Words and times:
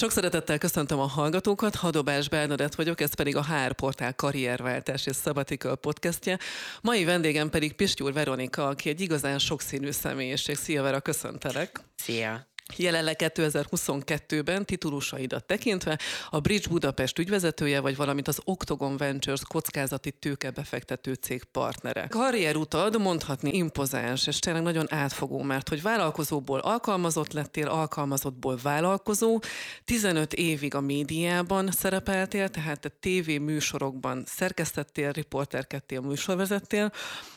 Sok 0.00 0.10
szeretettel 0.10 0.58
köszöntöm 0.58 0.98
a 0.98 1.06
hallgatókat, 1.06 1.74
Hadobás 1.74 2.28
Bernadett 2.28 2.74
vagyok, 2.74 3.00
ez 3.00 3.14
pedig 3.14 3.36
a 3.36 3.44
HR 3.44 3.72
Portál 3.72 4.14
karrierváltás 4.14 5.06
és 5.06 5.16
Sabbatical 5.16 5.76
podcastje. 5.76 6.38
Mai 6.82 7.04
vendégem 7.04 7.50
pedig 7.50 7.72
Pistyúr 7.72 8.12
Veronika, 8.12 8.66
aki 8.66 8.88
egy 8.88 9.00
igazán 9.00 9.38
sokszínű 9.38 9.90
személyiség. 9.90 10.56
Szia 10.56 10.82
Vera, 10.82 11.00
köszöntelek! 11.00 11.80
Szia! 11.96 12.49
Jelenleg 12.76 13.16
2022-ben 13.18 14.64
titulusaidat 14.64 15.44
tekintve 15.44 15.98
a 16.30 16.40
Bridge 16.40 16.68
Budapest 16.68 17.18
ügyvezetője 17.18 17.80
vagy, 17.80 17.96
valamint 17.96 18.28
az 18.28 18.40
Octagon 18.44 18.96
Ventures 18.96 19.40
kockázati 19.48 20.10
tőkebefektető 20.10 21.14
cég 21.14 21.44
partnere. 21.44 22.06
Karrierutad 22.08 23.00
mondhatni 23.00 23.50
impozáns, 23.52 24.26
és 24.26 24.38
tényleg 24.38 24.62
nagyon 24.62 24.92
átfogó, 24.92 25.42
mert 25.42 25.68
hogy 25.68 25.82
vállalkozóból 25.82 26.58
alkalmazott 26.58 27.32
lettél, 27.32 27.68
alkalmazottból 27.68 28.58
vállalkozó, 28.62 29.38
15 29.84 30.32
évig 30.32 30.74
a 30.74 30.80
médiában 30.80 31.70
szerepeltél, 31.70 32.48
tehát 32.48 32.84
a 32.84 32.90
TV 33.00 33.30
műsorokban 33.40 34.24
szerkesztettél, 34.26 35.12
riporterkedtél, 35.12 36.00
műsorvezettél, 36.00 36.92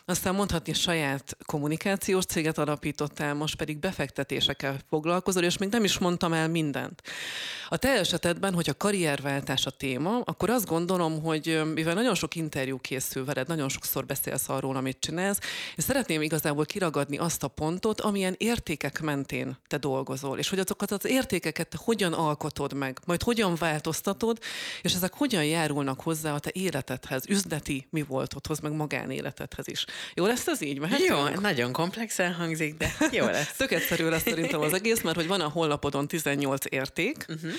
aztán 0.05 0.35
mondhatni 0.35 0.73
saját 0.73 1.38
kommunikációs 1.45 2.26
céget 2.26 2.57
alapítottál, 2.57 3.34
most 3.34 3.55
pedig 3.55 3.77
befektetésekkel 3.77 4.77
foglalkozol, 4.90 5.23
és 5.41 5.58
még 5.58 5.70
nem 5.70 5.84
is 5.84 5.98
mondtam 5.98 6.34
el 6.34 6.48
mindent. 6.48 7.02
A 7.70 7.77
te 7.77 7.90
esetedben, 7.90 8.54
hogy 8.54 8.70
a 8.70 8.77
karrierváltás 8.77 9.66
a 9.66 9.70
téma, 9.70 10.22
akkor 10.23 10.49
azt 10.49 10.66
gondolom, 10.66 11.22
hogy 11.22 11.62
mivel 11.73 11.94
nagyon 11.94 12.16
sok 12.16 12.36
interjú 12.36 12.77
készül 12.77 13.26
veled, 13.26 13.48
nagyon 13.48 13.70
sokszor 13.70 14.05
beszélsz 14.05 14.49
arról, 14.49 14.76
amit 14.76 14.98
csinálsz, 14.99 15.40
és 15.76 15.84
szeretném 15.84 16.22
igazából 16.22 16.66
kiragadni 16.66 17.18
azt 17.18 17.44
a 17.44 17.48
pontot, 17.48 18.02
amilyen 18.02 18.36
értékek 18.38 19.02
mentén 19.02 19.58
te 19.68 19.77
dolgozol, 19.77 20.38
és 20.38 20.49
hogy 20.49 20.59
azokat 20.59 20.91
az 20.91 21.05
értékeket 21.05 21.68
te 21.68 21.77
hogyan 21.82 22.13
alkotod 22.13 22.74
meg, 22.74 22.99
majd 23.05 23.24
hogyan 23.24 23.55
változtatod, 23.55 24.40
és 24.82 24.94
ezek 24.94 25.13
hogyan 25.13 25.46
járulnak 25.46 26.02
hozzá 26.02 26.34
a 26.34 26.40
te 26.40 26.49
életedhez, 26.54 27.24
üzleti 27.27 27.87
mi 27.90 28.02
voltodhoz, 28.02 28.60
meg 28.60 28.71
magánéletedhez 28.71 29.68
is. 29.68 29.85
Jó 30.13 30.26
lesz 30.26 30.48
ez 30.48 30.62
így? 30.62 30.80
Mehetünk? 30.80 31.10
Jó, 31.10 31.40
nagyon 31.41 31.71
komplexen 31.71 32.34
hangzik, 32.34 32.77
de 32.77 32.96
jó 33.12 33.26
lesz. 33.26 33.55
Tök 33.58 33.71
egyszerű 33.71 34.10
lesz 34.10 34.21
szerintem 34.21 34.62
az 34.62 34.74
egész, 34.74 35.02
mert 35.02 35.12
hogy 35.15 35.27
van 35.27 35.41
a 35.41 35.49
honlapodon 35.49 36.07
18 36.07 36.65
érték, 36.69 37.25
uh-huh. 37.29 37.51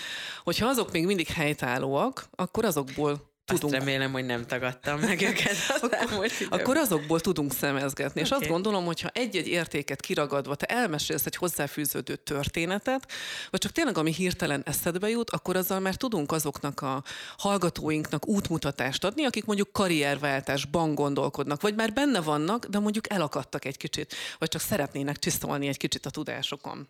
hogyha 0.45 0.67
azok 0.67 0.93
még 0.93 1.07
mindig 1.07 1.29
helytállóak, 1.29 2.27
akkor 2.35 2.65
azokból 2.65 3.33
tudunk. 3.45 3.73
Azt 3.73 3.85
remélem, 3.85 4.13
hogy 4.13 4.25
nem 4.25 4.47
tagadtam 4.47 5.01
meg 5.01 5.23
őket. 5.31 5.57
akkor, 5.81 6.31
akkor 6.49 6.77
azokból 6.77 7.21
tudunk 7.21 7.53
szemezgetni. 7.53 8.21
Okay. 8.21 8.23
És 8.23 8.31
azt 8.31 8.51
gondolom, 8.51 8.85
hogy 8.85 9.01
ha 9.01 9.09
egy-egy 9.09 9.49
értéket 9.49 10.01
kiragadva 10.01 10.55
te 10.55 10.67
elmesélsz 10.67 11.27
egy 11.27 11.37
hozzáfűződő 11.37 12.17
történetet, 12.17 13.13
vagy 13.51 13.61
csak 13.61 13.73
tényleg 13.73 13.99
ami 13.99 14.13
hirtelen 14.13 14.63
eszedbe 14.65 15.09
jut, 15.09 15.31
akkor 15.31 15.57
azzal 15.57 15.81
már 15.81 15.95
tudunk 15.95 16.33
azoknak 16.33 16.81
a 16.81 17.03
hallgatóinknak 17.37 18.29
útmutatást 18.29 19.05
adni, 19.05 19.25
akik 19.25 19.45
mondjuk 19.45 19.73
karrierváltásban 19.73 20.95
gondolkodnak, 20.95 21.61
vagy 21.61 21.75
már 21.75 21.93
benne 21.93 22.21
vannak, 22.21 22.67
de 22.67 22.79
mondjuk 22.79 23.13
elakadtak 23.13 23.65
egy 23.65 23.77
kicsit, 23.77 24.15
vagy 24.39 24.49
csak 24.49 24.61
szeretnének 24.61 25.19
csiszolni 25.19 25.69
egy 25.69 25.77
kicsit 25.77 26.07
a 26.07 26.11
tudásokon. 26.11 26.89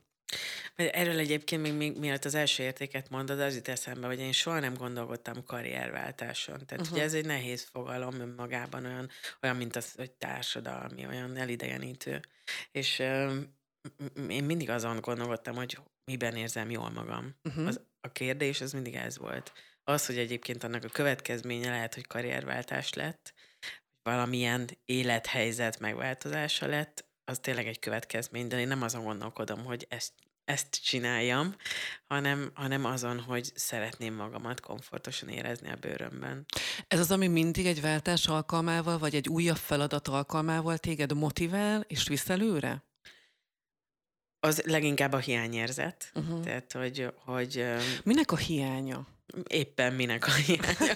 Erről 0.74 1.18
egyébként 1.18 1.62
még, 1.62 1.72
még 1.72 1.98
mielőtt 1.98 2.24
az 2.24 2.34
első 2.34 2.62
értéket 2.62 3.10
mondod, 3.10 3.40
az 3.40 3.54
jut 3.54 3.68
eszembe, 3.68 4.06
hogy 4.06 4.18
én 4.18 4.32
soha 4.32 4.60
nem 4.60 4.74
gondolkodtam 4.74 5.44
karrierváltáson. 5.44 6.66
Tehát 6.66 6.84
uh-huh. 6.84 6.92
ugye 6.92 7.02
ez 7.02 7.14
egy 7.14 7.26
nehéz 7.26 7.62
fogalom 7.62 8.20
önmagában, 8.20 8.84
olyan, 8.84 9.10
olyan 9.42 9.56
mint 9.56 9.76
az, 9.76 9.92
hogy 9.96 10.10
társadalmi, 10.10 11.06
olyan 11.06 11.36
elidegenítő. 11.36 12.20
És 12.72 13.00
euh, 13.00 13.32
én 14.28 14.44
mindig 14.44 14.70
azon 14.70 15.00
gondolkodtam, 15.00 15.54
hogy 15.54 15.78
miben 16.04 16.36
érzem 16.36 16.70
jól 16.70 16.90
magam. 16.90 17.34
Uh-huh. 17.44 17.66
Az, 17.66 17.80
a 18.00 18.08
kérdés 18.08 18.60
az 18.60 18.72
mindig 18.72 18.94
ez 18.94 19.18
volt. 19.18 19.52
Az, 19.84 20.06
hogy 20.06 20.18
egyébként 20.18 20.64
annak 20.64 20.84
a 20.84 20.88
következménye 20.88 21.70
lehet, 21.70 21.94
hogy 21.94 22.06
karrierváltás 22.06 22.92
lett, 22.92 23.34
valamilyen 24.02 24.68
élethelyzet 24.84 25.78
megváltozása 25.78 26.66
lett, 26.66 27.04
az 27.24 27.38
tényleg 27.38 27.66
egy 27.66 27.78
következmény, 27.78 28.48
de 28.48 28.60
én 28.60 28.68
nem 28.68 28.82
azon 28.82 29.04
gondolkodom, 29.04 29.64
hogy 29.64 29.86
ezt, 29.88 30.12
ezt 30.44 30.80
csináljam, 30.82 31.54
hanem, 32.06 32.50
hanem 32.54 32.84
azon, 32.84 33.20
hogy 33.20 33.50
szeretném 33.54 34.14
magamat 34.14 34.60
komfortosan 34.60 35.28
érezni 35.28 35.70
a 35.70 35.76
bőrömben. 35.76 36.46
Ez 36.88 36.98
az, 36.98 37.10
ami 37.10 37.26
mindig 37.26 37.66
egy 37.66 37.80
váltás 37.80 38.26
alkalmával, 38.26 38.98
vagy 38.98 39.14
egy 39.14 39.28
újabb 39.28 39.56
feladat 39.56 40.08
alkalmával 40.08 40.78
téged 40.78 41.12
motivál 41.12 41.80
és 41.80 42.08
visz 42.08 42.28
előre? 42.28 42.84
Az 44.40 44.62
leginkább 44.66 45.12
a 45.12 45.18
hiányérzet. 45.18 46.10
Uh-huh. 46.14 46.40
Tehát, 46.44 46.72
hogy, 46.72 47.12
hogy... 47.24 47.64
Minek 48.04 48.32
a 48.32 48.36
hiánya? 48.36 49.06
Éppen 49.46 49.92
minek 49.92 50.26
a 50.26 50.30
hiánya. 50.30 50.94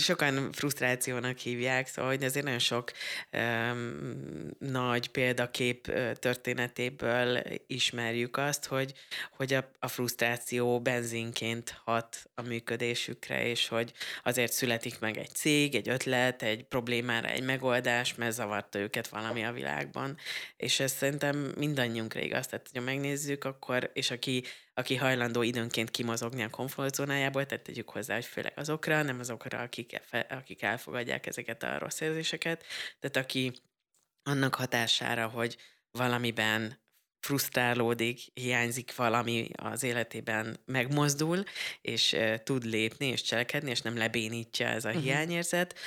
Sokan 0.00 0.52
frusztrációnak 0.52 1.38
hívják, 1.38 1.86
szóval 1.86 2.10
hogy 2.10 2.24
azért 2.24 2.44
nagyon 2.44 2.58
sok 2.58 2.92
um, 3.32 4.50
nagy 4.58 5.08
példakép 5.08 5.92
történetéből 6.14 7.42
ismerjük 7.66 8.36
azt, 8.36 8.66
hogy, 8.66 8.92
hogy 9.36 9.52
a, 9.52 9.70
a 9.78 9.88
frusztráció 9.88 10.80
benzinként 10.80 11.80
hat 11.84 12.30
a 12.34 12.42
működésükre, 12.42 13.46
és 13.46 13.68
hogy 13.68 13.92
azért 14.22 14.52
születik 14.52 14.98
meg 14.98 15.16
egy 15.16 15.34
cég, 15.34 15.74
egy 15.74 15.88
ötlet, 15.88 16.42
egy 16.42 16.64
problémára 16.64 17.28
egy 17.28 17.44
megoldás, 17.44 18.14
mert 18.14 18.34
zavarta 18.34 18.78
őket 18.78 19.08
valami 19.08 19.44
a 19.44 19.52
világban. 19.52 20.16
És 20.56 20.80
ez 20.80 20.92
szerintem 20.92 21.52
mindannyiunkra 21.56 22.20
igaz. 22.20 22.46
Tehát, 22.46 22.70
ha 22.74 22.80
megnézzük, 22.80 23.44
akkor, 23.44 23.90
és 23.94 24.10
aki 24.10 24.44
aki 24.78 24.96
hajlandó 24.96 25.42
időnként 25.42 25.90
kimozogni 25.90 26.42
a 26.42 26.50
komfortzónájából, 26.68 27.46
tehát 27.46 27.64
tegyük 27.64 27.90
hozzá, 27.90 28.14
hogy 28.14 28.24
főleg 28.24 28.52
azokra, 28.56 29.02
nem 29.02 29.18
azokra, 29.18 29.58
akik, 29.58 30.00
akik 30.28 30.62
elfogadják 30.62 31.26
ezeket 31.26 31.62
a 31.62 31.78
rossz 31.78 32.00
érzéseket, 32.00 32.64
tehát 33.00 33.16
aki 33.16 33.52
annak 34.22 34.54
hatására, 34.54 35.26
hogy 35.28 35.56
valamiben 35.90 36.78
frusztrálódik, 37.20 38.20
hiányzik 38.34 38.96
valami 38.96 39.48
az 39.52 39.82
életében, 39.82 40.60
megmozdul, 40.64 41.44
és 41.80 42.12
uh, 42.12 42.34
tud 42.34 42.64
lépni 42.64 43.06
és 43.06 43.22
cselekedni, 43.22 43.70
és 43.70 43.80
nem 43.80 43.96
lebénítja 43.96 44.66
ez 44.66 44.84
a 44.84 44.88
uh-huh. 44.88 45.04
hiányérzet, 45.04 45.78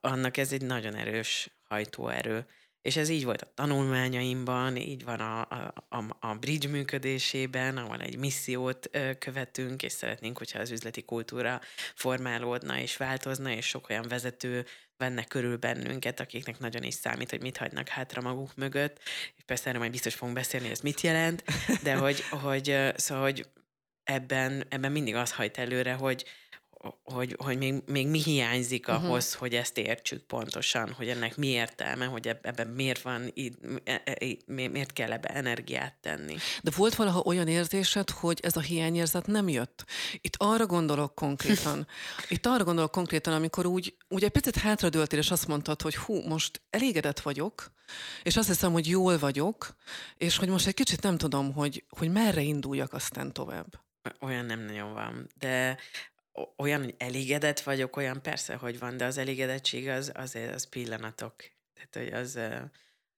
annak 0.00 0.36
ez 0.36 0.52
egy 0.52 0.62
nagyon 0.62 0.94
erős 0.94 1.50
hajtóerő. 1.62 2.46
És 2.84 2.96
ez 2.96 3.08
így 3.08 3.24
volt 3.24 3.42
a 3.42 3.52
tanulmányaimban, 3.54 4.76
így 4.76 5.04
van 5.04 5.20
a, 5.20 5.40
a, 5.88 6.16
a 6.20 6.34
bridge 6.34 6.68
működésében, 6.68 7.76
ahol 7.76 8.00
egy 8.00 8.16
missziót 8.16 8.90
követünk, 9.18 9.82
és 9.82 9.92
szeretnénk, 9.92 10.38
hogyha 10.38 10.58
az 10.58 10.70
üzleti 10.70 11.02
kultúra 11.02 11.60
formálódna 11.94 12.78
és 12.78 12.96
változna, 12.96 13.50
és 13.50 13.66
sok 13.66 13.88
olyan 13.88 14.08
vezető 14.08 14.66
venne 14.96 15.24
körül 15.24 15.56
bennünket, 15.56 16.20
akiknek 16.20 16.58
nagyon 16.58 16.82
is 16.82 16.94
számít, 16.94 17.30
hogy 17.30 17.42
mit 17.42 17.56
hagynak 17.56 17.88
hátra 17.88 18.20
maguk 18.20 18.54
mögött. 18.56 19.00
És 19.36 19.42
persze 19.46 19.68
erről 19.68 19.80
majd 19.80 19.92
biztos 19.92 20.14
fogunk 20.14 20.36
beszélni, 20.36 20.66
hogy 20.66 20.74
ez 20.74 20.82
mit 20.82 21.00
jelent, 21.00 21.44
de 21.82 21.94
hogy, 21.94 22.20
hogy 22.20 22.92
szóval, 22.96 23.24
hogy 23.24 23.46
ebben, 24.02 24.64
ebben 24.68 24.92
mindig 24.92 25.14
az 25.14 25.32
hajt 25.32 25.58
előre, 25.58 25.92
hogy, 25.92 26.24
hogy, 27.02 27.36
hogy 27.38 27.58
még, 27.58 27.74
még 27.86 28.08
mi 28.08 28.22
hiányzik 28.22 28.86
mhm. 28.86 28.96
ahhoz, 28.96 29.24
uh-huh. 29.24 29.40
hogy 29.40 29.54
ezt 29.54 29.78
értsük 29.78 30.22
pontosan, 30.22 30.92
hogy 30.92 31.08
ennek 31.08 31.36
mi 31.36 31.46
értelme, 31.46 32.04
hogy 32.04 32.28
ebben 32.42 32.66
miért 32.66 33.02
van, 33.02 33.32
e, 33.84 34.02
e, 34.04 34.16
miért 34.46 34.92
kell 34.92 35.12
ebbe 35.12 35.28
energiát 35.28 35.94
tenni. 36.00 36.36
De 36.62 36.70
volt 36.76 36.94
valaha 36.94 37.20
olyan 37.20 37.48
érzésed, 37.48 38.10
hogy 38.10 38.40
ez 38.42 38.56
a 38.56 38.60
hiányérzet 38.60 39.26
nem 39.26 39.48
jött? 39.48 39.84
Itt 40.20 40.34
arra 40.38 40.66
gondolok 40.66 41.14
konkrétan, 41.14 41.86
itt 42.28 42.46
arra 42.46 42.64
gondolok 42.64 42.90
konkrétan, 42.90 43.34
amikor 43.34 43.66
úgy, 43.66 43.96
úgy 44.08 44.24
egy 44.24 44.30
picit 44.30 44.56
hátradőltél, 44.56 45.18
és 45.18 45.30
azt 45.30 45.46
mondtad, 45.46 45.82
hogy 45.82 45.96
hú, 45.96 46.20
most 46.26 46.62
elégedett 46.70 47.20
vagyok, 47.20 47.72
és 48.22 48.36
azt 48.36 48.48
hiszem, 48.48 48.72
hogy 48.72 48.88
jól 48.88 49.18
vagyok, 49.18 49.76
és 50.16 50.36
hogy 50.36 50.48
most 50.48 50.66
egy 50.66 50.74
kicsit 50.74 51.02
nem 51.02 51.16
tudom, 51.16 51.52
hogy, 51.52 51.84
hogy 51.88 52.12
merre 52.12 52.40
induljak 52.40 52.92
aztán 52.92 53.32
tovább. 53.32 53.82
Olyan 54.20 54.44
nem 54.44 54.60
nagyon 54.60 54.92
van, 54.92 55.28
de 55.38 55.78
olyan, 56.56 56.82
hogy 56.82 56.94
elégedett 56.98 57.60
vagyok, 57.60 57.96
olyan 57.96 58.22
persze, 58.22 58.54
hogy 58.54 58.78
van, 58.78 58.96
de 58.96 59.04
az 59.04 59.18
elégedettség 59.18 59.88
az, 59.88 60.12
az, 60.14 60.38
az 60.54 60.68
pillanatok. 60.68 61.34
Tehát, 61.74 62.10
hogy 62.10 62.20
az, 62.20 62.38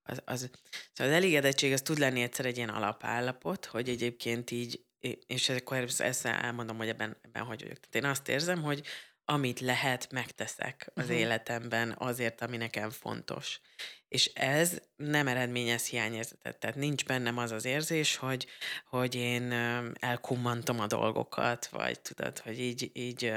az, 0.02 0.22
az, 0.24 0.50
szóval 0.92 1.12
az 1.12 1.18
elégedettség 1.18 1.72
az 1.72 1.82
tud 1.82 1.98
lenni 1.98 2.22
egyszer 2.22 2.46
egy 2.46 2.56
ilyen 2.56 2.68
alapállapot, 2.68 3.64
hogy 3.64 3.88
egyébként 3.88 4.50
így, 4.50 4.84
és 5.26 5.48
akkor 5.48 5.88
ezt 5.98 6.26
elmondom, 6.26 6.76
hogy 6.76 6.88
ebben, 6.88 7.16
ebben 7.22 7.42
hogy 7.42 7.60
vagyok. 7.60 7.78
Tehát 7.78 7.94
én 7.94 8.04
azt 8.04 8.28
érzem, 8.28 8.62
hogy 8.62 8.86
amit 9.28 9.60
lehet, 9.60 10.12
megteszek 10.12 10.90
az 10.94 11.02
uh-huh. 11.02 11.18
életemben 11.18 11.94
azért, 11.98 12.40
ami 12.40 12.56
nekem 12.56 12.90
fontos. 12.90 13.60
És 14.08 14.26
ez 14.34 14.80
nem 14.96 15.28
eredményez 15.28 15.86
hiányérzetet. 15.86 16.58
Tehát 16.58 16.76
nincs 16.76 17.04
bennem 17.04 17.38
az 17.38 17.50
az 17.50 17.64
érzés, 17.64 18.16
hogy, 18.16 18.46
hogy 18.88 19.14
én 19.14 19.52
elkummantom 20.00 20.80
a 20.80 20.86
dolgokat, 20.86 21.66
vagy 21.66 22.00
tudod, 22.00 22.38
hogy 22.38 22.60
így, 22.60 22.90
így 22.92 23.32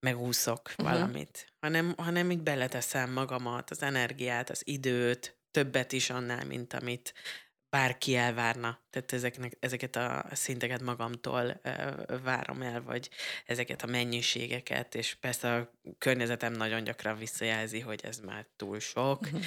megúszok 0.00 0.70
uh-huh. 0.78 0.90
valamit, 0.90 1.52
hanem, 1.60 1.94
hanem 1.96 2.30
így 2.30 2.42
beleteszem 2.42 3.12
magamat, 3.12 3.70
az 3.70 3.82
energiát, 3.82 4.50
az 4.50 4.62
időt, 4.64 5.38
többet 5.50 5.92
is 5.92 6.10
annál, 6.10 6.44
mint 6.44 6.72
amit 6.72 7.14
bárki 7.76 8.16
elvárna. 8.16 8.80
Tehát 8.90 9.12
ezeknek, 9.12 9.56
ezeket 9.60 9.96
a 9.96 10.24
szinteket 10.32 10.82
magamtól 10.82 11.60
várom 12.22 12.62
el, 12.62 12.82
vagy 12.82 13.10
ezeket 13.46 13.82
a 13.82 13.86
mennyiségeket, 13.86 14.94
és 14.94 15.14
persze 15.14 15.54
a 15.54 15.72
környezetem 15.98 16.52
nagyon 16.52 16.84
gyakran 16.84 17.18
visszajelzi, 17.18 17.80
hogy 17.80 18.00
ez 18.04 18.20
már 18.20 18.46
túl 18.56 18.80
sok, 18.80 19.20
uh-huh. 19.20 19.40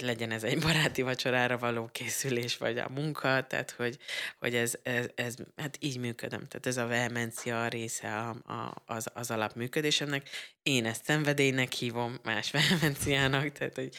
Legyen 0.00 0.30
ez 0.30 0.42
egy 0.42 0.58
baráti 0.58 1.02
vacsorára 1.02 1.58
való 1.58 1.88
készülés, 1.92 2.56
vagy 2.56 2.78
a 2.78 2.88
munka, 2.94 3.46
tehát 3.46 3.70
hogy, 3.70 3.98
hogy 4.38 4.54
ez, 4.54 4.74
ez, 4.82 5.06
ez, 5.14 5.34
hát 5.56 5.76
így 5.80 5.98
működöm. 5.98 6.46
Tehát 6.48 6.66
ez 6.66 6.76
a 6.76 6.86
vehemencia 6.86 7.68
része 7.68 8.16
a, 8.16 8.28
a, 8.52 8.82
az, 8.86 9.06
az 9.14 9.30
alapműködésemnek. 9.30 10.28
Én 10.62 10.86
ezt 10.86 11.04
szenvedélynek 11.04 11.72
hívom, 11.72 12.18
más 12.22 12.50
vehemenciának, 12.56 13.52
tehát 13.52 13.74
hogy 13.74 13.90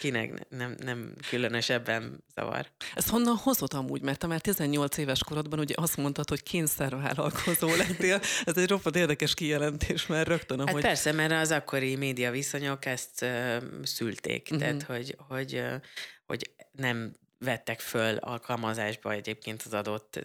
kinek 0.00 0.48
nem, 0.48 0.74
nem 0.84 1.14
különösebben 1.28 2.24
zavar. 2.34 2.66
Ez 2.94 3.08
honnan 3.08 3.36
hozott 3.36 3.72
amúgy? 3.72 4.02
Mert 4.02 4.18
te 4.18 4.26
már 4.26 4.40
18 4.40 4.96
éves 4.96 5.24
korodban 5.24 5.58
ugye 5.58 5.74
azt 5.76 5.96
mondtad, 5.96 6.28
hogy 6.28 6.42
kényszervállalkozó 6.42 7.74
lettél. 7.86 8.20
Ez 8.44 8.56
egy 8.56 8.68
roppant 8.68 8.96
érdekes 8.96 9.34
kijelentés, 9.34 10.06
mert 10.06 10.28
rögtön, 10.28 10.60
ahogy... 10.60 10.72
Hát 10.72 10.82
persze, 10.82 11.12
mert 11.12 11.32
az 11.32 11.50
akkori 11.50 11.96
média 11.96 12.30
viszonyok 12.30 12.84
ezt 12.84 13.22
uh, 13.22 13.56
szülték. 13.82 14.48
Uh-huh. 14.50 14.58
Tehát, 14.58 14.82
hogy, 14.82 15.16
hogy, 15.36 15.62
hogy 16.26 16.50
nem 16.72 17.12
vettek 17.38 17.80
föl 17.80 18.16
alkalmazásba 18.16 19.12
egyébként 19.12 19.62
az 19.62 19.74
adott 19.74 20.20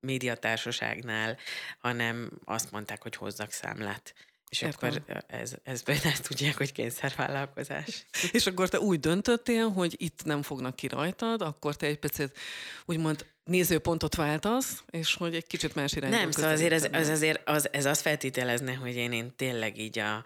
médiatársaságnál, 0.00 1.36
hanem 1.78 2.30
azt 2.44 2.70
mondták, 2.70 3.02
hogy 3.02 3.16
hozzak 3.16 3.50
számlát. 3.50 4.14
És 4.48 4.62
Értem. 4.62 4.90
akkor 4.90 5.24
ez, 5.26 5.54
ez 5.62 5.82
például 5.82 6.16
tudják, 6.16 6.56
hogy 6.56 6.72
kényszervállalkozás. 6.72 8.06
és 8.32 8.46
akkor 8.46 8.68
te 8.68 8.80
úgy 8.80 9.00
döntöttél, 9.00 9.68
hogy 9.68 9.94
itt 9.98 10.24
nem 10.24 10.42
fognak 10.42 10.76
ki 10.76 10.86
rajtad, 10.86 11.42
akkor 11.42 11.76
te 11.76 11.86
egy 11.86 11.98
picit 11.98 12.38
úgymond 12.84 13.26
nézőpontot 13.44 14.14
váltasz, 14.14 14.82
és 14.90 15.14
hogy 15.14 15.34
egy 15.34 15.46
kicsit 15.46 15.74
más 15.74 15.92
irányba 15.92 16.16
Nem, 16.16 16.30
szóval 16.30 16.50
azért 16.50 16.72
ez, 16.72 16.84
ez, 16.84 17.08
azért 17.08 17.48
az, 17.48 17.72
ez 17.72 17.84
azt 17.84 18.00
feltételezne, 18.00 18.74
hogy 18.74 18.96
én, 18.96 19.12
én 19.12 19.36
tényleg 19.36 19.78
így 19.78 19.98
a, 19.98 20.24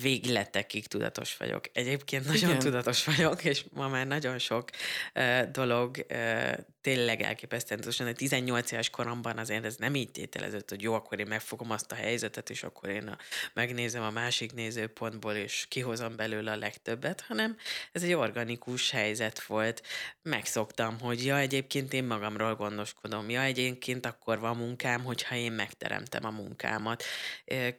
végletekig 0.00 0.86
tudatos 0.86 1.36
vagyok. 1.36 1.64
Egyébként 1.72 2.26
nagyon 2.26 2.48
Igen. 2.48 2.58
tudatos 2.58 3.04
vagyok, 3.04 3.44
és 3.44 3.64
ma 3.72 3.88
már 3.88 4.06
nagyon 4.06 4.38
sok 4.38 4.70
uh, 5.14 5.42
dolog 5.50 6.06
uh, 6.10 6.52
tényleg 6.86 7.22
elképesztően 7.22 7.80
tudatosan. 7.80 8.14
18 8.14 8.72
éves 8.72 8.90
koromban 8.90 9.38
azért 9.38 9.64
ez 9.64 9.76
nem 9.76 9.94
így 9.94 10.10
tételezett, 10.10 10.70
hogy 10.70 10.82
jó, 10.82 10.94
akkor 10.94 11.20
én 11.20 11.26
megfogom 11.26 11.70
azt 11.70 11.92
a 11.92 11.94
helyzetet, 11.94 12.50
és 12.50 12.62
akkor 12.62 12.88
én 12.88 13.08
a, 13.08 13.16
megnézem 13.54 14.02
a 14.02 14.10
másik 14.10 14.52
nézőpontból, 14.52 15.32
és 15.32 15.66
kihozom 15.68 16.16
belőle 16.16 16.52
a 16.52 16.56
legtöbbet, 16.56 17.20
hanem 17.20 17.56
ez 17.92 18.02
egy 18.02 18.12
organikus 18.12 18.90
helyzet 18.90 19.42
volt. 19.44 19.82
Megszoktam, 20.22 21.00
hogy 21.00 21.24
ja, 21.24 21.38
egyébként 21.38 21.92
én 21.92 22.04
magamról 22.04 22.54
gondoskodom, 22.54 23.30
ja, 23.30 23.42
egyébként 23.42 24.06
akkor 24.06 24.38
van 24.38 24.56
munkám, 24.56 25.04
hogyha 25.04 25.34
én 25.34 25.52
megteremtem 25.52 26.24
a 26.24 26.30
munkámat. 26.30 27.04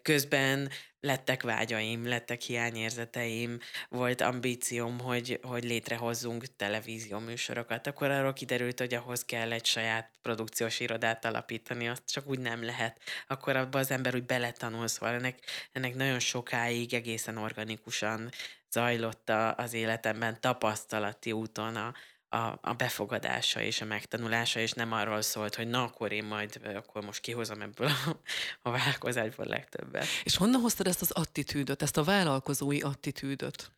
Közben 0.02 0.70
lettek 1.00 1.44
vágyaim, 1.44 2.08
lettek 2.08 2.42
hiányérzeteim, 2.42 3.60
volt 3.90 4.22
ambícióm, 4.22 5.00
hogy, 5.00 5.40
hogy 5.42 5.64
létrehozzunk 5.64 6.56
televízió 6.56 7.20
műsorokat. 7.20 7.88
Akkor 7.88 8.12
arról 8.12 8.34
kiderült, 8.34 8.80
hogy 8.80 8.94
ahhoz 8.98 9.26
kell 9.26 9.52
egy 9.52 9.66
saját 9.66 10.12
produkciós 10.22 10.80
irodát 10.80 11.26
alapítani, 11.26 11.90
azt 11.90 12.12
csak 12.12 12.28
úgy 12.28 12.40
nem 12.40 12.64
lehet. 12.64 13.02
Akkor 13.28 13.56
abban 13.56 13.82
az 13.82 13.92
ember 13.92 14.16
úgy 14.16 14.26
beletanul, 14.26 14.88
szóval 14.88 15.16
ennek, 15.16 15.40
ennek 15.72 15.96
nagyon 15.96 16.20
sokáig 16.20 16.94
egészen 16.94 17.38
organikusan 17.38 18.32
zajlott 18.72 19.30
az 19.56 19.74
életemben 19.74 20.42
tapasztalati 20.42 21.32
úton 21.32 21.76
a, 21.76 21.94
a, 22.30 22.60
a 22.62 22.74
befogadása 22.74 23.62
és 23.62 23.82
a 23.82 23.86
megtanulása, 23.86 24.60
és 24.60 24.72
nem 24.72 24.92
arról 24.92 25.22
szólt, 25.22 25.56
hogy 25.56 25.68
na, 25.68 25.84
akkor 25.84 26.12
én 26.12 26.24
majd 26.24 26.60
akkor 26.76 27.04
most 27.04 27.22
kihozom 27.22 27.62
ebből 27.62 27.88
a, 27.88 28.18
a 28.62 28.72
vállalkozásból 28.72 29.46
legtöbbet. 29.46 30.06
És 30.24 30.36
honnan 30.36 30.62
hoztad 30.62 30.88
ezt 30.88 31.02
az 31.02 31.12
attitűdöt, 31.12 31.82
ezt 31.82 31.98
a 31.98 32.04
vállalkozói 32.04 32.82
attitűdöt? 32.82 33.72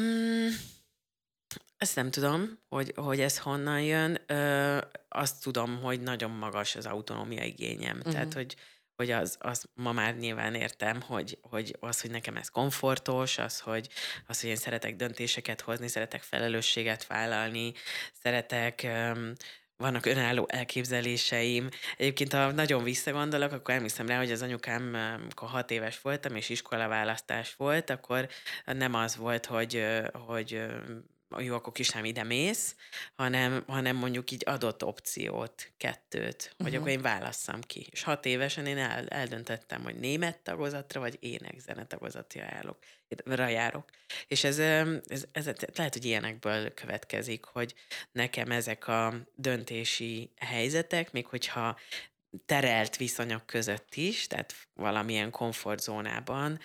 Mm, 0.00 0.48
ezt 1.76 1.96
nem 1.96 2.10
tudom, 2.10 2.58
hogy, 2.68 2.92
hogy 2.96 3.20
ez 3.20 3.38
honnan 3.38 3.82
jön. 3.82 4.18
Ö, 4.26 4.78
azt 5.08 5.42
tudom, 5.42 5.82
hogy 5.82 6.00
nagyon 6.00 6.30
magas 6.30 6.76
az 6.76 6.86
autonómia 6.86 7.44
igényem. 7.44 7.96
Uh-huh. 7.96 8.12
Tehát, 8.12 8.34
hogy 8.34 8.56
hogy 8.96 9.10
az, 9.10 9.36
az 9.40 9.64
ma 9.74 9.92
már 9.92 10.16
nyilván 10.16 10.54
értem, 10.54 11.00
hogy, 11.00 11.38
hogy 11.42 11.76
az, 11.80 12.00
hogy 12.00 12.10
nekem 12.10 12.36
ez 12.36 12.48
komfortos, 12.48 13.38
az 13.38 13.60
hogy, 13.60 13.88
az, 14.26 14.40
hogy 14.40 14.50
én 14.50 14.56
szeretek 14.56 14.96
döntéseket 14.96 15.60
hozni, 15.60 15.88
szeretek 15.88 16.22
felelősséget 16.22 17.06
vállalni, 17.06 17.72
szeretek 18.22 18.86
vannak 19.76 20.06
önálló 20.06 20.46
elképzeléseim. 20.48 21.68
Egyébként, 21.96 22.32
ha 22.32 22.52
nagyon 22.52 22.82
visszagondolok, 22.82 23.52
akkor 23.52 23.74
emlékszem 23.74 24.06
rá, 24.06 24.18
hogy 24.18 24.32
az 24.32 24.42
anyukám, 24.42 24.94
amikor 25.22 25.48
hat 25.48 25.70
éves 25.70 26.00
voltam, 26.00 26.36
és 26.36 26.48
iskolaválasztás 26.48 27.54
volt, 27.54 27.90
akkor 27.90 28.28
nem 28.64 28.94
az 28.94 29.16
volt, 29.16 29.46
hogy, 29.46 29.84
hogy 30.12 30.66
jó, 31.40 31.54
akkor 31.54 31.72
kisám 31.72 32.04
ide 32.04 32.22
mész, 32.22 32.76
hanem, 33.14 33.64
hanem 33.66 33.96
mondjuk 33.96 34.30
így 34.30 34.42
adott 34.46 34.84
opciót, 34.84 35.72
kettőt, 35.76 36.42
uh-huh. 36.42 36.66
hogy 36.66 36.74
akkor 36.74 36.88
én 36.88 37.02
válasszam 37.02 37.60
ki. 37.60 37.86
És 37.90 38.02
hat 38.02 38.26
évesen 38.26 38.66
én 38.66 38.78
el, 38.78 39.08
eldöntöttem, 39.08 39.82
hogy 39.82 39.98
német 39.98 40.38
tagozatra, 40.38 41.00
vagy 41.00 41.16
ének 41.20 41.86
tagozatra 41.86 42.40
járok. 42.40 42.78
járok. 43.36 43.88
És 44.26 44.44
ez, 44.44 44.58
ez, 44.58 45.24
ez, 45.32 45.50
lehet, 45.74 45.92
hogy 45.92 46.04
ilyenekből 46.04 46.74
következik, 46.74 47.44
hogy 47.44 47.74
nekem 48.12 48.50
ezek 48.50 48.88
a 48.88 49.14
döntési 49.34 50.30
helyzetek, 50.38 51.12
még 51.12 51.26
hogyha 51.26 51.78
terelt 52.46 52.96
viszonyok 52.96 53.46
között 53.46 53.94
is, 53.94 54.26
tehát 54.26 54.54
valamilyen 54.74 55.30
komfortzónában, 55.30 56.60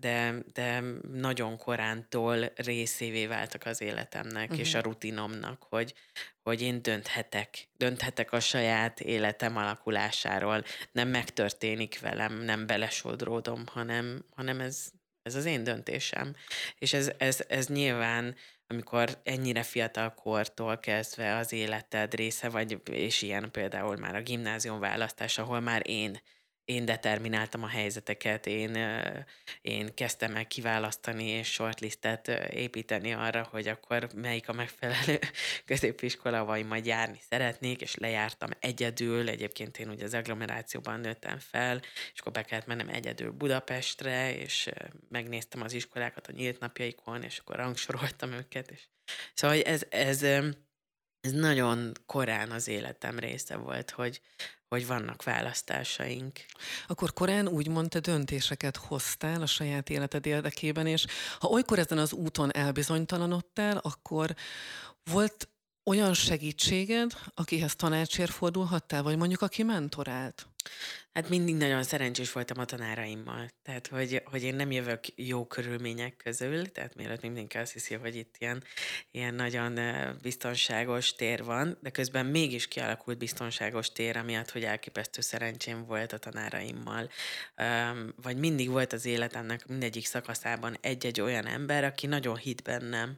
de, 0.00 0.34
de 0.52 0.82
nagyon 1.12 1.56
korántól 1.56 2.52
részévé 2.54 3.26
váltak 3.26 3.66
az 3.66 3.80
életemnek 3.80 4.44
uh-huh. 4.44 4.58
és 4.58 4.74
a 4.74 4.80
rutinomnak, 4.80 5.66
hogy, 5.68 5.94
hogy 6.42 6.62
én 6.62 6.82
dönthetek, 6.82 7.68
dönthetek 7.76 8.32
a 8.32 8.40
saját 8.40 9.00
életem 9.00 9.56
alakulásáról, 9.56 10.64
nem 10.92 11.08
megtörténik 11.08 12.00
velem, 12.00 12.34
nem 12.34 12.66
belesodródom, 12.66 13.64
hanem, 13.66 14.24
hanem 14.34 14.60
ez, 14.60 14.90
ez 15.22 15.34
az 15.34 15.44
én 15.44 15.64
döntésem. 15.64 16.34
És 16.78 16.92
ez, 16.92 17.12
ez, 17.18 17.44
ez 17.48 17.66
nyilván 17.66 18.36
amikor 18.66 19.20
ennyire 19.22 19.62
fiatal 19.62 20.14
kortól 20.14 20.78
kezdve 20.78 21.36
az 21.36 21.52
életed 21.52 22.14
része 22.14 22.48
vagy, 22.48 22.80
és 22.90 23.22
ilyen 23.22 23.50
például 23.50 23.96
már 23.96 24.14
a 24.14 24.22
gimnázium 24.22 24.80
választás, 24.80 25.38
ahol 25.38 25.60
már 25.60 25.82
én 25.84 26.20
én 26.64 26.84
determináltam 26.84 27.62
a 27.62 27.66
helyzeteket, 27.66 28.46
én, 28.46 28.76
én 29.60 29.94
kezdtem 29.94 30.36
el 30.36 30.46
kiválasztani 30.46 31.24
és 31.24 31.52
shortlistet 31.52 32.28
építeni 32.50 33.12
arra, 33.12 33.48
hogy 33.50 33.68
akkor 33.68 34.08
melyik 34.14 34.48
a 34.48 34.52
megfelelő 34.52 35.18
középiskola, 35.64 36.44
vagy 36.44 36.66
majd 36.66 36.86
járni 36.86 37.18
szeretnék, 37.30 37.80
és 37.80 37.94
lejártam 37.94 38.50
egyedül, 38.60 39.28
egyébként 39.28 39.78
én 39.78 39.88
ugye 39.88 40.04
az 40.04 40.14
agglomerációban 40.14 41.00
nőttem 41.00 41.38
fel, 41.38 41.80
és 42.12 42.20
akkor 42.20 42.32
be 42.32 42.42
kellett 42.42 42.66
mennem 42.66 42.88
egyedül 42.88 43.30
Budapestre, 43.30 44.36
és 44.36 44.70
megnéztem 45.08 45.62
az 45.62 45.72
iskolákat 45.72 46.26
a 46.26 46.32
nyílt 46.32 46.60
napjaikon, 46.60 47.22
és 47.22 47.38
akkor 47.38 47.56
rangsoroltam 47.56 48.32
őket, 48.32 48.70
és 48.70 48.80
szóval 49.34 49.60
ez, 49.60 49.82
ez, 49.88 50.22
ez 51.20 51.32
nagyon 51.32 51.92
korán 52.06 52.50
az 52.50 52.68
életem 52.68 53.18
része 53.18 53.56
volt, 53.56 53.90
hogy, 53.90 54.20
hogy 54.72 54.86
vannak 54.86 55.22
választásaink. 55.22 56.40
Akkor 56.86 57.12
korán 57.12 57.48
úgymond 57.48 57.88
te 57.88 58.00
döntéseket 58.00 58.76
hoztál 58.76 59.42
a 59.42 59.46
saját 59.46 59.90
életed 59.90 60.26
érdekében, 60.26 60.86
és 60.86 61.06
ha 61.38 61.48
olykor 61.48 61.78
ezen 61.78 61.98
az 61.98 62.12
úton 62.12 62.52
elbizonytalanodtál, 62.52 63.76
akkor 63.76 64.34
volt 65.04 65.48
olyan 65.84 66.14
segítséged, 66.14 67.12
akihez 67.34 67.76
tanácsért 67.76 68.30
fordulhattál, 68.32 69.02
vagy 69.02 69.16
mondjuk 69.16 69.40
aki 69.40 69.62
mentorált? 69.62 70.46
Hát 71.12 71.28
mindig 71.28 71.54
nagyon 71.56 71.82
szerencsés 71.82 72.32
voltam 72.32 72.58
a 72.58 72.64
tanáraimmal. 72.64 73.48
Tehát, 73.62 73.86
hogy, 73.86 74.22
hogy 74.24 74.42
én 74.42 74.54
nem 74.54 74.70
jövök 74.70 75.04
jó 75.14 75.46
körülmények 75.46 76.16
közül, 76.16 76.72
tehát 76.72 76.94
mielőtt 76.94 77.22
mindenki 77.22 77.58
azt 77.58 77.72
hiszi, 77.72 77.94
hogy 77.94 78.16
itt 78.16 78.34
ilyen, 78.38 78.64
ilyen 79.10 79.34
nagyon 79.34 79.78
biztonságos 80.22 81.14
tér 81.14 81.44
van, 81.44 81.78
de 81.80 81.90
közben 81.90 82.26
mégis 82.26 82.68
kialakult 82.68 83.18
biztonságos 83.18 83.92
tér, 83.92 84.16
amiatt, 84.16 84.50
hogy 84.50 84.64
elképesztő 84.64 85.20
szerencsém 85.20 85.84
volt 85.86 86.12
a 86.12 86.18
tanáraimmal. 86.18 87.10
Vagy 88.22 88.36
mindig 88.36 88.70
volt 88.70 88.92
az 88.92 89.04
életemnek 89.04 89.66
mindegyik 89.66 90.06
szakaszában 90.06 90.76
egy-egy 90.80 91.20
olyan 91.20 91.46
ember, 91.46 91.84
aki 91.84 92.06
nagyon 92.06 92.36
hit 92.36 92.62
bennem, 92.62 93.08
mm. 93.08 93.14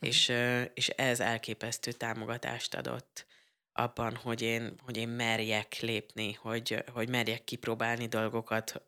és, 0.00 0.32
és 0.74 0.88
ez 0.88 1.20
elképesztő 1.20 1.92
támogatást 1.92 2.74
adott 2.74 3.26
abban, 3.72 4.16
hogy 4.16 4.42
én, 4.42 4.74
hogy 4.84 4.96
én 4.96 5.08
merjek 5.08 5.80
lépni, 5.80 6.32
hogy, 6.32 6.84
hogy 6.92 7.08
merjek 7.08 7.44
kipróbálni 7.44 8.06
dolgokat. 8.06 8.82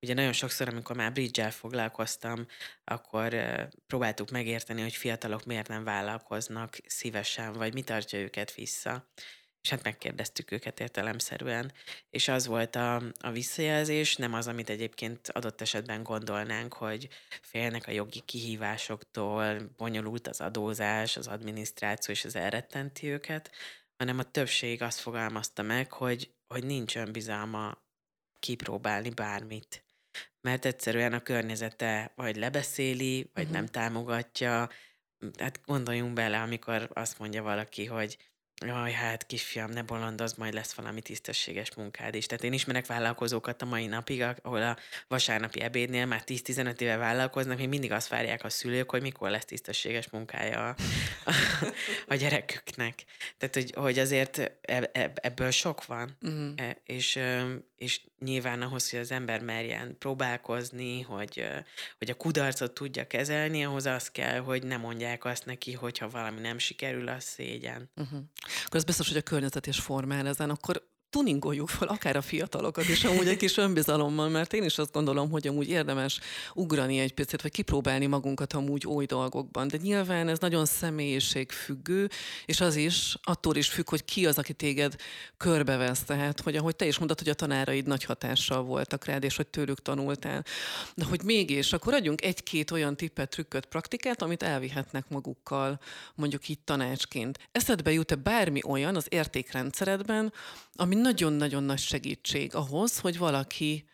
Ugye 0.00 0.14
nagyon 0.14 0.32
sokszor, 0.32 0.68
amikor 0.68 0.96
már 0.96 1.12
bridge 1.12 1.50
foglalkoztam, 1.50 2.46
akkor 2.84 3.36
próbáltuk 3.86 4.30
megérteni, 4.30 4.82
hogy 4.82 4.94
fiatalok 4.94 5.44
miért 5.44 5.68
nem 5.68 5.84
vállalkoznak 5.84 6.76
szívesen, 6.86 7.52
vagy 7.52 7.74
mi 7.74 7.82
tartja 7.82 8.18
őket 8.18 8.54
vissza 8.54 9.06
és 9.66 9.72
hát 9.72 9.82
megkérdeztük 9.82 10.50
őket 10.50 10.80
értelemszerűen, 10.80 11.72
és 12.10 12.28
az 12.28 12.46
volt 12.46 12.76
a, 12.76 13.02
a 13.20 13.30
visszajelzés, 13.30 14.16
nem 14.16 14.34
az, 14.34 14.46
amit 14.46 14.70
egyébként 14.70 15.28
adott 15.28 15.60
esetben 15.60 16.02
gondolnánk, 16.02 16.72
hogy 16.72 17.08
félnek 17.42 17.86
a 17.86 17.90
jogi 17.90 18.20
kihívásoktól, 18.20 19.72
bonyolult 19.76 20.28
az 20.28 20.40
adózás, 20.40 21.16
az 21.16 21.26
adminisztráció, 21.26 22.14
és 22.14 22.24
az 22.24 22.36
elrettenti 22.36 23.06
őket, 23.06 23.50
hanem 23.96 24.18
a 24.18 24.30
többség 24.30 24.82
azt 24.82 24.98
fogalmazta 24.98 25.62
meg, 25.62 25.92
hogy, 25.92 26.34
hogy 26.46 26.64
nincs 26.64 26.96
önbizalma 26.96 27.84
kipróbálni 28.38 29.10
bármit. 29.10 29.84
Mert 30.40 30.64
egyszerűen 30.64 31.12
a 31.12 31.22
környezete 31.22 32.12
vagy 32.14 32.36
lebeszéli, 32.36 33.30
vagy 33.34 33.44
uh-huh. 33.44 33.58
nem 33.58 33.66
támogatja. 33.66 34.68
Hát 35.38 35.60
gondoljunk 35.64 36.12
bele, 36.12 36.40
amikor 36.40 36.90
azt 36.92 37.18
mondja 37.18 37.42
valaki, 37.42 37.84
hogy 37.84 38.18
Jaj, 38.64 38.92
hát 38.92 39.26
kisfiam, 39.26 39.70
ne 39.70 39.82
bolondoz, 39.82 40.34
majd 40.34 40.54
lesz 40.54 40.72
valami 40.72 41.00
tisztességes 41.00 41.74
munkád 41.74 42.14
is. 42.14 42.26
Tehát 42.26 42.44
én 42.44 42.52
ismerek 42.52 42.86
vállalkozókat 42.86 43.62
a 43.62 43.64
mai 43.64 43.86
napig, 43.86 44.24
ahol 44.42 44.62
a 44.62 44.76
vasárnapi 45.08 45.60
ebédnél 45.60 46.06
már 46.06 46.22
10-15 46.26 46.80
éve 46.80 46.96
vállalkoznak, 46.96 47.58
még 47.58 47.68
mindig 47.68 47.92
azt 47.92 48.08
várják 48.08 48.44
a 48.44 48.48
szülők, 48.48 48.90
hogy 48.90 49.02
mikor 49.02 49.30
lesz 49.30 49.44
tisztességes 49.44 50.10
munkája 50.10 50.68
a, 50.68 50.76
a, 51.24 51.32
a 52.06 52.14
gyereküknek. 52.14 53.04
Tehát, 53.38 53.54
hogy, 53.54 53.72
hogy 53.74 53.98
azért 53.98 54.52
ebből 55.20 55.50
sok 55.50 55.86
van, 55.86 56.16
uh-huh. 56.22 56.70
és, 56.84 57.18
és 57.76 58.00
nyilván 58.18 58.62
ahhoz, 58.62 58.90
hogy 58.90 58.98
az 58.98 59.10
ember 59.10 59.40
merjen 59.40 59.96
próbálkozni, 59.98 61.00
hogy, 61.00 61.48
hogy 61.98 62.10
a 62.10 62.14
kudarcot 62.14 62.72
tudja 62.72 63.06
kezelni, 63.06 63.64
ahhoz 63.64 63.86
az 63.86 64.10
kell, 64.10 64.38
hogy 64.38 64.62
ne 64.62 64.76
mondják 64.76 65.24
azt 65.24 65.44
neki, 65.44 65.72
hogyha 65.72 66.08
valami 66.08 66.40
nem 66.40 66.58
sikerül, 66.58 67.08
az 67.08 67.24
szégyen. 67.24 67.90
Uh-huh. 67.96 68.20
Akkor 68.64 68.76
az 68.76 68.84
biztos, 68.84 69.08
hogy 69.08 69.16
a 69.16 69.22
környezet 69.22 69.66
is 69.66 69.80
formál 69.80 70.26
ezen, 70.26 70.50
akkor 70.50 70.88
tuningoljuk 71.16 71.68
fel 71.68 71.88
akár 71.88 72.16
a 72.16 72.22
fiatalokat 72.22 72.88
is 72.88 73.04
amúgy 73.04 73.28
egy 73.28 73.36
kis 73.36 73.56
önbizalommal, 73.56 74.28
mert 74.28 74.52
én 74.52 74.64
is 74.64 74.78
azt 74.78 74.92
gondolom, 74.92 75.30
hogy 75.30 75.46
amúgy 75.46 75.68
érdemes 75.68 76.20
ugrani 76.54 76.98
egy 76.98 77.14
picit, 77.14 77.42
vagy 77.42 77.50
kipróbálni 77.50 78.06
magunkat 78.06 78.52
amúgy 78.52 78.86
új 78.86 79.06
dolgokban. 79.06 79.68
De 79.68 79.76
nyilván 79.82 80.28
ez 80.28 80.38
nagyon 80.38 80.66
személyiségfüggő, 80.66 82.08
és 82.46 82.60
az 82.60 82.76
is 82.76 83.16
attól 83.22 83.56
is 83.56 83.68
függ, 83.68 83.88
hogy 83.88 84.04
ki 84.04 84.26
az, 84.26 84.38
aki 84.38 84.52
téged 84.52 84.94
körbevesz. 85.36 86.02
Tehát, 86.02 86.40
hogy 86.40 86.56
ahogy 86.56 86.76
te 86.76 86.86
is 86.86 86.96
mondtad, 86.96 87.18
hogy 87.18 87.28
a 87.28 87.34
tanáraid 87.34 87.86
nagy 87.86 88.04
hatással 88.04 88.62
voltak 88.62 89.04
rád, 89.04 89.24
és 89.24 89.36
hogy 89.36 89.46
tőlük 89.46 89.82
tanultál. 89.82 90.44
De 90.94 91.04
hogy 91.04 91.22
mégis, 91.22 91.72
akkor 91.72 91.94
adjunk 91.94 92.22
egy-két 92.22 92.70
olyan 92.70 92.96
tippet, 92.96 93.30
trükköt, 93.30 93.66
praktikát, 93.66 94.22
amit 94.22 94.42
elvihetnek 94.42 95.08
magukkal, 95.08 95.80
mondjuk 96.14 96.48
itt 96.48 96.64
tanácsként. 96.64 97.38
Eszedbe 97.52 97.92
jut-e 97.92 98.14
bármi 98.14 98.60
olyan 98.66 98.96
az 98.96 99.06
értékrendszeredben, 99.08 100.32
ami 100.76 100.94
nagyon-nagyon 100.94 101.62
nagy 101.62 101.78
segítség 101.78 102.54
ahhoz, 102.54 102.98
hogy 102.98 103.18
valaki 103.18 103.88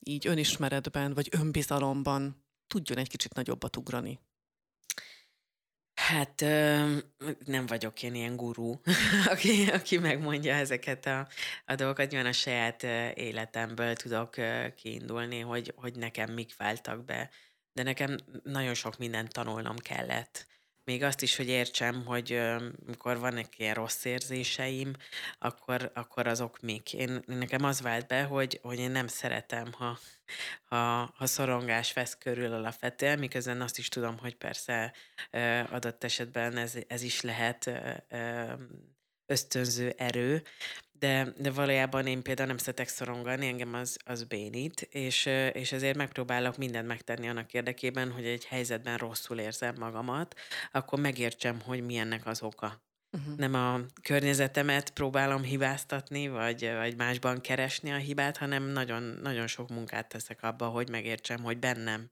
így 0.00 0.26
önismeretben 0.26 1.14
vagy 1.14 1.28
önbizalomban 1.30 2.44
tudjon 2.66 2.98
egy 2.98 3.08
kicsit 3.08 3.34
nagyobbat 3.34 3.76
ugrani. 3.76 4.20
Hát 5.94 6.40
nem 7.44 7.66
vagyok 7.66 8.02
én 8.02 8.14
ilyen 8.14 8.36
gurú, 8.36 8.80
aki, 9.32 9.66
aki 9.70 9.98
megmondja 9.98 10.54
ezeket 10.54 11.06
a, 11.06 11.28
a 11.66 11.74
dolgokat. 11.74 12.10
Nyilván 12.10 12.30
a 12.30 12.32
saját 12.32 12.82
életemből 13.14 13.94
tudok 13.94 14.34
kiindulni, 14.76 15.40
hogy, 15.40 15.72
hogy 15.76 15.96
nekem 15.96 16.32
mik 16.32 16.56
váltak 16.56 17.04
be. 17.04 17.30
De 17.72 17.82
nekem 17.82 18.16
nagyon 18.42 18.74
sok 18.74 18.98
mindent 18.98 19.32
tanulnom 19.32 19.76
kellett 19.76 20.46
még 20.88 21.02
azt 21.02 21.22
is, 21.22 21.36
hogy 21.36 21.48
értsem, 21.48 22.04
hogy 22.04 22.32
amikor 22.86 23.18
vannak 23.18 23.58
ilyen 23.58 23.74
rossz 23.74 24.04
érzéseim, 24.04 24.92
akkor, 25.38 25.90
akkor 25.94 26.26
azok 26.26 26.60
mik. 26.60 26.94
Én, 26.94 27.22
nekem 27.26 27.64
az 27.64 27.80
vált 27.80 28.06
be, 28.06 28.22
hogy, 28.22 28.58
hogy 28.62 28.78
én 28.78 28.90
nem 28.90 29.06
szeretem, 29.06 29.72
ha, 29.72 29.98
ha, 30.64 31.12
ha 31.16 31.26
szorongás 31.26 31.92
vesz 31.92 32.16
körül 32.18 32.52
alapvetően, 32.52 33.18
miközben 33.18 33.60
azt 33.60 33.78
is 33.78 33.88
tudom, 33.88 34.18
hogy 34.18 34.36
persze 34.36 34.92
adott 35.70 36.04
esetben 36.04 36.56
ez, 36.56 36.74
ez 36.86 37.02
is 37.02 37.20
lehet 37.20 37.70
ösztönző 39.28 39.94
erő, 39.96 40.42
de, 40.98 41.32
de 41.36 41.50
valójában 41.50 42.06
én 42.06 42.22
például 42.22 42.48
nem 42.48 42.58
szeretek 42.58 42.88
szorongani, 42.88 43.46
engem 43.46 43.74
az, 43.74 43.96
az 44.04 44.24
bénít, 44.24 44.80
és, 44.80 45.26
és 45.52 45.72
ezért 45.72 45.96
megpróbálok 45.96 46.56
mindent 46.56 46.86
megtenni 46.86 47.28
annak 47.28 47.54
érdekében, 47.54 48.10
hogy 48.10 48.24
egy 48.24 48.44
helyzetben 48.44 48.96
rosszul 48.96 49.38
érzem 49.38 49.74
magamat, 49.78 50.34
akkor 50.72 51.00
megértsem, 51.00 51.60
hogy 51.60 51.84
milyennek 51.84 52.26
az 52.26 52.42
oka. 52.42 52.82
Uh-huh. 53.12 53.36
Nem 53.36 53.54
a 53.54 53.80
környezetemet 54.02 54.90
próbálom 54.90 55.42
hibáztatni, 55.42 56.28
vagy, 56.28 56.70
vagy 56.76 56.96
másban 56.96 57.40
keresni 57.40 57.92
a 57.92 57.96
hibát, 57.96 58.36
hanem 58.36 58.62
nagyon, 58.62 59.02
nagyon 59.02 59.46
sok 59.46 59.68
munkát 59.68 60.08
teszek 60.08 60.42
abba, 60.42 60.66
hogy 60.66 60.88
megértsem, 60.88 61.42
hogy 61.42 61.58
bennem 61.58 62.08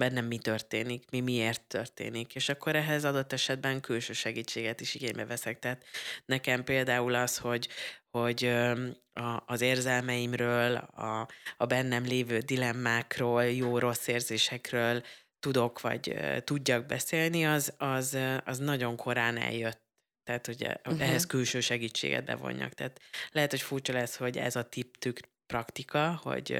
bennem 0.00 0.24
mi 0.24 0.38
történik, 0.38 1.10
mi 1.10 1.20
miért 1.20 1.62
történik, 1.62 2.34
és 2.34 2.48
akkor 2.48 2.76
ehhez 2.76 3.04
adott 3.04 3.32
esetben 3.32 3.80
külső 3.80 4.12
segítséget 4.12 4.80
is 4.80 4.94
igénybe 4.94 5.24
veszek. 5.24 5.58
Tehát 5.58 5.84
nekem 6.24 6.64
például 6.64 7.14
az, 7.14 7.38
hogy, 7.38 7.68
hogy 8.10 8.44
a, 9.12 9.42
az 9.46 9.60
érzelmeimről, 9.60 10.76
a, 10.76 11.28
a 11.56 11.66
bennem 11.66 12.04
lévő 12.04 12.38
dilemmákról, 12.38 13.44
jó-rossz 13.44 14.06
érzésekről 14.06 15.02
tudok, 15.40 15.80
vagy 15.80 16.16
tudjak 16.44 16.86
beszélni, 16.86 17.46
az, 17.46 17.74
az, 17.78 18.18
az 18.44 18.58
nagyon 18.58 18.96
korán 18.96 19.36
eljött. 19.36 19.88
Tehát, 20.24 20.46
hogy 20.46 20.62
uh-huh. 20.62 21.02
ehhez 21.02 21.26
külső 21.26 21.60
segítséget 21.60 22.24
bevonjak. 22.24 22.72
Tehát 22.72 23.00
lehet, 23.30 23.50
hogy 23.50 23.62
furcsa 23.62 23.92
lesz, 23.92 24.16
hogy 24.16 24.38
ez 24.38 24.56
a 24.56 24.68
tip 24.68 24.96
praktika, 25.46 26.20
hogy, 26.22 26.58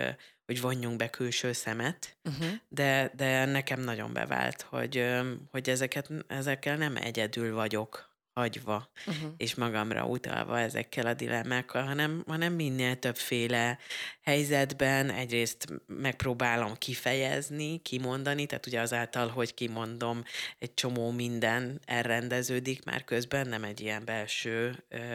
hogy 0.51 0.61
vonjunk 0.61 0.97
be 0.97 1.11
külső 1.11 1.53
szemet, 1.53 2.17
uh-huh. 2.25 2.47
de, 2.69 3.13
de 3.17 3.45
nekem 3.45 3.81
nagyon 3.81 4.13
bevált, 4.13 4.63
hogy, 4.63 5.05
hogy 5.51 5.69
ezeket, 5.69 6.11
ezekkel 6.27 6.77
nem 6.77 6.97
egyedül 6.97 7.55
vagyok 7.55 8.11
hagyva, 8.33 8.91
uh-huh. 9.07 9.31
és 9.37 9.55
magamra 9.55 10.07
utalva 10.07 10.59
ezekkel 10.59 11.07
a 11.07 11.15
dilemmákkal, 11.15 11.83
hanem, 11.83 12.25
hanem 12.27 12.53
minél 12.53 12.99
többféle 12.99 13.79
helyzetben 14.23 15.11
egyrészt 15.11 15.67
megpróbálom 15.87 16.75
kifejezni, 16.79 17.83
kimondani, 17.83 18.47
tehát 18.47 18.67
ugye 18.67 18.81
azáltal, 18.81 19.29
hogy 19.29 19.55
kimondom, 19.55 20.25
egy 20.59 20.75
csomó 20.75 21.11
minden 21.11 21.81
elrendeződik 21.85 22.85
már 22.85 23.05
közben, 23.05 23.49
nem 23.49 23.65
egy 23.65 23.81
ilyen 23.81 24.05
belső 24.05 24.85
ö, 24.89 25.15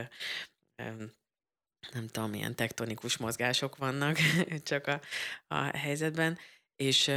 ö, 0.75 1.03
nem 1.93 2.07
tudom, 2.07 2.29
milyen 2.29 2.55
tektonikus 2.55 3.17
mozgások 3.17 3.77
vannak 3.77 4.17
csak 4.63 4.87
a, 4.87 5.01
a 5.47 5.77
helyzetben, 5.77 6.37
és, 6.75 7.11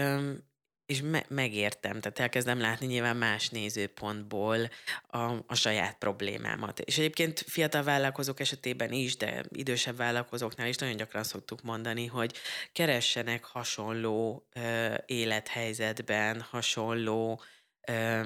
és 0.86 1.00
me- 1.02 1.30
megértem, 1.30 2.00
tehát 2.00 2.18
elkezdem 2.18 2.60
látni 2.60 2.86
nyilván 2.86 3.16
más 3.16 3.48
nézőpontból 3.48 4.70
a, 5.06 5.18
a 5.46 5.54
saját 5.54 5.98
problémámat. 5.98 6.80
És 6.80 6.98
egyébként 6.98 7.44
fiatal 7.46 7.82
vállalkozók 7.82 8.40
esetében 8.40 8.92
is, 8.92 9.16
de 9.16 9.44
idősebb 9.48 9.96
vállalkozóknál 9.96 10.68
is 10.68 10.76
nagyon 10.76 10.96
gyakran 10.96 11.24
szoktuk 11.24 11.62
mondani, 11.62 12.06
hogy 12.06 12.34
keressenek 12.72 13.44
hasonló 13.44 14.46
ö, 14.52 14.94
élethelyzetben, 15.06 16.40
hasonló 16.40 17.42
ö, 17.88 18.20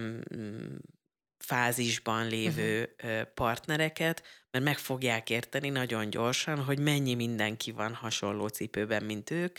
fázisban 1.42 2.26
lévő 2.26 2.94
uh-huh. 3.02 3.22
partnereket, 3.34 4.22
mert 4.52 4.64
meg 4.64 4.78
fogják 4.78 5.30
érteni 5.30 5.68
nagyon 5.68 6.10
gyorsan, 6.10 6.64
hogy 6.64 6.78
mennyi 6.78 7.14
mindenki 7.14 7.70
van 7.70 7.94
hasonló 7.94 8.46
cipőben, 8.46 9.04
mint 9.04 9.30
ők, 9.30 9.58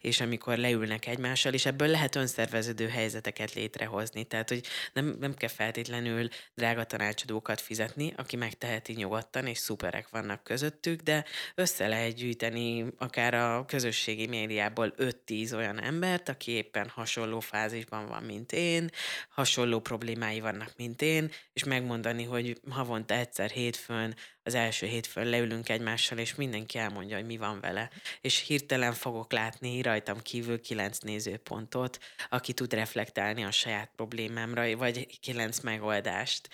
és 0.00 0.20
amikor 0.20 0.56
leülnek 0.56 1.06
egymással, 1.06 1.52
és 1.52 1.66
ebből 1.66 1.88
lehet 1.88 2.14
önszerveződő 2.14 2.88
helyzeteket 2.88 3.54
létrehozni. 3.54 4.24
Tehát, 4.24 4.48
hogy 4.48 4.66
nem, 4.92 5.16
nem 5.20 5.34
kell 5.34 5.48
feltétlenül 5.48 6.28
drága 6.54 6.84
tanácsadókat 6.84 7.60
fizetni, 7.60 8.12
aki 8.16 8.36
megteheti 8.36 8.92
nyugodtan, 8.92 9.46
és 9.46 9.58
szuperek 9.58 10.08
vannak 10.08 10.44
közöttük, 10.44 11.00
de 11.00 11.24
össze 11.54 11.88
lehet 11.88 12.14
gyűjteni 12.14 12.84
akár 12.98 13.34
a 13.34 13.64
közösségi 13.66 14.26
médiából 14.26 14.94
5-10 14.98 15.54
olyan 15.54 15.82
embert, 15.82 16.28
aki 16.28 16.50
éppen 16.50 16.88
hasonló 16.88 17.40
fázisban 17.40 18.06
van, 18.06 18.22
mint 18.22 18.52
én, 18.52 18.90
hasonló 19.28 19.80
problémái 19.80 20.40
vannak, 20.40 20.72
mint 20.76 21.02
én, 21.02 21.30
és 21.52 21.64
megmondani, 21.64 22.24
hogy 22.24 22.60
havonta 22.70 23.14
egyszer 23.14 23.50
hétfőn 23.50 24.14
az 24.44 24.54
első 24.54 24.86
hétfőn 24.86 25.26
leülünk 25.26 25.68
egymással, 25.68 26.18
és 26.18 26.34
mindenki 26.34 26.78
elmondja, 26.78 27.16
hogy 27.16 27.26
mi 27.26 27.36
van 27.36 27.60
vele. 27.60 27.90
És 28.20 28.38
hirtelen 28.38 28.92
fogok 28.92 29.32
látni 29.32 29.82
rajtam 29.82 30.22
kívül 30.22 30.60
kilenc 30.60 30.98
nézőpontot, 30.98 31.98
aki 32.28 32.52
tud 32.52 32.72
reflektálni 32.72 33.44
a 33.44 33.50
saját 33.50 33.90
problémámra, 33.96 34.76
vagy 34.76 35.20
kilenc 35.20 35.60
megoldást, 35.60 36.48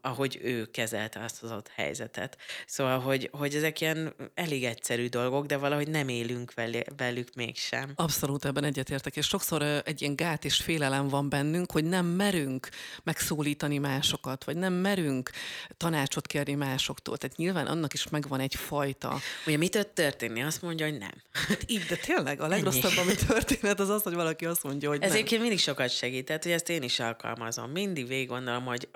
ahogy 0.00 0.38
ő 0.42 0.66
kezelte 0.66 1.20
azt 1.20 1.42
az 1.42 1.50
ott 1.50 1.68
helyzetet. 1.68 2.36
Szóval, 2.66 3.00
hogy, 3.00 3.28
hogy 3.32 3.54
ezek 3.54 3.80
ilyen 3.80 4.14
elég 4.34 4.64
egyszerű 4.64 5.08
dolgok, 5.08 5.46
de 5.46 5.56
valahogy 5.56 5.88
nem 5.88 6.08
élünk 6.08 6.52
velük 6.96 7.34
mégsem. 7.34 7.92
Abszolút 7.94 8.44
ebben 8.44 8.64
egyetértek, 8.64 9.16
és 9.16 9.26
sokszor 9.26 9.62
egy 9.62 10.02
ilyen 10.02 10.16
gát 10.16 10.44
és 10.44 10.56
félelem 10.56 11.08
van 11.08 11.28
bennünk, 11.28 11.72
hogy 11.72 11.84
nem 11.84 12.06
merünk 12.06 12.68
megszólítani 13.02 13.78
másokat, 13.78 14.44
vagy 14.44 14.56
nem 14.56 14.72
merünk 14.72 15.30
tanácsot 15.76 16.26
kérni 16.26 16.54
másoktól. 16.54 17.18
Tehát 17.20 17.36
nyilván 17.36 17.66
annak 17.66 17.92
is 17.92 18.08
megvan 18.08 18.40
egy 18.40 18.54
fajta. 18.54 19.18
Ugye 19.46 19.56
mit 19.56 19.70
tud 19.70 19.88
történni? 19.88 20.42
Azt 20.42 20.62
mondja, 20.62 20.86
hogy 20.88 20.98
nem. 20.98 21.12
Hát 21.32 21.64
így, 21.66 21.84
de 21.84 21.96
tényleg 21.96 22.40
a 22.40 22.46
legrosszabb, 22.46 22.96
ami 22.96 23.14
történhet, 23.14 23.80
az 23.80 23.88
az, 23.88 24.02
hogy 24.02 24.14
valaki 24.14 24.46
azt 24.46 24.62
mondja, 24.62 24.88
hogy 24.88 25.02
Ezért 25.02 25.30
nem. 25.30 25.40
mindig 25.40 25.58
sokat 25.58 25.90
segített, 25.90 26.42
hogy 26.42 26.52
ezt 26.52 26.68
én 26.68 26.82
is 26.82 26.98
alkalmazom. 26.98 27.70
Mindig 27.70 28.06
végig 28.06 28.28
gondolom, 28.28 28.64
hogy 28.64 28.88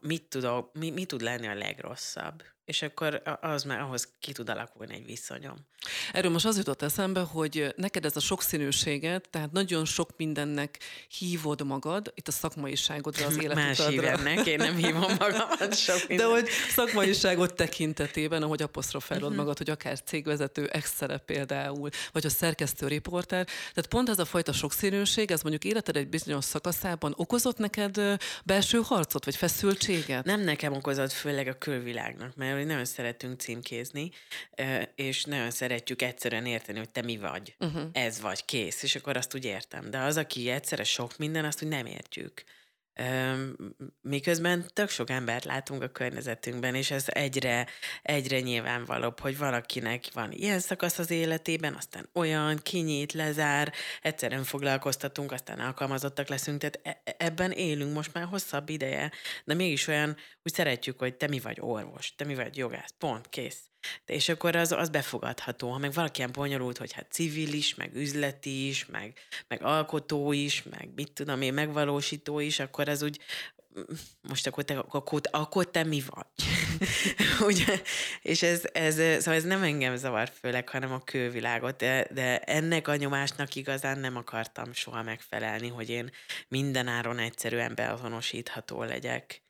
mit, 0.00 0.22
tud, 0.22 0.48
mi, 0.72 0.90
mi 0.90 1.04
tud 1.04 1.20
lenni 1.20 1.46
a 1.46 1.54
legrosszabb 1.54 2.42
és 2.64 2.82
akkor 2.82 3.22
az 3.40 3.62
már 3.62 3.80
ahhoz 3.80 4.08
ki 4.20 4.32
tud 4.32 4.48
alakulni 4.48 4.94
egy 4.94 5.06
viszonyom. 5.06 5.56
Erről 6.12 6.30
most 6.30 6.46
az 6.46 6.56
jutott 6.56 6.82
eszembe, 6.82 7.20
hogy 7.20 7.74
neked 7.76 8.04
ez 8.04 8.16
a 8.16 8.20
sokszínűséget, 8.20 9.28
tehát 9.30 9.52
nagyon 9.52 9.84
sok 9.84 10.10
mindennek 10.16 10.78
hívod 11.18 11.66
magad, 11.66 12.12
itt 12.14 12.28
a 12.28 12.32
szakmaiságodra, 12.32 13.26
az 13.26 13.40
életutadra. 13.42 13.64
Más 13.64 13.88
hívennek, 13.88 14.46
én 14.46 14.56
nem 14.56 14.76
hívom 14.76 15.00
magamat 15.18 15.76
sok 15.76 16.08
minden. 16.08 16.26
De 16.26 16.32
hogy 16.32 16.48
szakmaiságot 16.68 17.54
tekintetében, 17.62 18.42
ahogy 18.42 18.62
apostrofálod 18.62 19.22
uh-huh. 19.22 19.38
magad, 19.38 19.58
hogy 19.58 19.70
akár 19.70 20.00
cégvezető, 20.02 20.66
ex 20.66 21.00
például, 21.26 21.88
vagy 22.12 22.26
a 22.26 22.30
szerkesztő 22.30 22.86
riporter, 22.86 23.44
tehát 23.44 23.86
pont 23.88 24.08
ez 24.08 24.18
a 24.18 24.24
fajta 24.24 24.52
sokszínűség, 24.52 25.30
ez 25.30 25.42
mondjuk 25.42 25.64
életed 25.64 25.96
egy 25.96 26.08
bizonyos 26.08 26.44
szakaszában 26.44 27.14
okozott 27.16 27.58
neked 27.58 28.00
belső 28.44 28.80
harcot, 28.84 29.24
vagy 29.24 29.36
feszültséget? 29.36 30.24
Nem 30.24 30.40
nekem 30.40 30.72
okozott, 30.72 31.12
főleg 31.12 31.46
a 31.46 31.52
külvilágnak, 31.52 32.36
mert 32.36 32.51
hogy 32.56 32.66
nagyon 32.66 32.84
szeretünk 32.84 33.40
címkézni, 33.40 34.10
és 34.94 35.24
nagyon 35.24 35.50
szeretjük 35.50 36.02
egyszerűen 36.02 36.46
érteni, 36.46 36.78
hogy 36.78 36.90
te 36.90 37.02
mi 37.02 37.16
vagy. 37.16 37.54
Uh-huh. 37.58 37.82
Ez 37.92 38.20
vagy, 38.20 38.44
kész. 38.44 38.82
És 38.82 38.94
akkor 38.94 39.16
azt 39.16 39.34
úgy 39.34 39.44
értem. 39.44 39.90
De 39.90 39.98
az, 39.98 40.16
aki 40.16 40.48
egyszerre 40.48 40.84
sok 40.84 41.16
minden, 41.18 41.44
azt 41.44 41.62
úgy 41.62 41.68
nem 41.68 41.86
értjük. 41.86 42.44
Miközben 44.00 44.64
tök 44.72 44.88
sok 44.88 45.10
embert 45.10 45.44
látunk 45.44 45.82
a 45.82 45.88
környezetünkben, 45.88 46.74
és 46.74 46.90
ez 46.90 47.04
egyre, 47.06 47.66
egyre 48.02 48.40
nyilvánvalóbb, 48.40 49.20
hogy 49.20 49.38
valakinek 49.38 50.04
van 50.12 50.32
ilyen 50.32 50.58
szakasz 50.58 50.98
az 50.98 51.10
életében, 51.10 51.74
aztán 51.74 52.08
olyan, 52.12 52.58
kinyit, 52.62 53.12
lezár, 53.12 53.72
egyszerűen 54.02 54.44
foglalkoztatunk, 54.44 55.32
aztán 55.32 55.58
alkalmazottak 55.58 56.28
leszünk, 56.28 56.60
tehát 56.60 56.80
e, 57.04 57.14
ebben 57.18 57.50
élünk 57.50 57.94
most 57.94 58.12
már 58.12 58.24
hosszabb 58.24 58.68
ideje, 58.68 59.10
de 59.44 59.54
mégis 59.54 59.86
olyan, 59.86 60.16
úgy 60.44 60.54
szeretjük, 60.54 60.98
hogy 60.98 61.14
te 61.14 61.28
mi 61.28 61.40
vagy 61.40 61.56
orvos, 61.60 62.14
te 62.14 62.24
mi 62.24 62.34
vagy 62.34 62.56
jogász, 62.56 62.94
pont, 62.98 63.28
kész. 63.28 63.60
És 64.06 64.28
akkor 64.28 64.56
az, 64.56 64.72
az 64.72 64.88
befogadható. 64.88 65.70
Ha 65.70 65.78
meg 65.78 65.92
valaki 65.92 66.18
ilyen 66.18 66.32
bonyolult, 66.32 66.78
hogy 66.78 66.92
hát 66.92 67.12
civil 67.12 67.52
is, 67.52 67.74
meg 67.74 67.94
üzleti 67.94 68.68
is, 68.68 68.86
meg, 68.86 69.18
meg 69.48 69.62
alkotó 69.62 70.32
is, 70.32 70.62
meg 70.62 70.88
mit 70.94 71.12
tudom 71.12 71.42
én, 71.42 71.54
megvalósító 71.54 72.40
is, 72.40 72.58
akkor 72.58 72.88
ez 72.88 73.02
úgy, 73.02 73.20
most 74.20 74.46
akkor 74.46 74.64
te, 74.64 74.78
akkor, 74.78 75.20
akkor 75.30 75.70
te 75.70 75.84
mi 75.84 76.02
vagy? 76.08 76.26
Ugye? 77.48 77.82
És 78.22 78.42
ez, 78.42 78.62
ez, 78.72 78.94
szóval 78.94 79.34
ez 79.34 79.44
nem 79.44 79.62
engem 79.62 79.96
zavar 79.96 80.28
főleg, 80.40 80.68
hanem 80.68 80.92
a 80.92 81.04
kővilágot, 81.04 81.76
de, 81.76 82.06
de 82.10 82.38
ennek 82.38 82.88
a 82.88 82.96
nyomásnak 82.96 83.54
igazán 83.54 83.98
nem 83.98 84.16
akartam 84.16 84.72
soha 84.72 85.02
megfelelni, 85.02 85.68
hogy 85.68 85.88
én 85.88 86.10
mindenáron 86.48 87.18
egyszerűen 87.18 87.74
beazonosítható 87.74 88.82
legyek 88.82 89.42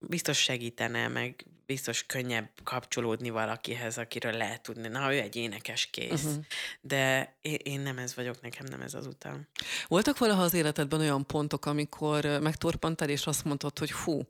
biztos 0.00 0.38
segítene, 0.38 1.08
meg 1.08 1.44
biztos 1.66 2.06
könnyebb 2.06 2.48
kapcsolódni 2.64 3.30
valakihez, 3.30 3.98
akiről 3.98 4.32
lehet 4.32 4.62
tudni, 4.62 4.88
na, 4.88 5.14
ő 5.14 5.20
egy 5.20 5.36
énekes 5.36 5.86
kész. 5.86 6.24
Uh-huh. 6.24 6.44
De 6.80 7.34
én 7.62 7.80
nem 7.80 7.98
ez 7.98 8.14
vagyok, 8.14 8.40
nekem 8.40 8.66
nem 8.70 8.80
ez 8.80 8.94
az 8.94 9.06
utam. 9.06 9.46
Voltak 9.88 10.18
valaha 10.18 10.42
az 10.42 10.54
életedben 10.54 11.00
olyan 11.00 11.26
pontok, 11.26 11.66
amikor 11.66 12.24
megtorpantál, 12.24 13.08
és 13.08 13.26
azt 13.26 13.44
mondtad, 13.44 13.78
hogy 13.78 13.92
hú, 13.92 14.26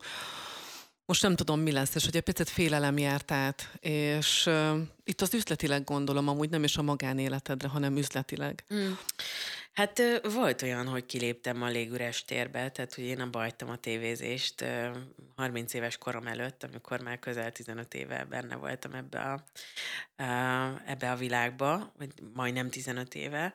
most 1.10 1.22
nem 1.22 1.36
tudom, 1.36 1.60
mi 1.60 1.72
lesz, 1.72 1.94
és 1.94 2.04
hogy 2.04 2.16
egy 2.16 2.22
picit 2.22 2.48
félelem 2.48 2.98
járt 2.98 3.30
át, 3.30 3.68
és 3.80 4.46
uh, 4.46 4.78
itt 5.04 5.20
az 5.20 5.34
üzletileg 5.34 5.84
gondolom, 5.84 6.28
amúgy 6.28 6.50
nem 6.50 6.64
is 6.64 6.76
a 6.76 6.82
magánéletedre, 6.82 7.68
hanem 7.68 7.96
üzletileg. 7.96 8.64
Mm. 8.74 8.90
Hát 9.72 10.02
volt 10.32 10.62
olyan, 10.62 10.86
hogy 10.86 11.06
kiléptem 11.06 11.62
a 11.62 11.68
légüres 11.68 12.24
térbe, 12.24 12.70
tehát 12.70 12.94
hogy 12.94 13.04
én 13.04 13.20
abba 13.20 13.52
a 13.58 13.76
tévézést 13.76 14.64
30 15.36 15.74
éves 15.74 15.98
korom 15.98 16.26
előtt, 16.26 16.62
amikor 16.64 17.00
már 17.00 17.18
közel 17.18 17.52
15 17.52 17.94
éve 17.94 18.24
benne 18.24 18.56
voltam 18.56 18.94
ebbe 18.94 19.20
a, 19.20 19.44
ebbe 20.86 21.10
a 21.10 21.16
világba, 21.16 21.92
vagy 21.98 22.10
majdnem 22.34 22.70
15 22.70 23.14
éve. 23.14 23.54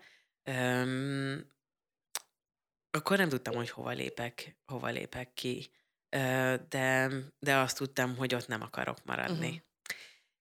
Akkor 2.91 3.17
nem 3.17 3.29
tudtam, 3.29 3.55
hogy 3.55 3.69
hova 3.69 3.91
lépek, 3.91 4.57
hova 4.65 4.87
lépek 4.87 5.33
ki, 5.33 5.69
de, 6.69 7.11
de 7.39 7.55
azt 7.55 7.77
tudtam, 7.77 8.15
hogy 8.15 8.35
ott 8.35 8.47
nem 8.47 8.61
akarok 8.61 8.97
maradni. 9.05 9.47
Uh-huh. 9.47 9.63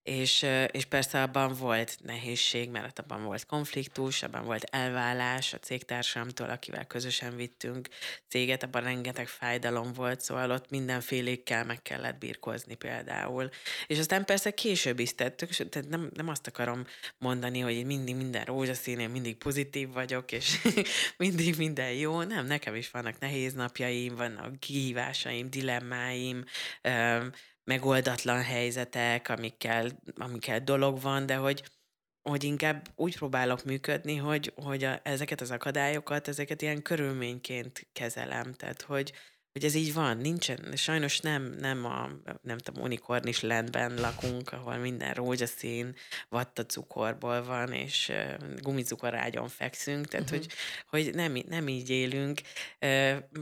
És, 0.04 0.46
és 0.70 0.84
persze 0.84 1.22
abban 1.22 1.54
volt 1.54 1.96
nehézség, 2.02 2.70
mert 2.70 2.98
abban 2.98 3.24
volt 3.24 3.46
konfliktus, 3.46 4.22
abban 4.22 4.44
volt 4.44 4.64
elvállás 4.64 5.52
a 5.52 5.58
cégtársamtól, 5.58 6.50
akivel 6.50 6.86
közösen 6.86 7.36
vittünk 7.36 7.88
céget, 8.28 8.62
abban 8.62 8.82
rengeteg 8.82 9.28
fájdalom 9.28 9.92
volt, 9.92 10.20
szóval 10.20 10.50
ott 10.50 10.70
mindenfélékkel 10.70 11.64
meg 11.64 11.82
kellett 11.82 12.18
birkozni 12.18 12.74
például. 12.74 13.50
És 13.86 13.98
aztán 13.98 14.24
persze 14.24 14.50
később 14.50 14.98
is 14.98 15.14
tettük, 15.14 15.50
tehát 15.50 15.88
nem, 15.88 16.10
nem 16.14 16.28
azt 16.28 16.46
akarom 16.46 16.86
mondani, 17.18 17.60
hogy 17.60 17.84
mindig 17.84 18.16
minden 18.16 18.44
rózsaszín, 18.44 18.98
én 18.98 19.10
mindig 19.10 19.36
pozitív 19.36 19.92
vagyok, 19.92 20.32
és 20.32 20.60
mindig 21.16 21.56
minden 21.56 21.92
jó. 21.92 22.22
Nem, 22.22 22.46
nekem 22.46 22.74
is 22.74 22.90
vannak 22.90 23.18
nehéz 23.18 23.52
napjaim, 23.52 24.16
vannak 24.16 24.60
kihívásaim, 24.60 25.50
dilemmáim, 25.50 26.44
megoldatlan 27.64 28.42
helyzetek, 28.42 29.28
amikkel, 29.28 29.90
amikkel 30.14 30.60
dolog 30.60 31.00
van, 31.00 31.26
de 31.26 31.36
hogy, 31.36 31.62
hogy 32.22 32.44
inkább 32.44 32.88
úgy 32.94 33.16
próbálok 33.16 33.64
működni, 33.64 34.16
hogy, 34.16 34.52
hogy 34.56 34.84
a, 34.84 35.00
ezeket 35.02 35.40
az 35.40 35.50
akadályokat, 35.50 36.28
ezeket 36.28 36.62
ilyen 36.62 36.82
körülményként 36.82 37.88
kezelem. 37.92 38.52
Tehát, 38.52 38.82
hogy, 38.82 39.12
hogy 39.54 39.64
ez 39.64 39.74
így 39.74 39.94
van, 39.94 40.16
nincsen, 40.16 40.72
sajnos 40.76 41.20
nem, 41.20 41.42
nem 41.60 41.84
a, 41.84 42.10
nem 42.42 42.58
tudom, 42.58 42.82
unikornis 42.82 43.40
lentben 43.40 43.94
lakunk, 43.94 44.52
ahol 44.52 44.76
minden 44.76 45.12
rózsaszín, 45.12 45.94
vatta 46.28 46.66
cukorból 46.66 47.44
van, 47.44 47.72
és 47.72 48.12
gumicukorágyon 48.58 49.48
fekszünk, 49.48 50.06
tehát 50.06 50.30
uh-huh. 50.30 50.44
hogy, 50.90 51.04
hogy 51.04 51.14
nem, 51.14 51.38
nem 51.48 51.68
így 51.68 51.90
élünk. 51.90 52.40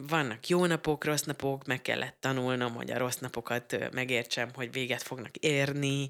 Vannak 0.09 0.49
jó 0.49 0.67
napok, 0.67 1.05
rossz 1.05 1.23
napok, 1.23 1.67
meg 1.67 1.83
kellett 1.83 2.17
tanulnom, 2.21 2.75
hogy 2.75 2.91
a 2.91 2.99
rossz 2.99 3.19
napokat 3.19 3.93
megértsem, 3.93 4.49
hogy 4.55 4.73
véget 4.73 5.03
fognak 5.03 5.37
érni, 5.37 6.09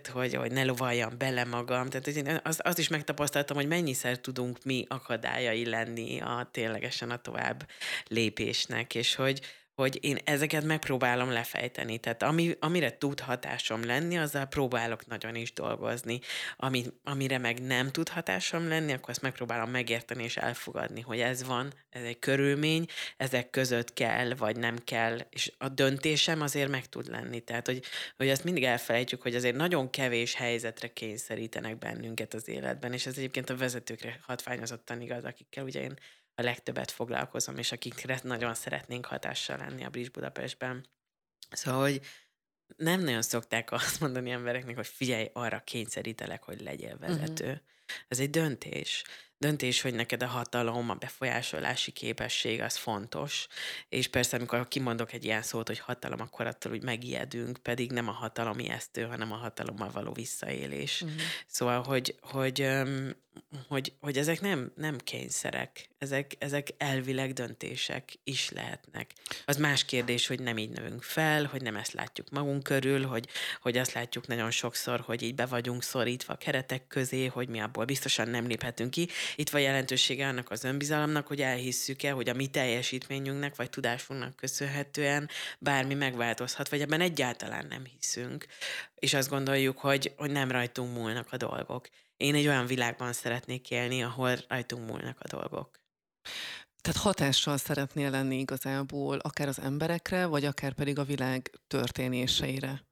tehát 0.00 0.20
hogy, 0.20 0.34
hogy 0.34 0.52
ne 0.52 0.64
lovaljam 0.64 1.18
bele 1.18 1.44
magam, 1.44 1.88
tehát 1.88 2.06
én 2.06 2.40
azt, 2.42 2.60
azt 2.60 2.78
is 2.78 2.88
megtapasztaltam, 2.88 3.56
hogy 3.56 3.66
mennyiszer 3.66 4.18
tudunk 4.18 4.64
mi 4.64 4.84
akadályai 4.88 5.66
lenni 5.66 6.20
a 6.20 6.48
ténylegesen 6.50 7.10
a 7.10 7.16
tovább 7.16 7.66
lépésnek, 8.06 8.94
és 8.94 9.14
hogy, 9.14 9.40
hogy 9.74 9.98
én 10.00 10.18
ezeket 10.24 10.64
megpróbálom 10.64 11.30
lefejteni. 11.30 11.98
Tehát 11.98 12.22
ami, 12.22 12.56
amire 12.60 12.98
tud 12.98 13.20
hatásom 13.20 13.84
lenni, 13.84 14.18
azzal 14.18 14.44
próbálok 14.44 15.06
nagyon 15.06 15.34
is 15.34 15.52
dolgozni. 15.52 16.20
Ami, 16.56 16.84
amire 17.04 17.38
meg 17.38 17.60
nem 17.60 17.90
tud 17.90 18.08
hatásom 18.08 18.68
lenni, 18.68 18.92
akkor 18.92 19.10
azt 19.10 19.22
megpróbálom 19.22 19.70
megérteni 19.70 20.22
és 20.22 20.36
elfogadni, 20.36 21.00
hogy 21.00 21.20
ez 21.20 21.44
van, 21.44 21.72
ez 21.90 22.02
egy 22.02 22.18
körülmény, 22.18 22.86
ezek 23.16 23.50
között 23.50 23.92
kell, 23.92 24.34
vagy 24.34 24.56
nem 24.56 24.78
kell, 24.84 25.18
és 25.30 25.52
a 25.58 25.68
döntésem 25.68 26.40
azért 26.40 26.70
meg 26.70 26.86
tud 26.86 27.08
lenni. 27.08 27.40
Tehát, 27.40 27.66
hogy, 27.66 27.82
hogy 28.16 28.30
azt 28.30 28.44
mindig 28.44 28.64
elfelejtjük, 28.64 29.22
hogy 29.22 29.34
azért 29.34 29.56
nagyon 29.56 29.90
kevés 29.90 30.34
helyzetre 30.34 30.92
kényszerítenek 30.92 31.78
bennünket 31.78 32.34
az 32.34 32.48
életben, 32.48 32.92
és 32.92 33.06
ez 33.06 33.16
egyébként 33.16 33.50
a 33.50 33.56
vezetőkre 33.56 34.18
hatványozottan 34.22 35.00
igaz, 35.00 35.24
akikkel 35.24 35.64
ugye 35.64 35.82
én 35.82 35.98
a 36.34 36.42
legtöbbet 36.42 36.90
foglalkozom, 36.90 37.56
és 37.56 37.72
akikre 37.72 38.20
nagyon 38.22 38.54
szeretnénk 38.54 39.06
hatással 39.06 39.56
lenni 39.56 39.84
a 39.84 39.90
Bridge 39.90 40.10
Budapestben. 40.10 40.86
Szóval, 41.50 41.80
hogy 41.80 42.00
nem 42.76 43.00
nagyon 43.00 43.22
szokták 43.22 43.72
azt 43.72 44.00
mondani 44.00 44.30
embereknek, 44.30 44.76
hogy 44.76 44.86
figyelj, 44.86 45.30
arra 45.32 45.60
kényszerítelek, 45.60 46.42
hogy 46.42 46.60
legyél 46.60 46.98
vezető. 46.98 47.44
Uh-huh. 47.44 47.60
Ez 48.08 48.20
egy 48.20 48.30
döntés 48.30 49.04
döntés, 49.44 49.80
hogy 49.80 49.94
neked 49.94 50.22
a 50.22 50.26
hatalom, 50.26 50.90
a 50.90 50.94
befolyásolási 50.94 51.90
képesség 51.90 52.60
az 52.60 52.76
fontos, 52.76 53.46
és 53.88 54.08
persze 54.08 54.36
amikor 54.36 54.68
kimondok 54.68 55.12
egy 55.12 55.24
ilyen 55.24 55.42
szót, 55.42 55.66
hogy 55.66 55.78
hatalom, 55.78 56.20
akkor 56.20 56.46
attól 56.46 56.72
úgy 56.72 56.82
megijedünk, 56.82 57.58
pedig 57.58 57.92
nem 57.92 58.08
a 58.08 58.12
hatalom 58.12 58.58
ijesztő, 58.58 59.02
hanem 59.02 59.32
a 59.32 59.36
hatalommal 59.36 59.90
való 59.90 60.12
visszaélés. 60.12 61.02
Uh-huh. 61.02 61.18
Szóval, 61.46 61.82
hogy, 61.82 62.16
hogy, 62.20 62.68
hogy, 63.68 63.92
hogy 64.00 64.18
ezek 64.18 64.40
nem, 64.40 64.72
nem 64.76 64.98
kényszerek, 64.98 65.88
ezek, 65.98 66.34
ezek 66.38 66.68
elvileg 66.78 67.32
döntések 67.32 68.12
is 68.24 68.50
lehetnek. 68.50 69.12
Az 69.44 69.56
más 69.56 69.84
kérdés, 69.84 70.26
hogy 70.26 70.40
nem 70.40 70.58
így 70.58 70.70
növünk 70.70 71.02
fel, 71.02 71.44
hogy 71.44 71.62
nem 71.62 71.76
ezt 71.76 71.92
látjuk 71.92 72.30
magunk 72.30 72.62
körül, 72.62 73.06
hogy, 73.06 73.28
hogy 73.60 73.76
azt 73.76 73.92
látjuk 73.92 74.26
nagyon 74.26 74.50
sokszor, 74.50 75.00
hogy 75.00 75.22
így 75.22 75.34
be 75.34 75.46
vagyunk 75.46 75.82
szorítva 75.82 76.32
a 76.32 76.36
keretek 76.36 76.86
közé, 76.86 77.26
hogy 77.26 77.48
mi 77.48 77.60
abból 77.60 77.84
biztosan 77.84 78.28
nem 78.28 78.46
léphetünk 78.46 78.90
ki, 78.90 79.08
itt 79.36 79.50
van 79.50 79.60
jelentősége 79.60 80.26
annak 80.26 80.50
az 80.50 80.64
önbizalomnak, 80.64 81.26
hogy 81.26 81.40
elhisszük-e, 81.40 82.10
hogy 82.10 82.28
a 82.28 82.34
mi 82.34 82.46
teljesítményünknek 82.46 83.56
vagy 83.56 83.70
tudásunknak 83.70 84.36
köszönhetően 84.36 85.28
bármi 85.58 85.94
megváltozhat, 85.94 86.68
vagy 86.68 86.80
ebben 86.80 87.00
egyáltalán 87.00 87.66
nem 87.66 87.84
hiszünk, 87.98 88.46
és 88.98 89.14
azt 89.14 89.28
gondoljuk, 89.28 89.78
hogy, 89.78 90.12
hogy 90.16 90.30
nem 90.30 90.50
rajtunk 90.50 90.94
múlnak 90.94 91.28
a 91.30 91.36
dolgok. 91.36 91.88
Én 92.16 92.34
egy 92.34 92.46
olyan 92.46 92.66
világban 92.66 93.12
szeretnék 93.12 93.70
élni, 93.70 94.02
ahol 94.02 94.36
rajtunk 94.48 94.86
múlnak 94.86 95.20
a 95.20 95.36
dolgok. 95.36 95.82
Tehát 96.80 97.02
hatással 97.02 97.56
szeretnél 97.56 98.10
lenni 98.10 98.38
igazából 98.38 99.18
akár 99.18 99.48
az 99.48 99.60
emberekre, 99.60 100.26
vagy 100.26 100.44
akár 100.44 100.72
pedig 100.72 100.98
a 100.98 101.04
világ 101.04 101.50
történéseire? 101.66 102.84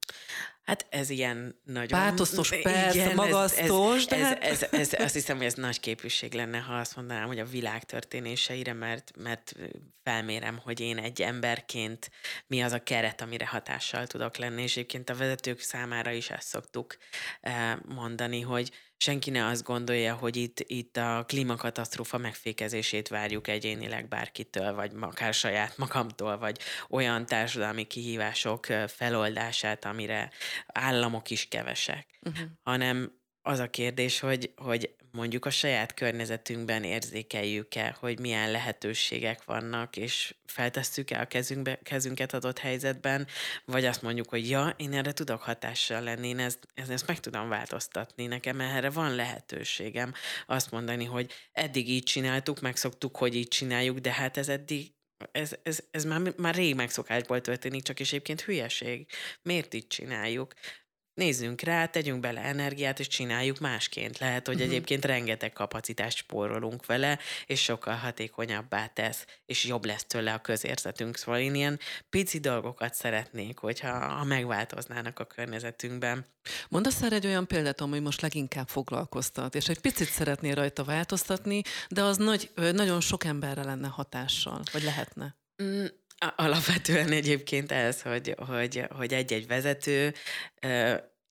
Hát 0.63 0.85
ez 0.89 1.09
ilyen 1.09 1.59
nagyon... 1.63 1.87
Pártosztos, 1.87 2.49
persze, 2.49 2.99
igen, 2.99 3.15
magasztos, 3.15 4.05
ez, 4.05 4.05
de 4.05 4.15
ez, 4.15 4.27
hát... 4.27 4.43
ez, 4.43 4.61
ez, 4.71 4.93
ez, 4.93 5.03
azt 5.03 5.13
hiszem, 5.13 5.37
hogy 5.37 5.45
ez 5.45 5.53
nagy 5.53 5.79
képűség 5.79 6.33
lenne, 6.33 6.57
ha 6.57 6.73
azt 6.73 6.95
mondanám, 6.95 7.27
hogy 7.27 7.39
a 7.39 7.45
világ 7.45 7.83
történéseire, 7.83 8.73
mert, 8.73 9.11
mert 9.17 9.55
felmérem, 10.03 10.57
hogy 10.63 10.79
én 10.79 10.97
egy 10.97 11.21
emberként 11.21 12.11
mi 12.47 12.61
az 12.63 12.71
a 12.71 12.83
keret, 12.83 13.21
amire 13.21 13.47
hatással 13.47 14.07
tudok 14.07 14.37
lenni, 14.37 14.61
és 14.61 14.71
egyébként 14.71 15.09
a 15.09 15.15
vezetők 15.15 15.59
számára 15.59 16.11
is 16.11 16.29
ezt 16.29 16.47
szoktuk 16.47 16.97
eh, 17.41 17.75
mondani, 17.85 18.41
hogy 18.41 18.71
senki 19.03 19.29
ne 19.29 19.45
azt 19.45 19.63
gondolja, 19.63 20.15
hogy 20.15 20.35
itt, 20.35 20.59
itt 20.59 20.97
a 20.97 21.23
klímakatasztrófa 21.27 22.17
megfékezését 22.17 23.07
várjuk 23.07 23.47
egyénileg 23.47 24.07
bárkitől, 24.07 24.73
vagy 24.73 24.91
akár 24.99 25.33
saját 25.33 25.77
magamtól, 25.77 26.37
vagy 26.37 26.59
olyan 26.89 27.25
társadalmi 27.25 27.83
kihívások 27.83 28.65
feloldását, 28.87 29.85
amire 29.85 30.31
államok 30.67 31.29
is 31.29 31.47
kevesek, 31.47 32.19
uh-huh. 32.21 32.47
hanem 32.61 33.11
az 33.41 33.59
a 33.59 33.69
kérdés, 33.69 34.19
hogy, 34.19 34.53
hogy 34.55 34.95
mondjuk 35.13 35.45
a 35.45 35.49
saját 35.49 35.93
környezetünkben 35.93 36.83
érzékeljük-e, 36.83 37.95
hogy 37.99 38.19
milyen 38.19 38.51
lehetőségek 38.51 39.43
vannak, 39.43 39.97
és 39.97 40.35
feltesszük-e 40.45 41.19
a 41.19 41.25
kezünkbe, 41.25 41.79
kezünket 41.83 42.33
adott 42.33 42.59
helyzetben, 42.59 43.27
vagy 43.65 43.85
azt 43.85 44.01
mondjuk, 44.01 44.29
hogy 44.29 44.49
ja, 44.49 44.73
én 44.77 44.93
erre 44.93 45.11
tudok 45.11 45.41
hatással 45.41 46.01
lenni, 46.01 46.27
én 46.27 46.39
ezt, 46.39 46.67
ezt 46.73 47.07
meg 47.07 47.19
tudom 47.19 47.49
változtatni, 47.49 48.25
nekem 48.25 48.61
erre 48.61 48.89
van 48.89 49.15
lehetőségem 49.15 50.13
azt 50.45 50.71
mondani, 50.71 51.05
hogy 51.05 51.31
eddig 51.51 51.89
így 51.89 52.03
csináltuk, 52.03 52.61
megszoktuk, 52.61 53.17
hogy 53.17 53.35
így 53.35 53.47
csináljuk, 53.47 53.97
de 53.97 54.11
hát 54.11 54.37
ez 54.37 54.49
eddig 54.49 54.91
ez, 55.31 55.55
ez, 55.63 55.79
ez 55.91 56.05
már, 56.05 56.33
már 56.37 56.55
rég 56.55 56.75
megszokásból 56.75 57.41
történik, 57.41 57.83
csak 57.83 57.99
és 57.99 58.07
egyébként 58.07 58.41
hülyeség. 58.41 59.07
Miért 59.41 59.73
így 59.73 59.87
csináljuk? 59.87 60.53
Nézzünk 61.13 61.61
rá, 61.61 61.85
tegyünk 61.85 62.19
bele 62.19 62.41
energiát, 62.41 62.99
és 62.99 63.07
csináljuk 63.07 63.59
másként. 63.59 64.17
Lehet, 64.19 64.45
hogy 64.45 64.55
uh-huh. 64.55 64.69
egyébként 64.69 65.05
rengeteg 65.05 65.53
kapacitást 65.53 66.17
spórolunk 66.17 66.85
vele, 66.85 67.19
és 67.45 67.61
sokkal 67.61 67.95
hatékonyabbá 67.95 68.87
tesz, 68.87 69.25
és 69.45 69.65
jobb 69.65 69.85
lesz 69.85 70.05
tőle 70.05 70.33
a 70.33 70.41
közérzetünk. 70.41 71.17
Szóval 71.17 71.39
én 71.39 71.55
ilyen 71.55 71.79
pici 72.09 72.39
dolgokat 72.39 72.93
szeretnék, 72.93 73.57
hogyha 73.57 74.07
ha 74.07 74.23
megváltoznának 74.23 75.19
a 75.19 75.25
környezetünkben. 75.25 76.25
Mondasz 76.69 77.01
már 77.01 77.13
egy 77.13 77.25
olyan 77.25 77.47
példát, 77.47 77.81
ami 77.81 77.99
most 77.99 78.21
leginkább 78.21 78.67
foglalkoztat, 78.67 79.55
és 79.55 79.69
egy 79.69 79.79
picit 79.79 80.09
szeretnél 80.09 80.55
rajta 80.55 80.83
változtatni, 80.83 81.61
de 81.89 82.03
az 82.03 82.17
nagy, 82.17 82.51
nagyon 82.55 83.01
sok 83.01 83.23
emberre 83.23 83.63
lenne 83.63 83.87
hatással, 83.87 84.61
vagy 84.71 84.83
lehetne? 84.83 85.35
Mm. 85.63 85.85
Alapvetően 86.35 87.11
egyébként 87.11 87.71
ez, 87.71 88.01
hogy, 88.01 88.35
hogy, 88.47 88.85
hogy 88.89 89.13
egy-egy 89.13 89.47
vezető 89.47 90.13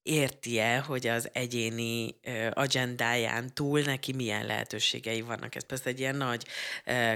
érti-e, 0.02 0.78
hogy 0.78 1.06
az 1.06 1.28
egyéni 1.32 2.14
agendáján 2.50 3.54
túl 3.54 3.80
neki 3.80 4.12
milyen 4.12 4.46
lehetőségei 4.46 5.20
vannak. 5.20 5.54
Ez 5.54 5.66
persze 5.66 5.88
egy 5.88 6.00
ilyen 6.00 6.16
nagy 6.16 6.46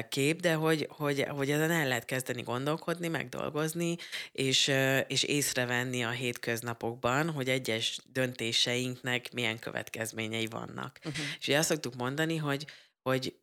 kép, 0.09 0.41
de 0.41 0.55
hogy, 0.55 0.89
hogy, 0.91 1.25
hogy 1.29 1.51
ezen 1.51 1.71
el 1.71 1.89
lehet 1.89 2.05
kezdeni 2.05 2.43
gondolkodni, 2.43 3.09
megdolgozni, 3.09 3.97
és, 4.33 4.73
és 5.07 5.23
észrevenni 5.23 6.05
a 6.05 6.11
hétköznapokban, 6.11 7.31
hogy 7.31 7.49
egyes 7.49 7.99
döntéseinknek 8.13 9.33
milyen 9.33 9.59
következményei 9.59 10.47
vannak. 10.47 10.99
Uh-huh. 11.05 11.25
És 11.39 11.49
ugye 11.49 11.59
azt 11.59 11.69
szoktuk 11.69 11.95
mondani, 11.95 12.37
hogy, 12.37 12.67
hogy 13.03 13.35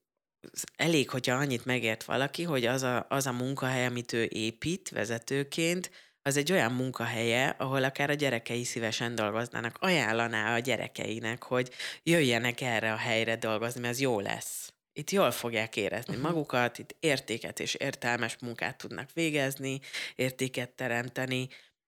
elég, 0.76 1.10
hogyha 1.10 1.36
annyit 1.36 1.66
megért 1.66 2.04
valaki, 2.04 2.44
hogy 2.44 2.66
az 2.66 2.84
a, 2.84 3.06
az 3.10 3.26
a 3.28 3.32
munkahely, 3.32 3.86
amit 3.86 4.14
ő 4.14 4.24
épít 4.24 4.90
vezetőként, 4.90 5.92
az 6.26 6.38
egy 6.38 6.52
olyan 6.52 6.72
munkahelye, 6.72 7.56
ahol 7.58 7.84
akár 7.84 8.10
a 8.10 8.14
gyerekei 8.14 8.64
szívesen 8.64 9.16
dolgoznának. 9.16 9.78
Ajánlaná 9.80 10.56
a 10.56 10.60
gyerekeinek, 10.60 11.44
hogy 11.44 11.72
jöjjenek 12.04 12.62
erre 12.62 12.94
a 12.94 12.96
helyre 12.96 13.36
dolgozni, 13.36 13.82
mert 13.82 13.94
ez 13.94 14.00
jó 14.00 14.20
lesz. 14.20 14.74
Itt 14.94 15.12
jól 15.12 15.32
fogják 15.32 15.76
érezni 15.76 16.16
uh-huh. 16.16 16.30
magukat, 16.30 16.78
itt 16.78 16.96
értéket 17.00 17.60
és 17.60 17.74
értelmes 17.74 18.38
munkát 18.42 18.78
tudnak 18.78 19.10
végezni, 19.14 19.80
értéket 20.16 20.70
teremteni, 20.70 21.48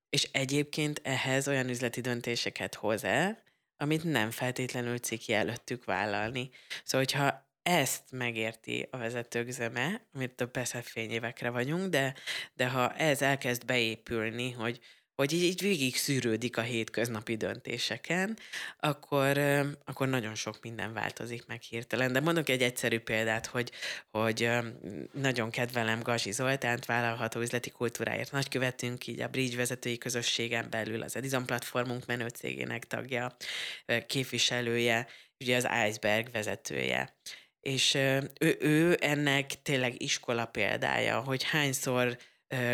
és 0.10 0.30
egyébként 0.32 1.02
ehhez 1.04 1.48
olyan 1.48 1.70
üzleti 1.70 2.02
döntéseket 2.02 2.76
hoz 2.76 3.04
el, 3.04 3.44
amit 3.78 4.04
nem 4.04 4.32
feltétlenül 4.32 4.98
ciki 4.98 5.34
előttük 5.34 5.86
vállalni. 5.86 6.50
Szóval, 6.84 7.06
hogyha 7.06 7.45
ezt 7.66 8.04
megérti 8.12 8.88
a 8.92 8.98
vezetők 8.98 9.50
zöme, 9.50 10.02
amit 10.14 10.42
a 10.42 10.48
persze 10.48 10.82
fényévekre 10.82 11.50
vagyunk, 11.50 11.90
de, 11.90 12.14
de 12.54 12.68
ha 12.68 12.94
ez 12.94 13.22
elkezd 13.22 13.66
beépülni, 13.66 14.52
hogy, 14.52 14.80
hogy 15.16 15.34
így, 15.34 15.44
így 15.44 15.62
végig 15.62 15.96
szűrődik 15.96 16.58
a 16.58 16.62
hétköznapi 16.62 17.36
döntéseken, 17.36 18.38
akkor, 18.80 19.38
akkor 19.86 20.08
nagyon 20.08 20.36
sok 20.36 20.62
minden 20.62 20.94
változik 20.94 21.46
meg 21.46 21.62
hirtelen. 21.62 22.12
De 22.12 22.20
mondok 22.20 22.50
egy 22.50 22.62
egyszerű 22.62 23.00
példát, 23.00 23.46
hogy, 23.46 23.72
hogy 24.12 24.50
nagyon 25.14 25.50
kedvelem 25.50 26.00
Gazi 26.00 26.32
Zoltánt, 26.32 26.86
vállalható 26.86 27.40
üzleti 27.40 27.70
kultúráért 27.70 28.32
nagykövetünk, 28.32 29.08
így 29.08 29.22
a 29.22 29.28
Bridge 29.28 29.58
vezetői 29.58 29.98
közösségen 29.98 30.70
belül 30.70 31.02
az 31.02 31.16
Edison 31.16 31.46
platformunk 31.46 32.06
menő 32.06 32.28
cégének 32.28 32.88
tagja, 32.88 33.36
képviselője, 34.08 35.08
ugye 35.40 35.56
az 35.56 35.68
Iceberg 35.88 36.32
vezetője 36.32 37.14
és 37.68 37.94
ő, 37.94 38.58
ő 38.60 38.98
ennek 39.02 39.62
tényleg 39.62 40.02
iskola 40.02 40.46
példája, 40.46 41.20
hogy 41.20 41.44
hányszor 41.44 42.18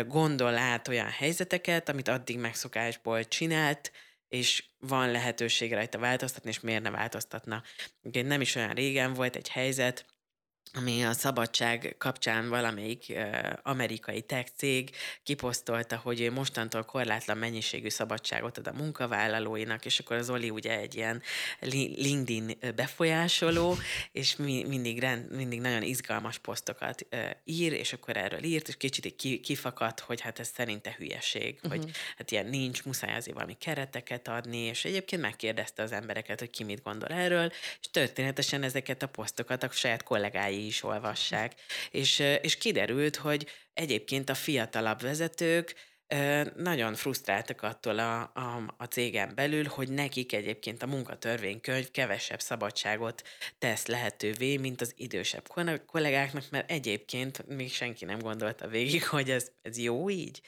gondol 0.07 0.57
át 0.57 0.87
olyan 0.87 1.09
helyzeteket, 1.09 1.89
amit 1.89 2.07
addig 2.07 2.37
megszokásból 2.37 3.27
csinált, 3.27 3.91
és 4.27 4.63
van 4.79 5.11
lehetőség 5.11 5.73
rajta 5.73 5.97
változtatni, 5.97 6.49
és 6.49 6.59
miért 6.59 6.83
ne 6.83 6.89
változtatna. 6.89 7.63
Ugye 8.01 8.21
nem 8.21 8.41
is 8.41 8.55
olyan 8.55 8.73
régen 8.73 9.13
volt 9.13 9.35
egy 9.35 9.49
helyzet, 9.49 10.05
ami 10.73 11.03
a 11.03 11.13
szabadság 11.13 11.95
kapcsán 11.97 12.49
valamelyik 12.49 13.13
amerikai 13.63 14.21
tech 14.21 14.51
cég 14.55 14.95
kiposztolta, 15.23 15.97
hogy 15.97 16.21
ő 16.21 16.31
mostantól 16.31 16.83
korlátlan 16.83 17.37
mennyiségű 17.37 17.89
szabadságot 17.89 18.57
ad 18.57 18.67
a 18.67 18.73
munkavállalóinak, 18.73 19.85
és 19.85 19.99
akkor 19.99 20.15
az 20.15 20.29
Oli 20.29 20.49
ugye 20.49 20.79
egy 20.79 20.95
ilyen 20.95 21.21
LinkedIn 21.59 22.57
befolyásoló, 22.75 23.77
és 24.11 24.35
mi, 24.35 24.63
mindig, 24.67 24.99
rend, 24.99 25.35
mindig 25.35 25.61
nagyon 25.61 25.83
izgalmas 25.83 26.37
posztokat 26.37 27.05
ír, 27.43 27.73
és 27.73 27.93
akkor 27.93 28.17
erről 28.17 28.43
írt, 28.43 28.67
és 28.67 28.77
kicsit 28.77 29.15
ki, 29.15 29.39
kifakadt, 29.39 29.99
hogy 29.99 30.21
hát 30.21 30.39
ez 30.39 30.49
szerinte 30.53 30.95
hülyeség, 30.97 31.59
uh-huh. 31.63 31.71
hogy 31.71 31.91
hát 32.17 32.31
ilyen 32.31 32.45
nincs, 32.45 32.83
muszáj 32.83 33.15
azért 33.15 33.35
valami 33.35 33.57
kereteket 33.59 34.27
adni, 34.27 34.57
és 34.57 34.85
egyébként 34.85 35.21
megkérdezte 35.21 35.83
az 35.83 35.91
embereket, 35.91 36.39
hogy 36.39 36.49
ki 36.49 36.63
mit 36.63 36.83
gondol 36.83 37.09
erről, 37.09 37.51
és 37.81 37.89
történetesen 37.91 38.63
ezeket 38.63 39.03
a 39.03 39.07
posztokat 39.07 39.63
a 39.63 39.69
saját 39.71 40.03
kollégái 40.03 40.60
is 40.65 40.83
olvassák. 40.83 41.53
És, 41.91 42.19
és 42.41 42.57
kiderült, 42.57 43.15
hogy 43.15 43.47
egyébként 43.73 44.29
a 44.29 44.35
fiatalabb 44.35 45.01
vezetők 45.01 45.75
nagyon 46.55 46.95
frusztráltak 46.95 47.61
attól 47.61 47.99
a, 47.99 48.21
a, 48.21 48.73
a 48.77 48.83
cégen 48.83 49.31
belül, 49.35 49.65
hogy 49.65 49.89
nekik 49.89 50.33
egyébként 50.33 50.83
a 50.83 50.87
munkatörvénykönyv 50.87 51.91
kevesebb 51.91 52.39
szabadságot 52.39 53.23
tesz 53.57 53.85
lehetővé, 53.85 54.57
mint 54.57 54.81
az 54.81 54.93
idősebb 54.97 55.47
kollégáknak, 55.85 56.43
mert 56.49 56.71
egyébként 56.71 57.47
még 57.47 57.73
senki 57.73 58.05
nem 58.05 58.19
gondolta 58.19 58.67
végig, 58.67 59.07
hogy 59.07 59.29
ez, 59.29 59.51
ez 59.61 59.77
jó 59.77 60.09
így. 60.09 60.41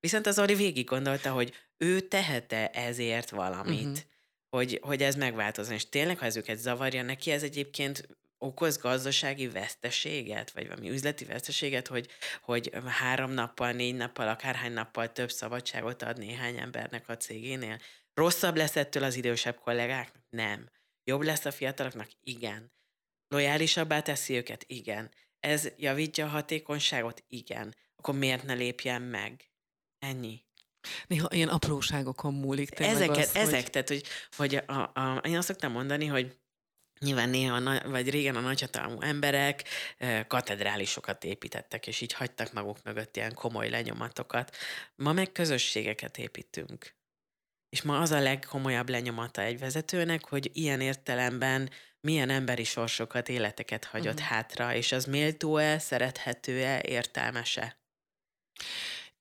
Viszont 0.00 0.26
az 0.26 0.38
Oli 0.38 0.54
végig 0.54 0.84
gondolta, 0.84 1.30
hogy 1.30 1.52
ő 1.76 2.00
tehete 2.00 2.68
ezért 2.68 3.30
valamit. 3.30 3.80
Uh-huh 3.80 4.10
hogy, 4.56 4.78
hogy 4.82 5.02
ez 5.02 5.14
megváltozni. 5.14 5.74
És 5.74 5.88
tényleg, 5.88 6.18
ha 6.18 6.24
ez 6.24 6.36
őket 6.36 6.58
zavarja 6.58 7.02
neki, 7.02 7.30
ez 7.30 7.42
egyébként 7.42 8.08
okoz 8.42 8.76
gazdasági 8.76 9.48
veszteséget, 9.48 10.50
vagy 10.50 10.68
valami 10.68 10.90
üzleti 10.90 11.24
veszteséget, 11.24 11.86
hogy, 11.86 12.08
hogy 12.42 12.70
három 12.86 13.30
nappal, 13.30 13.72
négy 13.72 13.94
nappal, 13.94 14.28
akárhány 14.28 14.72
nappal 14.72 15.12
több 15.12 15.30
szabadságot 15.30 16.02
ad 16.02 16.18
néhány 16.18 16.58
embernek 16.58 17.08
a 17.08 17.16
cégénél. 17.16 17.78
Rosszabb 18.14 18.56
lesz 18.56 18.76
ettől 18.76 19.02
az 19.02 19.14
idősebb 19.14 19.58
kollégáknak? 19.58 20.22
Nem. 20.30 20.68
Jobb 21.04 21.22
lesz 21.22 21.44
a 21.44 21.50
fiataloknak? 21.50 22.08
Igen. 22.20 22.72
Lojálisabbá 23.28 24.00
teszi 24.00 24.36
őket? 24.36 24.64
Igen. 24.66 25.10
Ez 25.40 25.68
javítja 25.76 26.26
a 26.26 26.28
hatékonyságot? 26.28 27.24
Igen. 27.28 27.74
Akkor 27.96 28.14
miért 28.14 28.44
ne 28.44 28.54
lépjen 28.54 29.02
meg? 29.02 29.50
Ennyi. 29.98 30.44
Néha 31.06 31.28
ilyen 31.30 31.48
apróságokon 31.48 32.34
múlik 32.34 32.80
Ezeket, 32.80 33.16
az, 33.16 33.36
ezek, 33.36 33.62
hogy... 33.62 33.70
tehát, 33.70 33.88
hogy, 33.88 34.02
hogy 34.36 34.54
a, 34.54 34.80
a, 34.94 35.20
én 35.24 35.36
azt 35.36 35.46
szoktam 35.46 35.72
mondani, 35.72 36.06
hogy 36.06 36.36
Nyilván 37.02 37.28
néha, 37.28 37.80
vagy 37.90 38.10
régen 38.10 38.36
a 38.36 38.40
nagyhatalmú 38.40 39.00
emberek 39.00 39.64
katedrálisokat 40.26 41.24
építettek, 41.24 41.86
és 41.86 42.00
így 42.00 42.12
hagytak 42.12 42.52
maguk 42.52 42.82
mögött 42.82 43.16
ilyen 43.16 43.34
komoly 43.34 43.68
lenyomatokat. 43.68 44.56
Ma 44.94 45.12
meg 45.12 45.32
közösségeket 45.32 46.18
építünk. 46.18 46.94
És 47.68 47.82
ma 47.82 47.98
az 47.98 48.10
a 48.10 48.20
legkomolyabb 48.20 48.88
lenyomata 48.88 49.42
egy 49.42 49.58
vezetőnek, 49.58 50.28
hogy 50.28 50.50
ilyen 50.52 50.80
értelemben 50.80 51.70
milyen 52.00 52.30
emberi 52.30 52.64
sorsokat, 52.64 53.28
életeket 53.28 53.84
hagyott 53.84 54.14
uh-huh. 54.14 54.28
hátra, 54.28 54.74
és 54.74 54.92
az 54.92 55.04
méltó-e, 55.04 55.78
szerethető-e, 55.78 56.82
értelmese? 56.84 57.76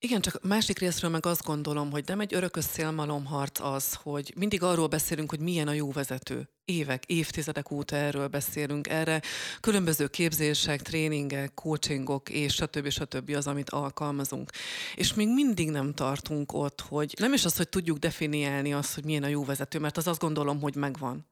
Igen, 0.03 0.21
csak 0.21 0.43
másik 0.43 0.79
részről 0.79 1.11
meg 1.11 1.25
azt 1.25 1.43
gondolom, 1.43 1.91
hogy 1.91 2.03
nem 2.05 2.19
egy 2.19 2.33
örökös 2.33 2.63
szélmalomharc 2.63 3.59
az, 3.59 3.93
hogy 3.93 4.33
mindig 4.35 4.63
arról 4.63 4.87
beszélünk, 4.87 5.29
hogy 5.29 5.39
milyen 5.39 5.67
a 5.67 5.73
jó 5.73 5.91
vezető. 5.91 6.49
Évek, 6.65 7.03
évtizedek 7.05 7.71
óta 7.71 7.95
erről 7.95 8.27
beszélünk. 8.27 8.87
Erre 8.87 9.21
különböző 9.59 10.07
képzések, 10.07 10.81
tréningek, 10.81 11.53
coachingok 11.53 12.29
és 12.29 12.53
stb. 12.53 12.89
stb. 12.89 13.29
az, 13.35 13.47
amit 13.47 13.69
alkalmazunk. 13.69 14.49
És 14.95 15.13
még 15.13 15.27
mindig 15.27 15.69
nem 15.69 15.93
tartunk 15.93 16.53
ott, 16.53 16.81
hogy 16.81 17.13
nem 17.19 17.33
is 17.33 17.45
az, 17.45 17.57
hogy 17.57 17.69
tudjuk 17.69 17.97
definiálni 17.97 18.73
azt, 18.73 18.93
hogy 18.93 19.05
milyen 19.05 19.23
a 19.23 19.27
jó 19.27 19.45
vezető, 19.45 19.79
mert 19.79 19.97
az 19.97 20.07
azt 20.07 20.21
gondolom, 20.21 20.61
hogy 20.61 20.75
megvan. 20.75 21.25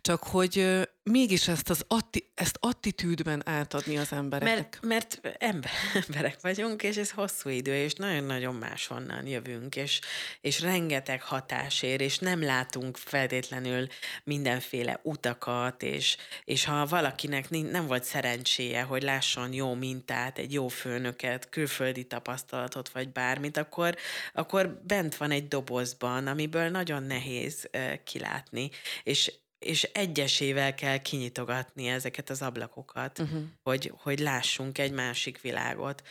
Csak 0.00 0.22
hogy 0.22 0.88
mégis 1.10 1.48
ezt 1.48 1.70
az 1.70 1.84
atti, 1.88 2.30
ezt 2.34 2.56
attitűdben 2.60 3.48
átadni 3.48 3.98
az 3.98 4.12
embereknek. 4.12 4.78
Mert, 4.82 5.20
mert 5.22 5.42
ember, 5.42 5.70
emberek 6.06 6.40
vagyunk, 6.40 6.82
és 6.82 6.96
ez 6.96 7.10
hosszú 7.10 7.48
idő, 7.48 7.74
és 7.74 7.94
nagyon-nagyon 7.94 8.54
máshonnan 8.54 9.26
jövünk, 9.26 9.76
és, 9.76 10.00
és 10.40 10.60
rengeteg 10.60 11.22
hatás 11.22 11.82
ér, 11.82 12.00
és 12.00 12.18
nem 12.18 12.42
látunk 12.42 12.96
feltétlenül 12.96 13.86
mindenféle 14.24 15.00
utakat, 15.02 15.82
és, 15.82 16.16
és 16.44 16.64
ha 16.64 16.86
valakinek 16.86 17.50
nem 17.50 17.86
volt 17.86 18.04
szerencséje, 18.04 18.82
hogy 18.82 19.02
lásson 19.02 19.52
jó 19.52 19.74
mintát, 19.74 20.38
egy 20.38 20.52
jó 20.52 20.68
főnöket, 20.68 21.48
külföldi 21.48 22.04
tapasztalatot, 22.04 22.88
vagy 22.88 23.08
bármit, 23.08 23.56
akkor, 23.56 23.96
akkor 24.32 24.80
bent 24.86 25.16
van 25.16 25.30
egy 25.30 25.48
dobozban, 25.48 26.26
amiből 26.26 26.68
nagyon 26.68 27.02
nehéz 27.02 27.70
kilátni, 28.04 28.70
és 29.02 29.32
és 29.64 29.82
egyesével 29.82 30.74
kell 30.74 30.98
kinyitogatni 30.98 31.86
ezeket 31.86 32.30
az 32.30 32.42
ablakokat, 32.42 33.18
uh-huh. 33.18 33.42
hogy, 33.62 33.92
hogy 33.96 34.18
lássunk 34.18 34.78
egy 34.78 34.92
másik 34.92 35.40
világot. 35.40 36.02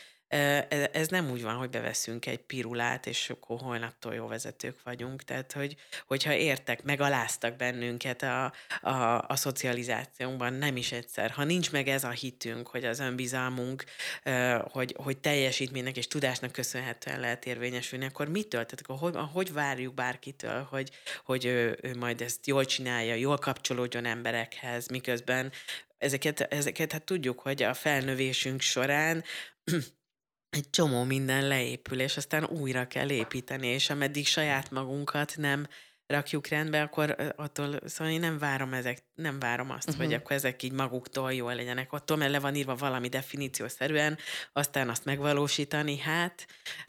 Ez 0.92 1.08
nem 1.08 1.30
úgy 1.30 1.42
van, 1.42 1.54
hogy 1.54 1.70
beveszünk 1.70 2.26
egy 2.26 2.38
pirulát, 2.38 3.06
és 3.06 3.30
akkor 3.30 3.60
holnaptól 3.60 4.14
jó 4.14 4.26
vezetők 4.26 4.82
vagyunk. 4.82 5.22
Tehát, 5.22 5.52
hogy, 5.52 5.76
hogyha 6.06 6.34
értek, 6.34 6.82
megaláztak 6.82 7.56
bennünket 7.56 8.22
a, 8.22 8.52
a, 8.80 9.24
a 9.28 9.36
szocializációnkban, 9.36 10.52
nem 10.52 10.76
is 10.76 10.92
egyszer. 10.92 11.30
Ha 11.30 11.44
nincs 11.44 11.72
meg 11.72 11.88
ez 11.88 12.04
a 12.04 12.10
hitünk, 12.10 12.68
hogy 12.68 12.84
az 12.84 12.98
önbizalmunk, 12.98 13.84
hogy, 14.62 14.94
hogy 14.98 15.18
teljesítménynek 15.18 15.96
és 15.96 16.06
tudásnak 16.06 16.52
köszönhetően 16.52 17.20
lehet 17.20 17.46
érvényesülni, 17.46 18.04
akkor 18.04 18.28
mitől? 18.28 18.66
Tehát 18.66 18.80
akkor 18.80 18.96
hogy, 18.98 19.30
hogy 19.32 19.52
várjuk 19.52 19.94
bárkitől, 19.94 20.66
hogy, 20.70 20.90
hogy 21.24 21.44
ő, 21.44 21.78
ő 21.82 21.94
majd 21.98 22.20
ezt 22.20 22.46
jól 22.46 22.64
csinálja, 22.64 23.14
jól 23.14 23.38
kapcsolódjon 23.38 24.04
emberekhez, 24.04 24.88
miközben 24.88 25.52
ezeket, 25.98 26.40
ezeket 26.40 26.92
hát 26.92 27.02
tudjuk, 27.02 27.40
hogy 27.40 27.62
a 27.62 27.74
felnövésünk 27.74 28.60
során 28.60 29.24
egy 30.54 30.70
csomó 30.70 31.04
minden 31.04 31.46
leépül, 31.46 32.00
és 32.00 32.16
aztán 32.16 32.44
újra 32.44 32.86
kell 32.86 33.10
építeni, 33.10 33.66
és 33.66 33.90
ameddig 33.90 34.26
saját 34.26 34.70
magunkat 34.70 35.34
nem 35.36 35.66
rakjuk 36.06 36.46
rendbe, 36.46 36.82
akkor 36.82 37.34
attól, 37.36 37.78
szóval 37.84 38.12
én 38.12 38.20
nem 38.20 38.38
várom 38.38 38.72
ezek, 38.72 39.02
nem 39.14 39.38
várom 39.38 39.70
azt, 39.70 39.88
uh-huh. 39.88 40.04
hogy 40.04 40.14
akkor 40.14 40.36
ezek 40.36 40.62
így 40.62 40.72
maguktól 40.72 41.32
jól 41.32 41.54
legyenek. 41.54 41.92
Attól, 41.92 42.16
mert 42.16 42.30
le 42.30 42.38
van 42.38 42.54
írva 42.54 42.74
valami 42.74 43.08
definíciószerűen, 43.08 44.18
aztán 44.52 44.88
azt 44.88 45.04
megvalósítani, 45.04 45.98
hát 45.98 46.46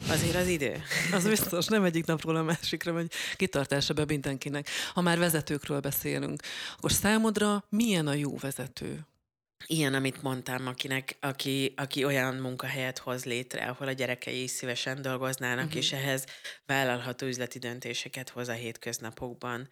azért 0.08 0.34
az 0.34 0.46
idő. 0.46 0.82
az 1.12 1.28
biztos, 1.28 1.66
nem 1.66 1.84
egyik 1.84 2.04
napról 2.04 2.36
a 2.36 2.42
másikra, 2.42 2.92
vagy 2.92 3.10
kitartása 3.36 3.94
be 3.94 4.04
mindenkinek. 4.04 4.68
Ha 4.94 5.00
már 5.00 5.18
vezetőkről 5.18 5.80
beszélünk, 5.80 6.40
akkor 6.76 6.92
számodra 6.92 7.64
milyen 7.68 8.06
a 8.06 8.14
jó 8.14 8.36
vezető? 8.36 9.06
Ilyen, 9.66 9.94
amit 9.94 10.22
mondtam, 10.22 10.66
akinek, 10.66 11.16
aki, 11.20 11.72
aki 11.76 12.04
olyan 12.04 12.34
munkahelyet 12.34 12.98
hoz 12.98 13.24
létre, 13.24 13.66
ahol 13.66 13.88
a 13.88 13.92
gyerekei 13.92 14.42
is 14.42 14.50
szívesen 14.50 15.02
dolgoznának, 15.02 15.64
uh-huh. 15.64 15.80
és 15.80 15.92
ehhez 15.92 16.24
vállalható 16.66 17.26
üzleti 17.26 17.58
döntéseket 17.58 18.28
hoz 18.28 18.48
a 18.48 18.52
hétköznapokban. 18.52 19.68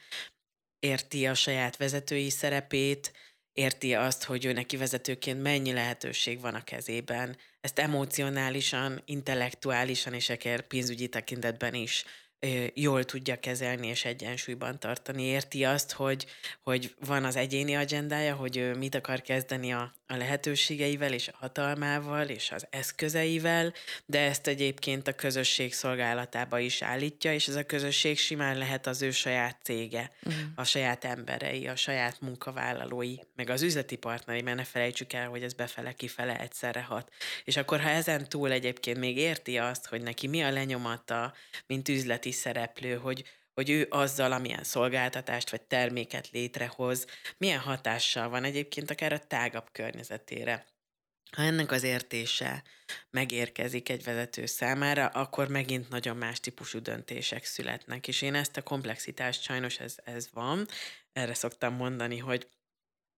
Érti 0.79 1.27
a 1.27 1.35
saját 1.35 1.77
vezetői 1.77 2.31
szerepét, 2.31 3.13
érti 3.53 3.95
azt, 3.95 4.25
hogy 4.25 4.45
ő 4.45 4.53
neki 4.53 4.77
vezetőként 4.77 5.43
mennyi 5.43 5.73
lehetőség 5.73 6.41
van 6.41 6.55
a 6.55 6.65
kezében. 6.65 7.37
Ezt 7.61 7.79
emocionálisan, 7.79 9.03
intellektuálisan 9.05 10.15
és 10.15 10.29
akár 10.29 10.67
pénzügyi 10.67 11.09
tekintetben 11.09 11.75
is 11.75 12.05
jól 12.75 13.05
tudja 13.05 13.41
kezelni 13.41 13.87
és 13.87 14.05
egyensúlyban 14.05 14.79
tartani. 14.79 15.23
Érti 15.23 15.65
azt, 15.65 15.93
hogy, 15.93 16.27
hogy 16.63 16.95
van 17.07 17.25
az 17.25 17.37
egyéni 17.37 17.77
agendája, 17.77 18.35
hogy 18.35 18.57
ő 18.57 18.75
mit 18.75 18.95
akar 18.95 19.21
kezdeni 19.21 19.73
a, 19.73 19.95
a 20.07 20.17
lehetőségeivel 20.17 21.13
és 21.13 21.29
a 21.29 21.37
hatalmával 21.39 22.29
és 22.29 22.51
az 22.51 22.67
eszközeivel, 22.71 23.73
de 24.07 24.21
ezt 24.21 24.47
egyébként 24.47 25.09
a 25.09 25.13
közösség 25.13 25.73
szolgálatába 25.75 26.59
is 26.59 26.83
állítja, 26.83 27.35
és 27.35 27.49
ez 27.49 27.55
a 27.55 27.65
közösség 27.65 28.19
simán 28.19 28.59
lehet 28.59 28.87
az 28.87 29.03
ő 29.03 29.11
saját 29.11 29.59
cége, 29.63 30.11
uh-huh. 30.23 30.43
a 30.55 30.65
saját 30.65 31.05
emberei, 31.05 31.67
a 31.67 31.77
saját 31.77 32.21
munkavállalói, 32.21 33.15
meg 33.37 33.51
az 33.51 33.63
üzleti 33.63 33.97
partneri, 33.97 34.43
mert 34.43 34.57
ne 34.57 34.65
felejtsük 34.65 35.13
el, 35.13 35.29
hogy 35.29 35.43
ez 35.43 35.53
befele-kifele 35.53 36.41
egyszerre 36.41 36.83
hat. 36.83 37.13
És 37.45 37.57
akkor, 37.57 37.81
ha 37.81 37.89
ezen 37.89 38.29
túl 38.29 38.53
egyébként 38.53 38.99
még 38.99 39.17
érti 39.17 39.59
azt, 39.59 39.87
hogy 39.87 40.03
neki 40.03 40.27
mi 40.27 40.43
a 40.43 40.51
lenyomata, 40.51 41.35
mint 41.67 41.89
üzleti 41.89 42.33
szereplő, 42.35 42.97
hogy, 42.97 43.25
hogy 43.55 43.71
ő 43.71 43.87
azzal, 43.91 44.33
amilyen 44.33 44.65
szolgáltatást 44.65 45.51
vagy 45.51 45.63
terméket 45.63 46.31
létrehoz, 46.31 47.07
milyen 47.37 47.61
hatással 47.61 48.29
van 48.29 48.45
egyébként 48.45 48.91
akár 48.91 49.13
a 49.13 49.27
tágabb 49.27 49.69
környezetére. 49.73 50.67
Ha 51.37 51.43
ennek 51.43 51.71
az 51.71 51.83
értése 51.83 52.63
megérkezik 53.11 53.89
egy 53.89 54.05
vezető 54.05 54.47
számára, 54.47 55.07
akkor 55.07 55.49
megint 55.49 55.89
nagyon 55.89 56.17
más 56.17 56.41
típusú 56.41 56.79
döntések 56.79 57.45
születnek. 57.45 58.09
És 58.09 58.23
én 58.23 58.35
ezt 58.35 58.57
a 58.57 58.63
komplexitást 58.63 59.43
sajnos 59.43 59.79
ez, 59.79 59.97
ez 60.05 60.29
van. 60.33 60.69
Erre 61.13 61.35
szoktam 61.35 61.75
mondani, 61.75 62.19
hogy 62.19 62.49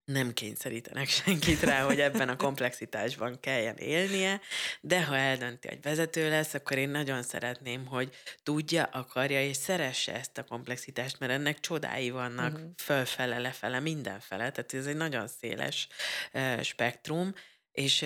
nem 0.07 0.33
kényszerítenek 0.33 1.09
senkit 1.09 1.61
rá, 1.61 1.83
hogy 1.83 2.01
ebben 2.01 2.29
a 2.29 2.37
komplexitásban 2.37 3.41
kelljen 3.41 3.77
élnie, 3.77 4.41
de 4.81 5.05
ha 5.05 5.17
eldönti, 5.17 5.69
hogy 5.69 5.83
vezető 5.83 6.29
lesz, 6.29 6.55
akkor 6.55 6.77
én 6.77 6.89
nagyon 6.89 7.23
szeretném, 7.23 7.87
hogy 7.87 8.15
tudja, 8.43 8.83
akarja 8.85 9.43
és 9.43 9.57
szeresse 9.57 10.15
ezt 10.15 10.39
a 10.39 10.45
komplexitást, 10.45 11.19
mert 11.19 11.33
ennek 11.33 11.61
csodái 11.61 12.11
vannak 12.11 12.53
uh-huh. 12.53 12.71
fölfele, 12.77 13.39
lefele, 13.39 13.81
mindenfele, 13.81 14.51
tehát 14.51 14.75
ez 14.75 14.87
egy 14.87 14.97
nagyon 14.97 15.29
széles 15.29 15.89
uh, 16.33 16.61
spektrum, 16.61 17.35
és, 17.73 18.05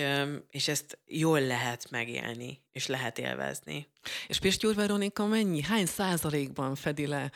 és 0.49 0.67
ezt 0.67 0.99
jól 1.05 1.41
lehet 1.41 1.89
megélni, 1.89 2.63
és 2.71 2.87
lehet 2.87 3.19
élvezni. 3.19 3.87
És 4.27 4.39
Pistyúr 4.39 4.75
Veronika 4.75 5.25
mennyi, 5.25 5.61
hány 5.61 5.85
százalékban 5.85 6.75
fedi 6.75 7.07
le 7.07 7.31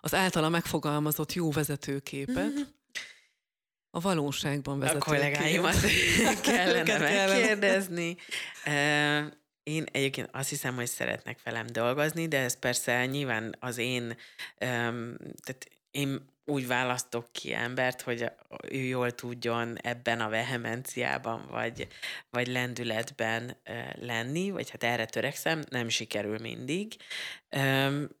az 0.00 0.14
általa 0.14 0.48
megfogalmazott 0.48 1.32
jó 1.32 1.50
vezetőképet, 1.50 2.36
uh-huh 2.36 2.74
a 3.96 4.00
valóságban 4.00 4.78
vezető. 4.78 4.98
A 4.98 5.04
kollégáimat 5.04 5.76
kellene 6.42 6.98
megkérdezni. 6.98 8.16
Én 9.62 9.84
egyébként 9.92 10.28
azt 10.32 10.48
hiszem, 10.48 10.74
hogy 10.74 10.86
szeretnek 10.86 11.38
velem 11.42 11.66
dolgozni, 11.66 12.28
de 12.28 12.38
ez 12.38 12.58
persze 12.58 13.06
nyilván 13.06 13.56
az 13.60 13.78
én, 13.78 14.16
tehát 14.58 15.68
én 15.90 16.34
úgy 16.44 16.66
választok 16.66 17.32
ki 17.32 17.54
embert, 17.54 18.00
hogy 18.02 18.30
ő 18.68 18.78
jól 18.78 19.12
tudjon 19.12 19.76
ebben 19.80 20.20
a 20.20 20.28
vehemenciában, 20.28 21.46
vagy, 21.50 21.88
vagy 22.30 22.46
lendületben 22.46 23.56
lenni, 24.00 24.50
vagy 24.50 24.70
hát 24.70 24.84
erre 24.84 25.04
törekszem, 25.04 25.62
nem 25.70 25.88
sikerül 25.88 26.38
mindig. 26.38 26.96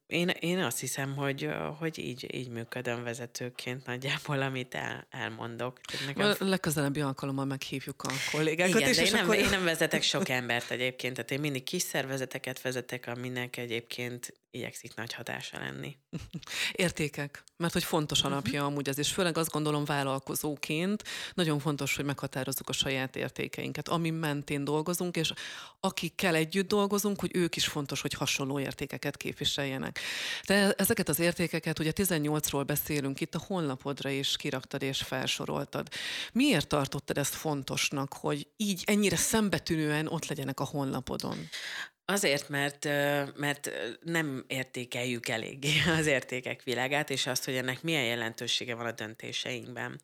Én, 0.06 0.28
én 0.28 0.58
azt 0.58 0.80
hiszem, 0.80 1.16
hogy, 1.16 1.48
hogy 1.78 1.98
így, 1.98 2.34
így 2.34 2.48
működöm 2.48 3.02
vezetőként 3.02 3.86
nagyjából, 3.86 4.42
amit 4.42 4.74
el, 4.74 5.06
elmondok. 5.10 5.80
Nekem... 6.06 6.34
A 6.38 6.44
legközelebbi 6.44 7.00
alkalommal 7.00 7.44
meghívjuk 7.44 8.02
a 8.02 8.12
kollégákat. 8.32 8.80
Igen, 8.80 8.90
is, 8.90 8.96
de 8.96 9.04
én, 9.04 9.12
nem, 9.12 9.24
akkor... 9.24 9.36
én 9.36 9.48
nem 9.48 9.64
vezetek 9.64 10.02
sok 10.02 10.28
embert 10.28 10.70
egyébként, 10.70 11.14
tehát 11.14 11.30
én 11.30 11.40
mindig 11.40 11.62
kis 11.62 11.82
szervezeteket 11.82 12.60
vezetek, 12.60 13.06
aminek 13.06 13.56
egyébként 13.56 14.34
igyekszik 14.56 14.94
nagy 14.94 15.12
hatása 15.12 15.58
lenni. 15.58 15.96
Értékek, 16.72 17.44
mert 17.56 17.72
hogy 17.72 17.84
fontos 17.84 18.22
mhm. 18.22 18.32
alapja 18.32 18.52
uh-huh. 18.52 18.66
amúgy 18.66 18.88
ez, 18.88 18.98
és 18.98 19.12
főleg 19.12 19.38
azt 19.38 19.50
gondolom 19.50 19.84
vállalkozóként 19.84 21.02
nagyon 21.34 21.58
fontos, 21.58 21.96
hogy 21.96 22.04
meghatározzuk 22.04 22.68
a 22.68 22.72
saját 22.72 23.16
értékeinket, 23.16 23.88
ami 23.88 24.10
mentén 24.10 24.64
dolgozunk, 24.64 25.16
és 25.16 25.32
akikkel 25.80 26.34
együtt 26.34 26.68
dolgozunk, 26.68 27.20
hogy 27.20 27.30
ők 27.34 27.56
is 27.56 27.66
fontos, 27.66 28.00
hogy 28.00 28.12
hasonló 28.12 28.60
értékeket 28.60 29.15
képviseljenek. 29.16 30.00
De 30.46 30.72
ezeket 30.72 31.08
az 31.08 31.18
értékeket, 31.18 31.78
ugye 31.78 31.92
18-ról 31.94 32.62
beszélünk, 32.66 33.20
itt 33.20 33.34
a 33.34 33.44
honlapodra 33.46 34.10
is 34.10 34.36
kiraktad 34.36 34.82
és 34.82 35.02
felsoroltad. 35.02 35.88
Miért 36.32 36.68
tartottad 36.68 37.18
ezt 37.18 37.34
fontosnak, 37.34 38.12
hogy 38.12 38.46
így 38.56 38.82
ennyire 38.86 39.16
szembetűnően 39.16 40.06
ott 40.06 40.26
legyenek 40.26 40.60
a 40.60 40.64
honlapodon? 40.64 41.48
Azért, 42.08 42.48
mert, 42.48 42.84
mert 43.36 43.70
nem 44.02 44.44
értékeljük 44.46 45.28
eléggé 45.28 45.72
az 45.98 46.06
értékek 46.06 46.62
világát, 46.62 47.10
és 47.10 47.26
azt, 47.26 47.44
hogy 47.44 47.54
ennek 47.54 47.82
milyen 47.82 48.04
jelentősége 48.04 48.74
van 48.74 48.86
a 48.86 48.92
döntéseinkben. 48.92 50.00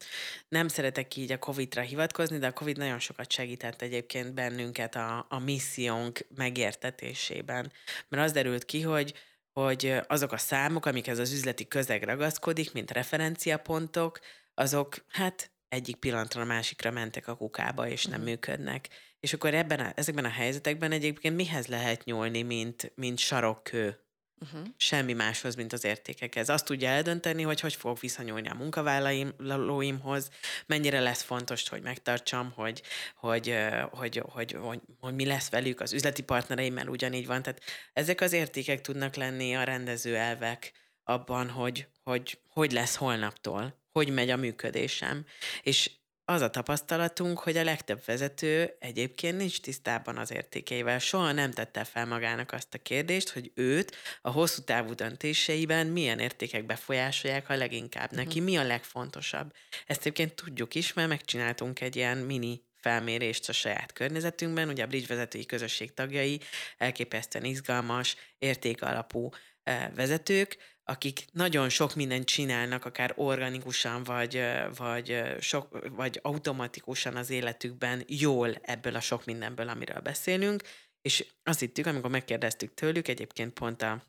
Nem 0.48 0.68
szeretek 0.68 1.16
így 1.16 1.32
a 1.32 1.38
COVID-ra 1.38 1.82
hivatkozni, 1.82 2.38
de 2.38 2.46
a 2.46 2.52
COVID 2.52 2.76
nagyon 2.76 2.98
sokat 2.98 3.32
segített 3.32 3.82
egyébként 3.82 4.34
bennünket 4.34 4.94
a, 4.94 5.26
a 5.28 5.38
missziónk 5.38 6.26
megértetésében. 6.34 7.72
Mert 8.08 8.24
az 8.24 8.32
derült 8.32 8.64
ki, 8.64 8.80
hogy 8.80 9.14
hogy 9.52 9.94
azok 10.06 10.32
a 10.32 10.36
számok, 10.36 10.86
amikhez 10.86 11.18
az 11.18 11.32
üzleti 11.32 11.68
közeg 11.68 12.02
ragaszkodik, 12.02 12.72
mint 12.72 12.90
referenciapontok, 12.90 14.18
azok 14.54 15.04
hát 15.08 15.50
egyik 15.68 15.96
pillanatra 15.96 16.40
a 16.40 16.44
másikra 16.44 16.90
mentek 16.90 17.28
a 17.28 17.36
kukába, 17.36 17.88
és 17.88 18.04
nem 18.04 18.12
uh-huh. 18.12 18.28
működnek. 18.28 18.88
És 19.22 19.32
akkor 19.32 19.54
ebben 19.54 19.80
a, 19.80 19.92
ezekben 19.94 20.24
a 20.24 20.28
helyzetekben 20.28 20.92
egyébként 20.92 21.36
mihez 21.36 21.66
lehet 21.66 22.04
nyúlni, 22.04 22.42
mint, 22.42 22.92
mint 22.94 23.18
sarokkő? 23.18 23.98
Uh-huh. 24.40 24.66
Semmi 24.76 25.12
máshoz, 25.12 25.54
mint 25.54 25.72
az 25.72 25.84
értékekhez. 25.84 26.48
Azt 26.48 26.64
tudja 26.64 26.88
eldönteni, 26.88 27.42
hogy 27.42 27.60
hogy 27.60 27.74
fogok 27.74 28.00
viszonyulni 28.00 28.48
a 28.48 28.54
munkavállalóimhoz, 28.54 30.30
mennyire 30.66 31.00
lesz 31.00 31.22
fontos, 31.22 31.68
hogy 31.68 31.82
megtartsam, 31.82 32.52
hogy, 32.54 32.82
hogy, 33.14 33.56
hogy, 33.90 34.22
hogy, 34.26 34.52
hogy, 34.52 34.80
hogy 35.00 35.14
mi 35.14 35.26
lesz 35.26 35.50
velük, 35.50 35.80
az 35.80 35.92
üzleti 35.92 36.22
partnereimmel 36.22 36.88
ugyanígy 36.88 37.26
van. 37.26 37.42
Tehát 37.42 37.62
ezek 37.92 38.20
az 38.20 38.32
értékek 38.32 38.80
tudnak 38.80 39.14
lenni 39.14 39.56
a 39.56 39.64
rendező 39.64 40.16
elvek 40.16 40.72
abban, 41.04 41.50
hogy 41.50 41.86
hogy, 42.02 42.38
hogy 42.48 42.72
lesz 42.72 42.96
holnaptól, 42.96 43.80
hogy 43.92 44.08
megy 44.08 44.30
a 44.30 44.36
működésem. 44.36 45.24
És 45.62 45.90
az 46.24 46.40
a 46.40 46.50
tapasztalatunk, 46.50 47.38
hogy 47.38 47.56
a 47.56 47.64
legtöbb 47.64 48.02
vezető 48.04 48.76
egyébként 48.78 49.36
nincs 49.36 49.60
tisztában 49.60 50.16
az 50.16 50.32
értékeivel. 50.32 50.98
Soha 50.98 51.32
nem 51.32 51.50
tette 51.50 51.84
fel 51.84 52.06
magának 52.06 52.52
azt 52.52 52.74
a 52.74 52.78
kérdést, 52.78 53.28
hogy 53.30 53.50
őt 53.54 53.96
a 54.22 54.30
hosszú 54.30 54.62
távú 54.62 54.94
döntéseiben 54.94 55.86
milyen 55.86 56.18
értékek 56.18 56.66
befolyásolják 56.66 57.48
a 57.48 57.56
leginkább 57.56 58.10
neki, 58.10 58.28
uh-huh. 58.28 58.44
mi 58.44 58.56
a 58.56 58.62
legfontosabb. 58.62 59.52
Ezt 59.86 60.00
egyébként 60.00 60.34
tudjuk 60.34 60.74
is, 60.74 60.92
mert 60.92 61.08
megcsináltunk 61.08 61.80
egy 61.80 61.96
ilyen 61.96 62.18
mini 62.18 62.62
felmérést 62.80 63.48
a 63.48 63.52
saját 63.52 63.92
környezetünkben. 63.92 64.68
Ugye 64.68 64.82
a 64.82 64.86
Bridge 64.86 65.06
vezetői 65.06 65.46
közösség 65.46 65.94
tagjai 65.94 66.40
elképesztően 66.78 67.44
izgalmas, 67.44 68.16
értékalapú 68.38 69.28
eh, 69.62 69.88
vezetők, 69.94 70.56
akik 70.84 71.24
nagyon 71.32 71.68
sok 71.68 71.94
mindent 71.94 72.24
csinálnak, 72.26 72.84
akár 72.84 73.12
organikusan, 73.16 74.02
vagy, 74.02 74.44
vagy, 74.76 75.22
sok, 75.40 75.88
vagy 75.96 76.18
automatikusan 76.22 77.16
az 77.16 77.30
életükben 77.30 78.04
jól 78.06 78.54
ebből 78.54 78.94
a 78.94 79.00
sok 79.00 79.24
mindenből, 79.24 79.68
amiről 79.68 80.00
beszélünk, 80.00 80.62
és 81.02 81.26
azt 81.42 81.60
hittük, 81.60 81.86
amikor 81.86 82.10
megkérdeztük 82.10 82.74
tőlük, 82.74 83.08
egyébként 83.08 83.52
pont 83.52 83.82
a 83.82 84.02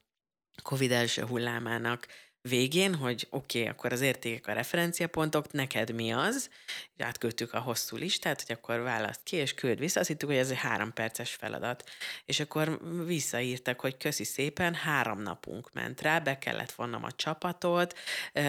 COVID 0.63 0.91
első 0.91 1.25
hullámának 1.25 2.07
végén, 2.49 2.95
hogy 2.95 3.27
oké, 3.29 3.59
okay, 3.59 3.71
akkor 3.71 3.91
az 3.91 4.01
értékek 4.01 4.47
a 4.47 4.53
referenciapontok, 4.53 5.51
neked 5.51 5.93
mi 5.93 6.13
az? 6.13 6.49
És 6.97 7.05
átküldtük 7.05 7.53
a 7.53 7.59
hosszú 7.59 7.95
listát, 7.95 8.43
hogy 8.47 8.55
akkor 8.55 8.79
választ 8.79 9.23
ki, 9.23 9.35
és 9.35 9.53
küld 9.53 9.79
vissza. 9.79 9.99
Azt 9.99 10.09
hittük, 10.09 10.29
hogy 10.29 10.37
ez 10.37 10.49
egy 10.49 10.57
három 10.57 10.93
perces 10.93 11.33
feladat. 11.33 11.89
És 12.25 12.39
akkor 12.39 12.79
visszaírtak, 13.05 13.79
hogy 13.79 13.97
köszi 13.97 14.23
szépen, 14.23 14.73
három 14.73 15.21
napunk 15.21 15.73
ment 15.73 16.01
rá, 16.01 16.19
be 16.19 16.37
kellett 16.37 16.71
vonnom 16.71 17.03
a 17.03 17.11
csapatot, 17.11 17.97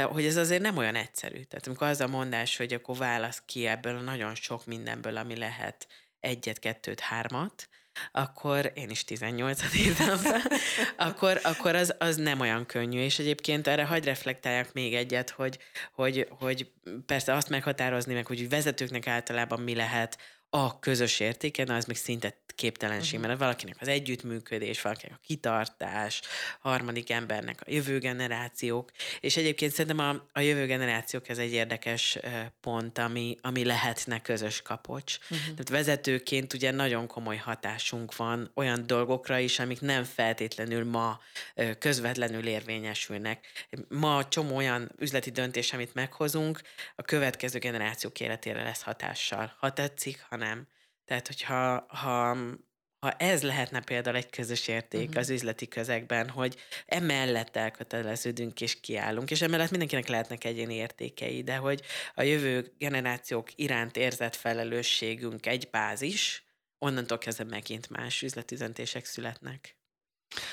hogy 0.03 0.25
ez 0.25 0.37
azért 0.37 0.63
nem 0.63 0.77
olyan 0.77 0.95
egyszerű. 0.95 1.43
Tehát 1.43 1.67
amikor 1.67 1.87
az 1.87 2.01
a 2.01 2.07
mondás, 2.07 2.57
hogy 2.57 2.73
akkor 2.73 2.97
válasz 2.97 3.43
ki 3.47 3.67
ebből 3.67 3.97
a 3.97 4.01
nagyon 4.01 4.35
sok 4.35 4.67
mindenből, 4.67 5.17
ami 5.17 5.37
lehet 5.37 5.87
egyet, 6.21 6.59
kettőt, 6.59 7.01
hármat, 7.01 7.69
akkor 8.13 8.73
én 8.75 8.91
is 8.91 9.05
18-at 9.09 9.77
írtam 9.77 10.17
fel, 10.17 10.41
akkor, 10.97 11.41
akkor 11.43 11.75
az, 11.75 11.95
az 11.99 12.17
nem 12.17 12.41
olyan 12.41 12.67
könnyű. 12.67 13.01
És 13.01 13.19
egyébként 13.19 13.67
erre 13.67 13.85
hagy 13.85 14.05
reflektáljak 14.05 14.73
még 14.73 14.95
egyet, 14.95 15.31
hogy, 15.31 15.59
hogy, 15.93 16.29
hogy 16.31 16.71
persze 17.07 17.35
azt 17.35 17.49
meghatározni 17.49 18.15
meg, 18.15 18.27
hogy 18.27 18.49
vezetőknek 18.49 19.07
általában 19.07 19.61
mi 19.61 19.75
lehet 19.75 20.19
a 20.57 20.79
közös 20.79 21.21
értéke, 21.21 21.65
na 21.65 21.75
ez 21.75 21.85
még 21.85 21.97
szinte 21.97 22.43
képtelenség, 22.55 23.15
uh-huh. 23.15 23.27
mert 23.27 23.39
valakinek 23.39 23.77
az 23.81 23.89
együttműködés, 23.89 24.83
valakinek 24.83 25.17
a 25.17 25.21
kitartás, 25.27 26.21
harmadik 26.61 27.11
embernek 27.11 27.61
a 27.61 27.71
jövő 27.71 27.99
generációk, 27.99 28.91
és 29.21 29.37
egyébként 29.37 29.73
szerintem 29.73 29.99
a, 29.99 30.29
a 30.33 30.41
jövő 30.41 30.67
generációk 30.67 31.29
ez 31.29 31.39
egy 31.39 31.53
érdekes 31.53 32.19
pont, 32.61 32.99
ami, 32.99 33.37
ami 33.41 33.65
lehetne 33.65 34.23
közös 34.23 34.63
kapocs. 34.63 35.19
Uh-huh. 35.23 35.39
Tehát 35.39 35.69
vezetőként 35.69 36.53
ugye 36.53 36.71
nagyon 36.71 37.07
komoly 37.07 37.37
hatásunk 37.37 38.17
van 38.17 38.51
olyan 38.55 38.87
dolgokra 38.87 39.39
is, 39.39 39.59
amik 39.59 39.81
nem 39.81 40.05
feltétlenül 40.05 40.85
ma 40.85 41.21
közvetlenül 41.79 42.47
érvényesülnek. 42.47 43.69
Ma 43.89 44.29
csomó 44.29 44.57
olyan 44.57 44.91
üzleti 44.99 45.31
döntés, 45.31 45.73
amit 45.73 45.95
meghozunk, 45.95 46.61
a 46.95 47.03
következő 47.03 47.59
generációk 47.59 48.21
életére 48.21 48.63
lesz 48.63 48.83
hatással. 48.83 49.55
Ha 49.59 49.73
tetszik, 49.73 50.25
ha 50.29 50.37
nem. 50.47 50.69
Tehát, 51.05 51.27
hogyha 51.27 51.87
ha, 51.89 52.37
ha 52.99 53.11
ez 53.11 53.43
lehetne 53.43 53.81
például 53.81 54.17
egy 54.17 54.31
közös 54.31 54.69
érték 54.69 55.09
uh-huh. 55.09 55.19
az 55.19 55.31
üzleti 55.31 55.69
közegben, 55.69 56.29
hogy 56.29 56.57
emellett 56.87 57.57
elköteleződünk 57.57 58.61
és 58.61 58.81
kiállunk, 58.81 59.31
és 59.31 59.43
emellett 59.43 59.71
mindenkinek 59.71 60.09
lehetnek 60.09 60.45
egyéni 60.45 60.75
értékei, 60.75 61.43
de 61.43 61.57
hogy 61.57 61.83
a 62.15 62.23
jövő 62.23 62.73
generációk 62.79 63.49
iránt 63.55 63.97
érzett 63.97 64.37
felelősségünk 64.37 65.47
egy 65.47 65.69
bázis, 65.71 66.45
onnantól 66.79 67.19
kezdve 67.19 67.45
megint 67.45 67.89
más 67.89 68.23
üzleti 68.23 68.55
döntések 68.55 69.05
születnek. 69.05 69.77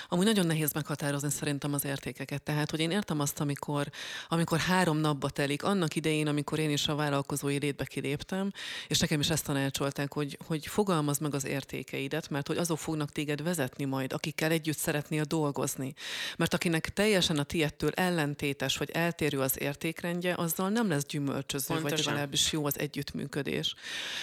Amúgy 0.10 0.26
nagyon 0.26 0.46
nehéz 0.46 0.74
meghatározni 0.74 1.30
szerintem 1.30 1.74
az 1.74 1.86
értékeket. 1.86 2.42
Tehát, 2.42 2.70
hogy 2.70 2.80
én 2.80 2.92
értem 2.92 3.20
azt, 3.20 3.40
amikor, 3.40 3.88
amikor 4.28 4.60
három 4.60 4.98
napba 4.98 5.30
telik, 5.30 5.64
annak 5.64 5.96
idején, 5.96 6.28
amikor 6.28 6.60
én 6.60 6.70
is 6.70 6.88
a 6.88 6.96
vállalkozói 6.96 7.58
létbe 7.60 7.86
kiléptem, 7.86 8.52
és 8.88 9.00
nekem 9.00 9.20
is 9.20 9.30
ezt 9.30 9.46
tanácsolták, 9.46 10.14
hogy, 10.14 10.38
hogy 10.46 10.68
fogalmazd 10.68 11.22
meg 11.22 11.34
az 11.36 11.46
értékeidet, 11.46 12.30
mert 12.30 12.48
hogy 12.48 12.58
azok 12.58 12.78
fognak 12.78 13.12
téged 13.12 13.44
vezetni 13.44 13.86
majd, 13.86 14.14
akikkel 14.14 14.52
együtt 14.52 14.78
szeretnél 14.78 15.24
dolgozni. 15.24 15.94
Mert 16.38 16.54
akinek 16.54 16.90
teljesen 16.90 17.38
a 17.38 17.44
tiettől 17.44 17.92
ellentétes 17.94 18.78
vagy 18.78 18.90
eltérő 18.90 19.40
az 19.40 19.60
értékrendje, 19.60 20.34
azzal 20.38 20.70
nem 20.70 20.90
lesz 20.90 21.06
gyümölcsöző, 21.06 21.74
Pontosan. 21.74 21.98
vagy 21.98 22.06
legalábbis 22.06 22.52
jó 22.52 22.66
az 22.66 22.80
együttműködés. 22.80 23.76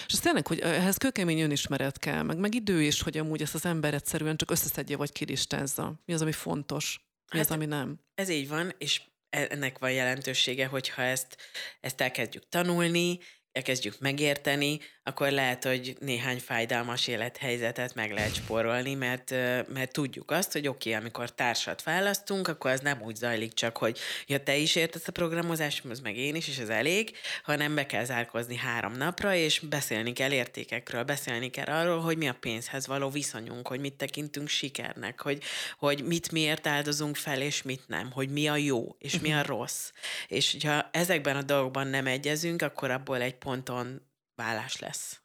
És 0.07 0.13
ez 0.13 0.19
tényleg, 0.19 0.47
hogy 0.47 0.59
ehhez 0.59 0.97
kőkemény 0.97 1.39
önismeret 1.39 1.99
kell, 1.99 2.23
meg, 2.23 2.37
meg 2.37 2.55
idő 2.55 2.81
is, 2.81 3.01
hogy 3.01 3.17
amúgy 3.17 3.41
ezt 3.41 3.55
az 3.55 3.65
ember 3.65 3.93
egyszerűen 3.93 4.37
csak 4.37 4.51
összeszedje 4.51 4.97
vagy 4.97 5.11
kilistázza. 5.49 6.01
Mi 6.05 6.13
az, 6.13 6.21
ami 6.21 6.31
fontos? 6.31 6.99
Mi 7.31 7.37
hát, 7.37 7.49
az, 7.49 7.55
ami 7.55 7.65
nem? 7.65 7.99
Ez 8.15 8.29
így 8.29 8.47
van, 8.47 8.73
és 8.77 9.01
e-, 9.29 9.47
ennek 9.49 9.79
van 9.79 9.91
jelentősége, 9.91 10.65
hogyha 10.65 11.01
ezt, 11.01 11.37
ezt 11.81 12.01
elkezdjük 12.01 12.49
tanulni, 12.49 13.19
elkezdjük 13.51 13.99
megérteni, 13.99 14.79
akkor 15.09 15.31
lehet, 15.31 15.63
hogy 15.63 15.95
néhány 15.99 16.39
fájdalmas 16.39 17.07
élethelyzetet 17.07 17.95
meg 17.95 18.11
lehet 18.11 18.35
spórolni, 18.35 18.93
mert, 18.93 19.29
mert 19.73 19.91
tudjuk 19.91 20.31
azt, 20.31 20.51
hogy 20.51 20.67
oké, 20.67 20.89
okay, 20.89 21.01
amikor 21.01 21.31
társat 21.31 21.83
választunk, 21.83 22.47
akkor 22.47 22.71
az 22.71 22.79
nem 22.79 23.01
úgy 23.01 23.15
zajlik 23.15 23.53
csak, 23.53 23.77
hogy 23.77 23.99
ja, 24.27 24.43
te 24.43 24.55
is 24.55 24.75
értesz 24.75 25.07
a 25.07 25.11
programozáshoz, 25.11 25.99
meg 25.99 26.17
én 26.17 26.35
is, 26.35 26.47
és 26.47 26.57
ez 26.57 26.69
elég, 26.69 27.11
hanem 27.43 27.75
be 27.75 27.85
kell 27.85 28.03
zárkozni 28.03 28.55
három 28.55 28.93
napra, 28.93 29.33
és 29.33 29.59
beszélni 29.59 30.13
kell 30.13 30.31
értékekről, 30.31 31.03
beszélni 31.03 31.49
kell 31.49 31.65
arról, 31.65 31.99
hogy 31.99 32.17
mi 32.17 32.27
a 32.27 32.37
pénzhez 32.39 32.87
való 32.87 33.09
viszonyunk, 33.09 33.67
hogy 33.67 33.79
mit 33.79 33.93
tekintünk 33.93 34.47
sikernek, 34.47 35.21
hogy, 35.21 35.43
hogy 35.77 36.03
mit 36.03 36.31
miért 36.31 36.67
áldozunk 36.67 37.15
fel, 37.15 37.41
és 37.41 37.61
mit 37.61 37.83
nem, 37.87 38.11
hogy 38.11 38.29
mi 38.29 38.47
a 38.47 38.55
jó, 38.55 38.95
és 38.99 39.19
mi 39.19 39.33
a 39.33 39.39
mhm. 39.39 39.47
rossz. 39.47 39.91
És 40.27 40.57
ha 40.63 40.89
ezekben 40.91 41.35
a 41.35 41.41
dolgokban 41.41 41.87
nem 41.87 42.07
egyezünk, 42.07 42.61
akkor 42.61 42.91
abból 42.91 43.21
egy 43.21 43.37
ponton 43.39 44.01
vállás 44.35 44.79
lesz. 44.79 45.21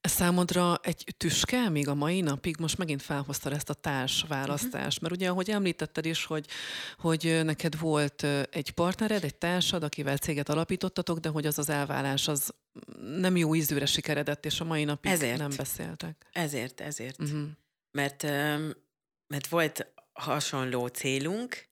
Számodra 0.00 0.78
egy 0.82 1.14
tüske 1.16 1.68
még 1.68 1.88
a 1.88 1.94
mai 1.94 2.20
napig? 2.20 2.56
Most 2.58 2.78
megint 2.78 3.02
felhoztad 3.02 3.52
ezt 3.52 3.70
a 3.70 3.74
társ 3.74 4.24
választást, 4.28 4.74
uh-huh. 4.74 5.02
mert 5.02 5.14
ugye, 5.14 5.28
ahogy 5.28 5.50
említetted 5.50 6.04
is, 6.04 6.24
hogy, 6.24 6.46
hogy 6.98 7.40
neked 7.44 7.78
volt 7.78 8.22
egy 8.50 8.70
partnered, 8.70 9.24
egy 9.24 9.34
társad, 9.34 9.82
akivel 9.82 10.16
céget 10.16 10.48
alapítottatok, 10.48 11.18
de 11.18 11.28
hogy 11.28 11.46
az 11.46 11.58
az 11.58 11.68
elvállás 11.68 12.28
az 12.28 12.54
nem 13.00 13.36
jó 13.36 13.54
ízűre 13.54 13.86
sikeredett, 13.86 14.44
és 14.44 14.60
a 14.60 14.64
mai 14.64 14.84
napig 14.84 15.10
ezért. 15.10 15.38
nem 15.38 15.50
beszéltek. 15.56 16.26
Ezért, 16.32 16.80
ezért. 16.80 17.22
Uh-huh. 17.22 17.46
Mert, 17.90 18.22
mert 19.26 19.46
volt 19.48 19.92
hasonló 20.12 20.86
célunk, 20.86 21.68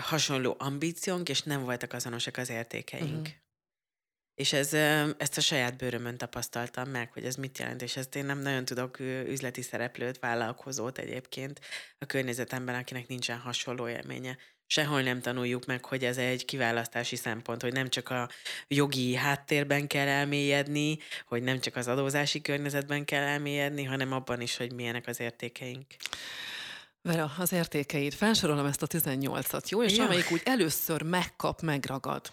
hasonló 0.00 0.56
ambíciónk, 0.58 1.28
és 1.28 1.42
nem 1.42 1.64
voltak 1.64 1.92
azonosak 1.92 2.36
az 2.36 2.50
értékeink. 2.50 3.10
Uh-huh. 3.10 3.34
És 4.36 4.52
ez, 4.52 4.72
ezt 5.18 5.36
a 5.36 5.40
saját 5.40 5.76
bőrömön 5.76 6.16
tapasztaltam 6.16 6.88
meg, 6.88 7.12
hogy 7.12 7.24
ez 7.24 7.34
mit 7.34 7.58
jelent, 7.58 7.82
és 7.82 7.96
ezt 7.96 8.16
én 8.16 8.24
nem 8.24 8.38
nagyon 8.38 8.64
tudok 8.64 8.98
üzleti 9.00 9.62
szereplőt, 9.62 10.18
vállalkozót 10.18 10.98
egyébként 10.98 11.60
a 11.98 12.06
környezetemben, 12.06 12.74
akinek 12.74 13.06
nincsen 13.06 13.38
hasonló 13.38 13.88
élménye. 13.88 14.36
Sehol 14.66 15.02
nem 15.02 15.20
tanuljuk 15.20 15.66
meg, 15.66 15.84
hogy 15.84 16.04
ez 16.04 16.16
egy 16.16 16.44
kiválasztási 16.44 17.16
szempont, 17.16 17.62
hogy 17.62 17.72
nem 17.72 17.88
csak 17.88 18.08
a 18.08 18.28
jogi 18.68 19.14
háttérben 19.14 19.86
kell 19.86 20.06
elmélyedni, 20.06 20.98
hogy 21.26 21.42
nem 21.42 21.60
csak 21.60 21.76
az 21.76 21.88
adózási 21.88 22.40
környezetben 22.40 23.04
kell 23.04 23.22
elmélyedni, 23.22 23.84
hanem 23.84 24.12
abban 24.12 24.40
is, 24.40 24.56
hogy 24.56 24.72
milyenek 24.72 25.06
az 25.06 25.20
értékeink. 25.20 25.86
Vera, 27.02 27.32
az 27.38 27.52
értékeid. 27.52 28.12
Felsorolom 28.14 28.66
ezt 28.66 28.82
a 28.82 28.86
18-at, 28.86 29.68
jó? 29.68 29.82
És 29.82 29.96
ja. 29.96 30.04
amelyik 30.04 30.30
úgy 30.30 30.42
először 30.44 31.02
megkap, 31.02 31.60
megragad. 31.60 32.32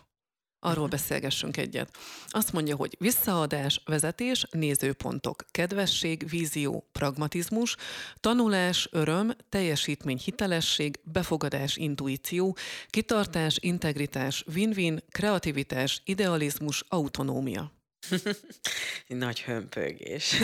Arról 0.66 0.88
beszélgessünk 0.88 1.57
egyet. 1.57 1.97
Azt 2.28 2.51
mondja, 2.53 2.76
hogy 2.76 2.95
visszaadás, 2.99 3.82
vezetés, 3.86 4.45
nézőpontok, 4.51 5.45
kedvesség, 5.51 6.30
vízió, 6.30 6.88
pragmatizmus, 6.91 7.76
tanulás, 8.20 8.88
öröm, 8.91 9.36
teljesítmény, 9.49 10.18
hitelesség, 10.24 10.99
befogadás, 11.03 11.78
intuíció, 11.78 12.55
kitartás, 12.88 13.57
integritás, 13.59 14.45
win-win, 14.53 15.03
kreativitás, 15.11 16.01
idealizmus, 16.05 16.84
autonómia. 16.88 17.72
Nagy 19.07 19.41
hömpögés. 19.41 20.36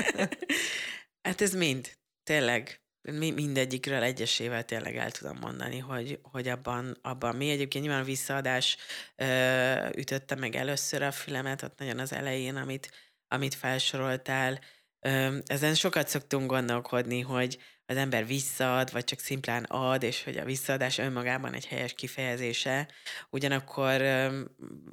hát 1.26 1.40
ez 1.40 1.54
mind, 1.54 1.90
tényleg 2.22 2.80
mindegyikről 3.02 4.02
egyesével 4.02 4.64
tényleg 4.64 4.96
el 4.96 5.10
tudom 5.10 5.38
mondani, 5.40 5.78
hogy, 5.78 6.18
hogy 6.22 6.48
abban, 6.48 6.98
abban 7.02 7.36
mi 7.36 7.50
egyébként 7.50 7.84
nyilván 7.84 8.04
visszaadás 8.04 8.76
ö, 9.16 9.88
ütötte 9.96 10.34
meg 10.34 10.54
először 10.54 11.02
a 11.02 11.12
fülemet, 11.12 11.62
ott 11.62 11.78
nagyon 11.78 11.98
az 11.98 12.12
elején, 12.12 12.56
amit, 12.56 12.90
amit 13.28 13.54
felsoroltál. 13.54 14.60
Ö, 15.00 15.38
ezen 15.46 15.74
sokat 15.74 16.08
szoktunk 16.08 16.50
gondolkodni, 16.50 17.20
hogy, 17.20 17.58
az 17.90 17.96
ember 17.96 18.26
visszaad, 18.26 18.92
vagy 18.92 19.04
csak 19.04 19.18
szimplán 19.18 19.64
ad, 19.64 20.02
és 20.02 20.24
hogy 20.24 20.36
a 20.36 20.44
visszaadás 20.44 20.98
önmagában 20.98 21.54
egy 21.54 21.66
helyes 21.66 21.92
kifejezése, 21.92 22.88
ugyanakkor 23.30 24.02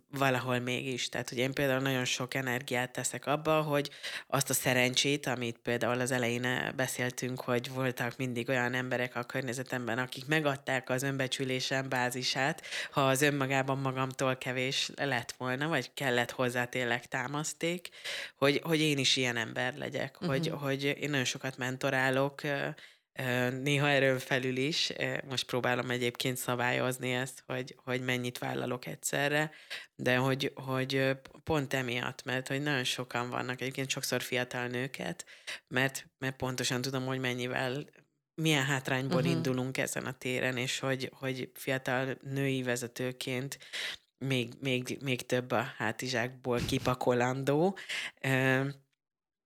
valahol 0.09 0.59
mégis. 0.59 1.09
Tehát, 1.09 1.29
hogy 1.29 1.37
én 1.37 1.53
például 1.53 1.81
nagyon 1.81 2.05
sok 2.05 2.33
energiát 2.33 2.91
teszek 2.91 3.25
abba, 3.25 3.61
hogy 3.61 3.89
azt 4.27 4.49
a 4.49 4.53
szerencsét, 4.53 5.25
amit 5.25 5.57
például 5.57 5.99
az 5.99 6.11
elején 6.11 6.73
beszéltünk, 6.75 7.41
hogy 7.41 7.69
voltak 7.69 8.17
mindig 8.17 8.49
olyan 8.49 8.73
emberek 8.73 9.15
a 9.15 9.23
környezetemben, 9.23 9.97
akik 9.97 10.25
megadták 10.25 10.89
az 10.89 11.03
önbecsülésem 11.03 11.89
bázisát, 11.89 12.61
ha 12.91 13.07
az 13.07 13.21
önmagában 13.21 13.77
magamtól 13.77 14.35
kevés 14.35 14.91
lett 14.95 15.33
volna, 15.37 15.67
vagy 15.67 15.93
kellett 15.93 16.31
hozzá 16.31 16.65
tényleg 16.65 17.05
támaszték, 17.05 17.89
hogy, 18.35 18.61
hogy 18.63 18.79
én 18.79 18.97
is 18.97 19.15
ilyen 19.15 19.37
ember 19.37 19.75
legyek, 19.75 20.13
uh-huh. 20.13 20.29
hogy, 20.29 20.49
mhm. 20.49 20.63
hogy 20.63 20.83
én 20.83 21.09
nagyon 21.09 21.25
sokat 21.25 21.57
mentorálok, 21.57 22.41
Néha 23.61 23.89
erőn 23.89 24.19
felül 24.19 24.57
is, 24.57 24.93
most 25.27 25.45
próbálom 25.45 25.89
egyébként 25.89 26.37
szabályozni 26.37 27.11
ezt, 27.11 27.43
hogy, 27.45 27.75
hogy 27.83 28.01
mennyit 28.01 28.37
vállalok 28.37 28.85
egyszerre, 28.85 29.51
de 29.95 30.17
hogy, 30.17 30.51
hogy 30.55 31.17
pont 31.43 31.73
emiatt, 31.73 32.23
mert 32.23 32.47
hogy 32.47 32.61
nagyon 32.61 32.83
sokan 32.83 33.29
vannak, 33.29 33.61
egyébként 33.61 33.89
sokszor 33.89 34.21
fiatal 34.21 34.67
nőket, 34.67 35.25
mert, 35.67 36.09
mert 36.17 36.35
pontosan 36.35 36.81
tudom, 36.81 37.05
hogy 37.05 37.19
mennyivel 37.19 37.85
milyen 38.41 38.65
hátrányból 38.65 39.19
uh-huh. 39.19 39.35
indulunk 39.35 39.77
ezen 39.77 40.05
a 40.05 40.17
téren, 40.17 40.57
és 40.57 40.79
hogy, 40.79 41.11
hogy 41.13 41.51
fiatal 41.53 42.17
női 42.21 42.63
vezetőként 42.63 43.57
még, 44.25 44.53
még, 44.59 44.97
még 45.01 45.25
több 45.25 45.51
a 45.51 45.61
hátizsákból 45.77 46.59
kipakolandó, 46.67 47.77
eh, 48.15 48.67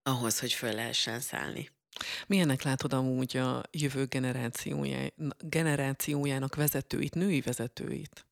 ahhoz, 0.03 0.39
hogy 0.39 0.53
föl 0.53 0.73
lehessen 0.73 1.19
szállni. 1.19 1.69
Milyennek 2.27 2.61
látod 2.61 2.93
amúgy 2.93 3.37
a 3.37 3.63
jövő 3.71 4.07
generációjának 5.39 6.55
vezetőit, 6.55 7.15
női 7.15 7.41
vezetőit? 7.41 8.25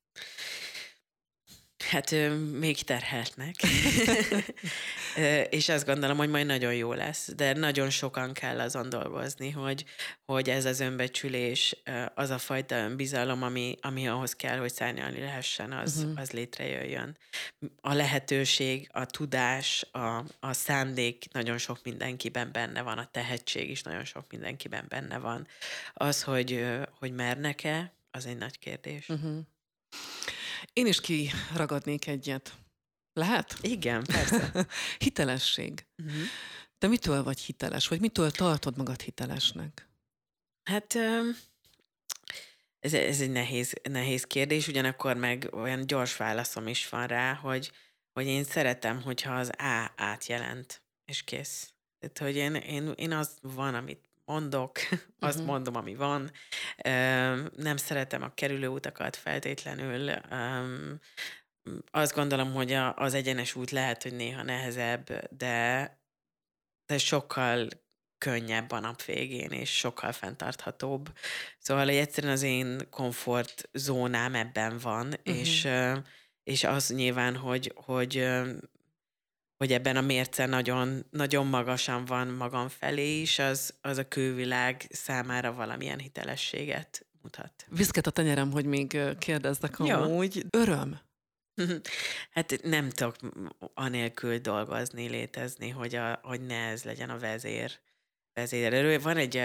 Hát 1.84 2.16
még 2.52 2.82
terheltnek. 2.82 3.56
és 5.50 5.70
azt 5.70 5.86
gondolom, 5.86 6.18
hogy 6.18 6.30
majd 6.30 6.46
nagyon 6.46 6.74
jó 6.74 6.94
lesz, 6.94 7.32
de 7.36 7.54
nagyon 7.54 7.90
sokan 7.90 8.34
kell 8.34 8.60
azon 8.60 8.90
dolgozni, 8.90 9.50
hogy, 9.50 9.86
hogy 10.26 10.50
ez 10.50 10.66
az 10.66 10.80
önbecsülés, 10.80 11.82
az 12.16 12.30
a 12.30 12.38
fajta 12.38 12.76
önbizalom, 12.76 13.44
ami, 13.44 13.78
ami 13.82 14.08
ahhoz 14.08 14.36
kell, 14.36 14.58
hogy 14.58 14.74
szárnyalni 14.74 15.20
lehessen, 15.20 15.72
az, 15.72 15.98
uh-huh. 15.98 16.20
az 16.20 16.32
létrejöjjön. 16.32 17.18
A 17.82 17.94
lehetőség, 17.94 18.90
a 18.92 19.06
tudás, 19.06 19.86
a, 19.92 20.18
a 20.40 20.54
szándék 20.54 21.26
nagyon 21.32 21.58
sok 21.58 21.80
mindenkiben 21.84 22.52
benne 22.52 22.82
van, 22.82 22.98
a 22.98 23.10
tehetség 23.12 23.70
is 23.70 23.82
nagyon 23.82 24.06
sok 24.06 24.26
mindenkiben 24.30 24.86
benne 24.88 25.18
van. 25.18 25.48
Az, 25.94 26.24
hogy, 26.24 26.66
hogy 27.00 27.12
mernek-e, 27.14 27.94
az 28.12 28.26
egy 28.26 28.38
nagy 28.38 28.60
kérdés. 28.60 29.10
Uh-huh. 29.10 29.38
Én 30.74 30.88
is 30.88 31.02
kiragadnék 31.02 32.08
egyet. 32.08 32.54
Lehet? 33.14 33.58
Igen, 33.62 34.04
persze. 34.14 34.68
Hitelesség. 34.98 35.86
Uh-huh. 36.04 36.22
Te 36.78 36.88
mitől 36.88 37.24
vagy 37.24 37.40
hiteles, 37.40 37.88
vagy 37.88 38.00
mitől 38.00 38.32
tartod 38.32 38.78
magad 38.78 39.02
hitelesnek? 39.02 39.88
Hát 40.64 40.96
ez, 42.80 42.94
ez 42.94 43.22
egy 43.22 43.32
nehéz, 43.32 43.74
nehéz 43.90 44.24
kérdés, 44.24 44.68
ugyanakkor 44.68 45.16
meg 45.16 45.50
olyan 45.52 45.86
gyors 45.86 46.18
válaszom 46.18 46.68
is 46.68 46.90
van 46.90 47.08
rá, 47.08 47.34
hogy, 47.34 47.72
hogy 48.12 48.26
én 48.26 48.44
szeretem, 48.44 49.02
hogyha 49.02 49.34
az 49.34 49.50
A 49.58 49.92
átjelent, 49.96 50.84
és 51.06 51.24
kész. 51.24 51.74
Tehát, 52.00 52.18
hogy 52.18 52.36
én, 52.36 52.56
én, 52.56 52.92
én 52.96 53.12
az 53.12 53.38
van, 53.42 53.76
amit 53.76 54.09
mondok, 54.30 54.78
azt 55.20 55.34
uh-huh. 55.34 55.46
mondom, 55.46 55.76
ami 55.76 55.96
van. 55.96 56.32
Nem 57.56 57.78
szeretem 57.78 58.24
a 58.24 58.34
kerülőutakat 58.34 59.16
feltétlenül. 59.16 60.12
Azt 61.92 62.16
gondolom, 62.16 62.54
hogy 62.54 62.74
az 62.96 63.14
egyenes 63.14 63.56
út 63.56 63.72
lehet, 63.72 64.04
hogy 64.04 64.14
néha 64.14 64.44
nehezebb, 64.44 65.28
de, 65.38 65.98
de 66.86 66.98
sokkal 66.98 67.68
könnyebb 68.18 68.72
a 68.72 68.80
nap 68.80 69.04
végén, 69.04 69.52
és 69.52 69.78
sokkal 69.78 70.12
fenntarthatóbb. 70.12 71.18
Szóval, 71.60 71.86
hogy 71.86 71.96
egyszerűen 71.96 72.34
az 72.34 72.44
én 72.44 72.90
komfort 72.90 73.70
zónám 73.74 74.36
ebben 74.36 74.78
van, 74.78 75.08
uh-huh. 75.08 75.38
és, 75.38 75.68
és 76.44 76.64
az 76.64 76.90
nyilván, 76.90 77.36
hogy, 77.36 77.74
hogy 77.76 78.30
hogy 79.60 79.74
ebben 79.74 79.96
a 79.96 80.02
mérce 80.02 80.46
nagyon, 80.46 81.06
nagyon 81.10 81.48
magasan 81.48 82.06
van 82.06 82.28
magam 82.28 82.68
felé 82.68 83.22
is, 83.22 83.40
az, 83.40 83.74
az 83.82 83.98
a 83.98 84.08
külvilág 84.08 84.88
számára 84.90 85.54
valamilyen 85.54 86.00
hitelességet 86.00 87.06
mutat. 87.22 87.66
Viszket 87.70 88.08
a 88.08 88.12
tenyerem, 88.12 88.52
hogy 88.52 88.66
még 88.66 89.00
kérdezzek 89.20 89.80
amúgy. 89.80 90.46
Öröm? 90.50 91.00
Hát 92.30 92.60
nem 92.64 92.90
tudok 92.90 93.16
anélkül 93.74 94.38
dolgozni, 94.38 95.08
létezni, 95.08 95.70
hogy, 95.70 95.96
a, 95.96 96.20
hogy 96.24 96.42
ne 96.46 96.68
ez 96.68 96.84
legyen 96.84 97.10
a 97.10 97.18
vezér. 97.18 97.80
vezérelő. 98.34 99.00
Van 99.00 99.18
egy, 99.18 99.36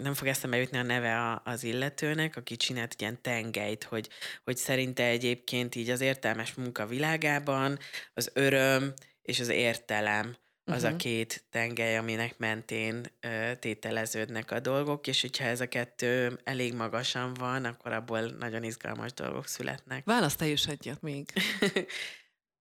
nem 0.00 0.14
fog 0.14 0.26
eszembe 0.26 0.56
jutni 0.56 0.78
a 0.78 0.82
neve 0.82 1.40
az 1.44 1.64
illetőnek, 1.64 2.36
aki 2.36 2.56
csinált 2.56 3.00
ilyen 3.00 3.22
tengelyt, 3.22 3.84
hogy, 3.84 4.08
hogy 4.44 4.56
szerinte 4.56 5.04
egyébként 5.04 5.74
így 5.74 5.90
az 5.90 6.00
értelmes 6.00 6.54
munka 6.54 6.86
világában 6.86 7.78
az 8.14 8.30
öröm 8.34 8.94
és 9.30 9.40
az 9.40 9.48
értelem 9.48 10.36
az 10.64 10.82
uh-huh. 10.82 10.94
a 10.94 10.96
két 10.96 11.44
tengely, 11.50 11.96
aminek 11.96 12.38
mentén 12.38 13.06
ö, 13.20 13.54
tételeződnek 13.58 14.50
a 14.50 14.60
dolgok, 14.60 15.06
és 15.06 15.20
hogyha 15.20 15.44
ez 15.44 15.60
a 15.60 15.68
kettő 15.68 16.38
elég 16.44 16.74
magasan 16.74 17.34
van, 17.34 17.64
akkor 17.64 17.92
abból 17.92 18.20
nagyon 18.20 18.62
izgalmas 18.62 19.12
dolgok 19.12 19.46
születnek. 19.46 20.04
Választ 20.04 20.38
te 20.38 20.46
is 20.46 20.66
egyet 20.66 21.02
még. 21.02 21.32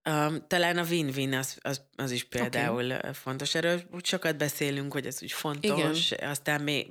Um, 0.09 0.47
talán 0.47 0.77
a 0.77 0.83
win-win 0.83 1.33
az, 1.33 1.57
az, 1.61 1.81
az 1.95 2.11
is 2.11 2.23
például 2.23 2.91
okay. 2.91 3.13
fontos. 3.13 3.55
Erről 3.55 3.81
úgy 3.91 4.05
sokat 4.05 4.37
beszélünk, 4.37 4.93
hogy 4.93 5.05
ez 5.05 5.23
úgy 5.23 5.31
fontos, 5.31 6.11
Igen. 6.11 6.29
aztán 6.29 6.61
még 6.61 6.87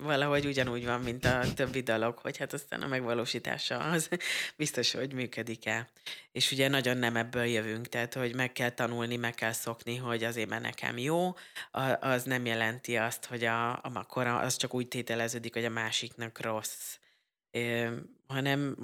valahogy 0.00 0.46
ugyanúgy 0.46 0.84
van, 0.84 1.00
mint 1.00 1.24
a 1.24 1.40
többi 1.54 1.80
dolog, 1.80 2.18
hogy 2.18 2.36
hát 2.36 2.52
aztán 2.52 2.82
a 2.82 2.86
megvalósítása 2.86 3.78
az 3.78 4.08
biztos, 4.56 4.92
hogy 4.92 5.12
működik 5.12 5.66
el. 5.66 5.88
És 6.32 6.52
ugye 6.52 6.68
nagyon 6.68 6.96
nem 6.96 7.16
ebből 7.16 7.44
jövünk, 7.44 7.88
tehát 7.88 8.14
hogy 8.14 8.34
meg 8.34 8.52
kell 8.52 8.70
tanulni, 8.70 9.16
meg 9.16 9.34
kell 9.34 9.52
szokni, 9.52 9.96
hogy 9.96 10.24
azért, 10.24 10.48
mert 10.48 10.62
nekem 10.62 10.98
jó, 10.98 11.34
az 12.00 12.22
nem 12.22 12.46
jelenti 12.46 12.96
azt, 12.96 13.24
hogy 13.24 13.44
a, 13.44 13.80
akkor 13.82 14.26
az 14.26 14.56
csak 14.56 14.74
úgy 14.74 14.88
tételeződik, 14.88 15.54
hogy 15.54 15.64
a 15.64 15.70
másiknak 15.70 16.40
rossz. 16.40 16.96
É, 17.50 17.88
hanem 18.26 18.76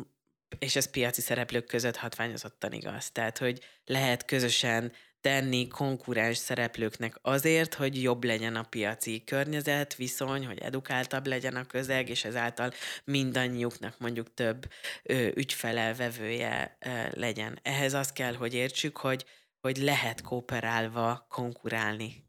és 0.59 0.77
ez 0.77 0.91
piaci 0.91 1.21
szereplők 1.21 1.67
között 1.67 1.97
hatványozottan 1.97 2.73
igaz. 2.73 3.11
Tehát, 3.11 3.39
hogy 3.39 3.65
lehet 3.85 4.25
közösen 4.25 4.93
tenni 5.21 5.69
konkurens 5.69 6.37
szereplőknek 6.37 7.19
azért, 7.23 7.75
hogy 7.75 8.03
jobb 8.03 8.25
legyen 8.25 8.57
a 8.57 8.63
piaci 8.63 9.25
környezet, 9.25 9.95
viszony, 9.95 10.47
hogy 10.47 10.59
edukáltabb 10.59 11.27
legyen 11.27 11.57
a 11.57 11.67
közeg, 11.67 12.09
és 12.09 12.25
ezáltal 12.25 12.73
mindannyiuknak 13.05 13.99
mondjuk 13.99 14.35
több 14.35 14.71
ö, 15.03 15.29
ügyfele, 15.35 15.95
vevője 15.95 16.77
ö, 16.81 16.89
legyen. 17.11 17.59
Ehhez 17.63 17.95
azt 17.95 18.13
kell, 18.13 18.35
hogy 18.35 18.55
értsük, 18.55 18.97
hogy, 18.97 19.25
hogy 19.61 19.77
lehet 19.77 20.21
kooperálva 20.21 21.27
konkurálni. 21.29 22.27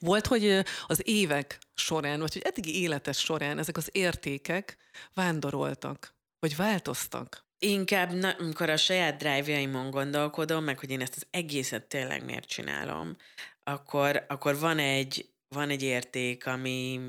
Volt, 0.00 0.26
hogy 0.26 0.62
az 0.86 1.00
évek 1.04 1.58
során, 1.74 2.20
vagy 2.20 2.32
hogy 2.32 2.42
eddigi 2.42 2.80
életes 2.80 3.18
során 3.18 3.58
ezek 3.58 3.76
az 3.76 3.88
értékek 3.92 4.76
vándoroltak, 5.14 6.14
vagy 6.38 6.56
változtak? 6.56 7.50
Inkább, 7.64 8.12
na, 8.12 8.30
amikor 8.30 8.70
a 8.70 8.76
saját 8.76 9.16
drive-jaimon 9.16 9.90
gondolkodom, 9.90 10.64
meg 10.64 10.78
hogy 10.78 10.90
én 10.90 11.00
ezt 11.00 11.16
az 11.16 11.26
egészet 11.30 11.84
tényleg 11.84 12.24
miért 12.24 12.48
csinálom, 12.48 13.16
akkor, 13.62 14.24
akkor 14.28 14.58
van, 14.58 14.78
egy, 14.78 15.30
van 15.48 15.70
egy 15.70 15.82
érték, 15.82 16.46
ami, 16.46 17.00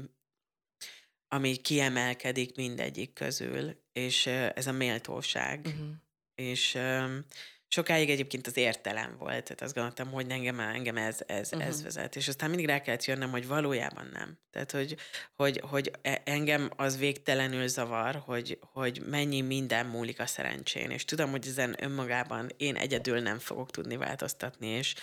ami 1.27 1.55
kiemelkedik 1.55 2.55
mindegyik 2.55 3.13
közül, 3.13 3.83
és 3.93 4.25
ez 4.27 4.67
a 4.67 4.71
méltóság. 4.71 5.65
Uh-huh. 5.65 5.89
És 6.35 6.77
sokáig 7.73 8.09
egyébként 8.09 8.47
az 8.47 8.57
értelem 8.57 9.15
volt, 9.17 9.43
tehát 9.43 9.61
azt 9.61 9.73
gondoltam, 9.73 10.11
hogy 10.11 10.29
engem, 10.29 10.59
engem 10.59 10.97
ez, 10.97 11.19
ez, 11.25 11.49
uh-huh. 11.53 11.67
ez 11.67 11.83
vezet. 11.83 12.15
És 12.15 12.27
aztán 12.27 12.49
mindig 12.49 12.67
rá 12.67 12.81
kellett 12.81 13.05
jönnöm, 13.05 13.31
hogy 13.31 13.47
valójában 13.47 14.09
nem. 14.13 14.37
Tehát, 14.51 14.71
hogy, 14.71 14.95
hogy, 15.35 15.61
hogy 15.69 15.91
e, 16.01 16.21
engem 16.25 16.69
az 16.75 16.97
végtelenül 16.97 17.67
zavar, 17.67 18.15
hogy, 18.25 18.59
hogy 18.61 19.01
mennyi 19.09 19.41
minden 19.41 19.85
múlik 19.85 20.19
a 20.19 20.25
szerencsén. 20.25 20.89
És 20.89 21.05
tudom, 21.05 21.31
hogy 21.31 21.47
ezen 21.47 21.75
önmagában 21.79 22.49
én 22.57 22.75
egyedül 22.75 23.19
nem 23.19 23.39
fogok 23.39 23.71
tudni 23.71 23.95
változtatni, 23.95 24.67
és 24.67 24.95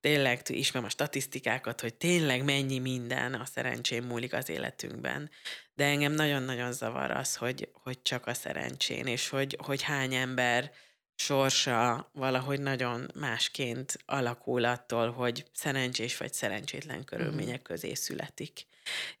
tényleg 0.00 0.40
ismerem 0.46 0.88
a 0.88 0.90
statisztikákat, 0.90 1.80
hogy 1.80 1.94
tényleg 1.94 2.44
mennyi 2.44 2.78
minden 2.78 3.34
a 3.34 3.44
szerencsén 3.44 4.02
múlik 4.02 4.32
az 4.32 4.48
életünkben. 4.48 5.30
De 5.74 5.84
engem 5.84 6.12
nagyon-nagyon 6.12 6.72
zavar 6.72 7.10
az, 7.10 7.36
hogy, 7.36 7.68
hogy 7.72 8.02
csak 8.02 8.26
a 8.26 8.34
szerencsén, 8.34 9.06
és 9.06 9.28
hogy, 9.28 9.58
hogy 9.62 9.82
hány 9.82 10.14
ember 10.14 10.70
sorsa 11.18 12.10
valahogy 12.12 12.60
nagyon 12.60 13.10
másként 13.14 13.98
alakul 14.06 14.64
attól, 14.64 15.10
hogy 15.10 15.44
szerencsés 15.52 16.16
vagy 16.16 16.32
szerencsétlen 16.32 17.04
körülmények 17.04 17.62
közé 17.62 17.94
születik. 17.94 18.66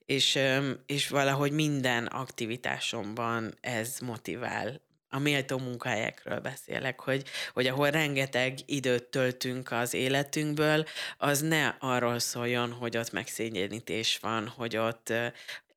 És, 0.06 0.38
és 0.86 1.08
valahogy 1.08 1.52
minden 1.52 2.06
aktivitásomban 2.06 3.54
ez 3.60 3.98
motivál 3.98 4.80
a 5.10 5.18
méltó 5.18 5.58
munkahelyekről 5.58 6.40
beszélek, 6.40 7.00
hogy, 7.00 7.24
hogy 7.52 7.66
ahol 7.66 7.90
rengeteg 7.90 8.58
időt 8.66 9.04
töltünk 9.04 9.72
az 9.72 9.94
életünkből, 9.94 10.84
az 11.18 11.40
ne 11.40 11.66
arról 11.78 12.18
szóljon, 12.18 12.72
hogy 12.72 12.96
ott 12.96 13.12
megszégyenítés 13.12 14.18
van, 14.18 14.48
hogy 14.48 14.76
ott 14.76 15.12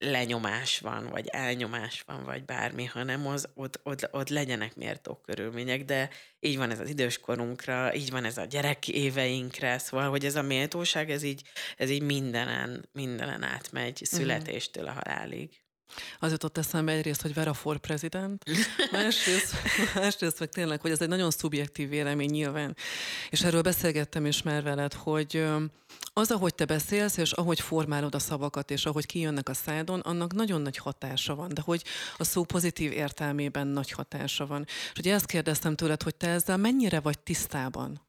lenyomás 0.03 0.79
van, 0.79 1.07
vagy 1.09 1.27
elnyomás 1.27 2.01
van, 2.01 2.23
vagy 2.23 2.45
bármi, 2.45 2.85
hanem 2.85 3.27
az, 3.27 3.47
ott, 3.53 3.79
ott, 3.83 4.07
ott 4.11 4.29
legyenek 4.29 4.75
méltó 4.75 5.21
körülmények, 5.25 5.85
de 5.85 6.09
így 6.39 6.57
van 6.57 6.71
ez 6.71 6.79
az 6.79 6.89
időskorunkra, 6.89 7.95
így 7.95 8.09
van 8.09 8.23
ez 8.23 8.37
a 8.37 8.45
gyerek 8.45 8.87
éveinkre, 8.87 9.77
szóval, 9.77 10.09
hogy 10.09 10.25
ez 10.25 10.35
a 10.35 10.41
méltóság, 10.41 11.09
ez 11.09 11.23
így, 11.23 11.41
ez 11.77 11.89
így 11.89 12.01
mindenen, 12.01 12.89
mindenen 12.91 13.43
átmegy, 13.43 14.01
mhm. 14.01 14.15
születéstől 14.15 14.87
a 14.87 14.91
halálig. 14.91 15.60
Az 16.19 16.31
jutott 16.31 16.57
eszembe 16.57 16.91
egyrészt, 16.91 17.21
hogy 17.21 17.33
Vera 17.33 17.53
for 17.53 17.77
president, 17.77 18.43
másrészt, 18.91 19.55
másrészt 19.95 20.39
meg 20.39 20.49
tényleg, 20.49 20.81
hogy 20.81 20.91
ez 20.91 21.01
egy 21.01 21.07
nagyon 21.07 21.31
szubjektív 21.31 21.89
vélemény 21.89 22.29
nyilván. 22.29 22.75
És 23.29 23.41
erről 23.41 23.61
beszélgettem 23.61 24.25
is 24.25 24.41
már 24.41 24.63
veled, 24.63 24.93
hogy 24.93 25.45
az, 26.13 26.31
ahogy 26.31 26.55
te 26.55 26.65
beszélsz, 26.65 27.17
és 27.17 27.31
ahogy 27.31 27.59
formálod 27.59 28.15
a 28.15 28.19
szavakat, 28.19 28.71
és 28.71 28.85
ahogy 28.85 29.05
kijönnek 29.05 29.49
a 29.49 29.53
szádon, 29.53 29.99
annak 29.99 30.33
nagyon 30.33 30.61
nagy 30.61 30.77
hatása 30.77 31.35
van, 31.35 31.53
de 31.53 31.61
hogy 31.61 31.83
a 32.17 32.23
szó 32.23 32.43
pozitív 32.43 32.91
értelmében 32.91 33.67
nagy 33.67 33.91
hatása 33.91 34.45
van. 34.45 34.65
És 34.67 34.99
ugye 34.99 35.13
ezt 35.13 35.25
kérdeztem 35.25 35.75
tőled, 35.75 36.03
hogy 36.03 36.15
te 36.15 36.29
ezzel 36.29 36.57
mennyire 36.57 36.99
vagy 36.99 37.19
tisztában? 37.19 38.07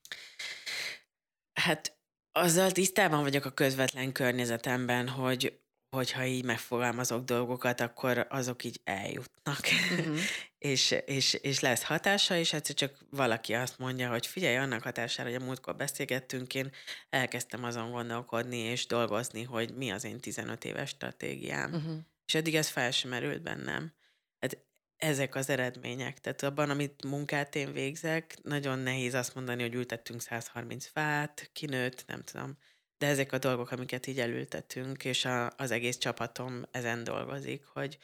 Hát 1.53 1.97
azzal 2.33 2.71
tisztában 2.71 3.23
vagyok 3.23 3.45
a 3.45 3.51
közvetlen 3.51 4.13
környezetemben, 4.13 5.09
hogy 5.09 5.62
hogyha 5.97 6.25
így 6.25 6.45
megfogalmazok 6.45 7.25
dolgokat, 7.25 7.81
akkor 7.81 8.27
azok 8.31 8.65
így 8.65 8.81
eljutnak. 8.85 9.61
Uh-huh. 9.99 10.17
és, 10.59 10.95
és, 11.07 11.35
és 11.35 11.61
lesz 11.61 11.83
hatása, 11.83 12.37
és 12.37 12.53
egyszer 12.53 12.75
csak 12.75 12.99
valaki 13.11 13.55
azt 13.55 13.79
mondja, 13.79 14.11
hogy 14.11 14.27
figyelj, 14.27 14.57
annak 14.57 14.83
hatására, 14.83 15.31
hogy 15.31 15.43
a 15.43 15.45
múltkor 15.45 15.77
beszélgettünk, 15.77 16.55
én 16.55 16.71
elkezdtem 17.11 17.65
azon 17.65 17.91
gondolkodni 17.91 18.57
és 18.57 18.87
dolgozni, 18.87 19.43
hogy 19.43 19.75
mi 19.75 19.91
az 19.91 20.05
én 20.05 20.21
15 20.21 20.65
éves 20.65 20.89
stratégiám. 20.89 21.73
Uh-huh. 21.75 21.99
És 22.27 22.35
eddig 22.35 22.55
ez 22.55 22.69
fel 22.69 22.91
sem 22.91 23.11
merült 23.11 23.43
bennem. 23.43 23.95
Hát 24.39 24.59
ezek 24.97 25.35
az 25.35 25.49
eredmények. 25.49 26.21
Tehát 26.21 26.43
abban, 26.43 26.71
amit 26.71 27.05
munkát 27.05 27.55
én 27.55 27.73
végzek, 27.73 28.37
nagyon 28.43 28.79
nehéz 28.79 29.15
azt 29.15 29.35
mondani, 29.35 29.63
hogy 29.63 29.75
ültettünk 29.75 30.21
130 30.21 30.87
fát, 30.87 31.51
kinőtt, 31.53 32.05
nem 32.07 32.23
tudom 32.23 32.57
de 33.03 33.09
ezek 33.09 33.33
a 33.33 33.39
dolgok, 33.39 33.71
amiket 33.71 34.07
így 34.07 34.21
elültetünk, 34.21 35.05
és 35.05 35.25
a, 35.25 35.53
az 35.57 35.71
egész 35.71 35.97
csapatom 35.97 36.63
ezen 36.71 37.05
dolgozik, 37.05 37.65
hogy, 37.65 37.99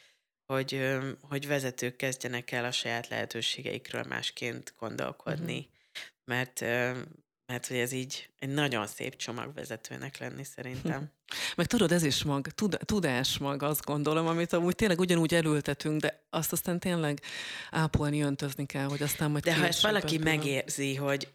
hogy, 0.45 0.97
hogy 1.21 1.47
vezetők 1.47 1.95
kezdjenek 1.95 2.51
el 2.51 2.65
a 2.65 2.71
saját 2.71 3.07
lehetőségeikről 3.07 4.03
másként 4.03 4.73
gondolkodni, 4.79 5.57
uh-huh. 5.57 5.69
mert 6.25 6.61
mert 7.45 7.67
hogy 7.67 7.77
ez 7.77 7.91
így 7.91 8.29
egy 8.39 8.49
nagyon 8.49 8.87
szép 8.87 9.15
csomag 9.15 9.53
vezetőnek 9.53 10.17
lenni 10.17 10.43
szerintem. 10.43 11.11
Meg 11.57 11.65
tudod, 11.65 11.91
ez 11.91 12.03
is 12.03 12.23
mag, 12.23 12.47
tud, 12.47 12.77
tudás 12.85 13.37
mag, 13.37 13.63
azt 13.63 13.85
gondolom, 13.85 14.27
amit 14.27 14.53
amúgy 14.53 14.75
tényleg 14.75 14.99
ugyanúgy 14.99 15.33
elültetünk, 15.33 16.01
de 16.01 16.23
azt 16.29 16.51
aztán 16.51 16.79
tényleg 16.79 17.21
ápolni, 17.71 18.21
öntözni 18.21 18.65
kell, 18.65 18.85
hogy 18.85 19.01
aztán 19.01 19.31
majd 19.31 19.43
De 19.43 19.55
ha 19.55 19.67
ezt 19.67 19.81
valaki 19.81 20.17
megérzi, 20.17 20.95
hogy 20.95 21.33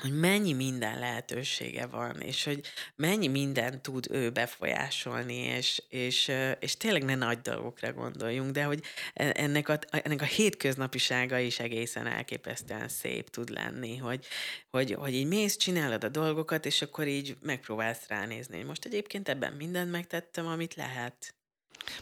hogy 0.00 0.18
mennyi 0.18 0.52
minden 0.52 0.98
lehetősége 0.98 1.86
van, 1.86 2.20
és 2.20 2.44
hogy 2.44 2.60
mennyi 2.96 3.26
minden 3.28 3.82
tud 3.82 4.06
ő 4.10 4.30
befolyásolni, 4.30 5.34
és, 5.34 5.82
és, 5.88 6.32
és 6.58 6.76
tényleg 6.76 7.04
ne 7.04 7.14
nagy 7.14 7.40
dolgokra 7.40 7.92
gondoljunk, 7.92 8.50
de 8.50 8.64
hogy 8.64 8.82
e, 9.14 9.32
ennek 9.36 9.68
a, 9.68 9.78
ennek 9.90 10.22
a 10.22 10.24
hétköznapisága 10.24 11.38
is 11.38 11.58
egészen 11.58 12.06
elképesztően 12.06 12.88
szép 12.88 13.30
tud 13.30 13.48
lenni, 13.48 13.96
hogy, 13.96 14.26
hogy, 14.70 14.92
hogy 14.92 15.14
így 15.14 15.26
mész, 15.26 15.56
csinálod 15.56 16.04
a 16.04 16.08
dolgokat, 16.08 16.66
és 16.66 16.82
akkor 16.82 17.06
így 17.06 17.36
megpróbálsz 17.42 18.06
ránézni, 18.08 18.56
hogy 18.56 18.66
most 18.66 18.84
egyébként 18.84 19.28
ebben 19.28 19.52
mindent 19.52 19.90
megtettem, 19.90 20.46
amit 20.46 20.74
lehet. 20.74 21.35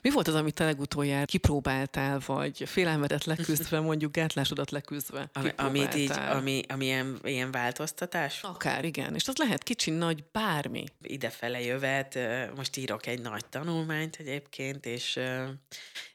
Mi 0.03 0.11
volt 0.11 0.29
az, 0.29 0.35
amit 0.35 0.55
te 0.55 0.65
legutoljára 0.65 1.25
kipróbáltál, 1.25 2.21
vagy 2.27 2.63
félelmedet 2.67 3.25
leküzdve, 3.25 3.81
mondjuk 3.91 4.13
gátlásodat 4.13 4.71
leküzdve? 4.71 5.31
Ami, 5.33 5.51
amit 5.57 5.95
így, 5.95 6.11
ami, 6.11 6.63
ami 6.69 6.85
ilyen, 6.85 7.19
ilyen 7.23 7.51
változtatás? 7.51 8.43
Akár, 8.43 8.85
igen. 8.85 9.15
És 9.15 9.29
az 9.29 9.37
lehet 9.37 9.63
kicsi, 9.63 9.91
nagy, 9.91 10.25
bármi. 10.33 10.85
Idefele 11.03 11.61
jövet, 11.61 12.19
most 12.57 12.77
írok 12.77 13.07
egy 13.07 13.21
nagy 13.21 13.47
tanulmányt 13.47 14.17
egyébként, 14.17 14.87
és 14.87 15.21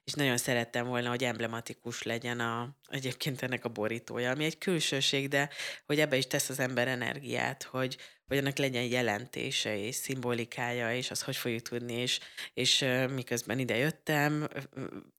és 0.09 0.15
nagyon 0.15 0.37
szerettem 0.37 0.87
volna, 0.87 1.09
hogy 1.09 1.23
emblematikus 1.23 2.03
legyen 2.03 2.39
a, 2.39 2.69
egyébként 2.87 3.41
ennek 3.41 3.65
a 3.65 3.69
borítója, 3.69 4.31
ami 4.31 4.45
egy 4.45 4.57
külsőség, 4.57 5.27
de 5.27 5.49
hogy 5.85 5.99
ebbe 5.99 6.17
is 6.17 6.27
tesz 6.27 6.49
az 6.49 6.59
ember 6.59 6.87
energiát, 6.87 7.63
hogy, 7.63 7.97
hogy 8.29 8.37
annak 8.37 8.57
legyen 8.57 8.83
jelentése 8.83 9.77
és 9.77 9.95
szimbolikája, 9.95 10.95
és 10.95 11.11
az 11.11 11.21
hogy 11.21 11.35
fogjuk 11.35 11.61
tudni, 11.61 11.93
és, 11.93 12.19
és 12.53 12.85
miközben 13.13 13.59
ide 13.59 13.75
jöttem, 13.75 14.47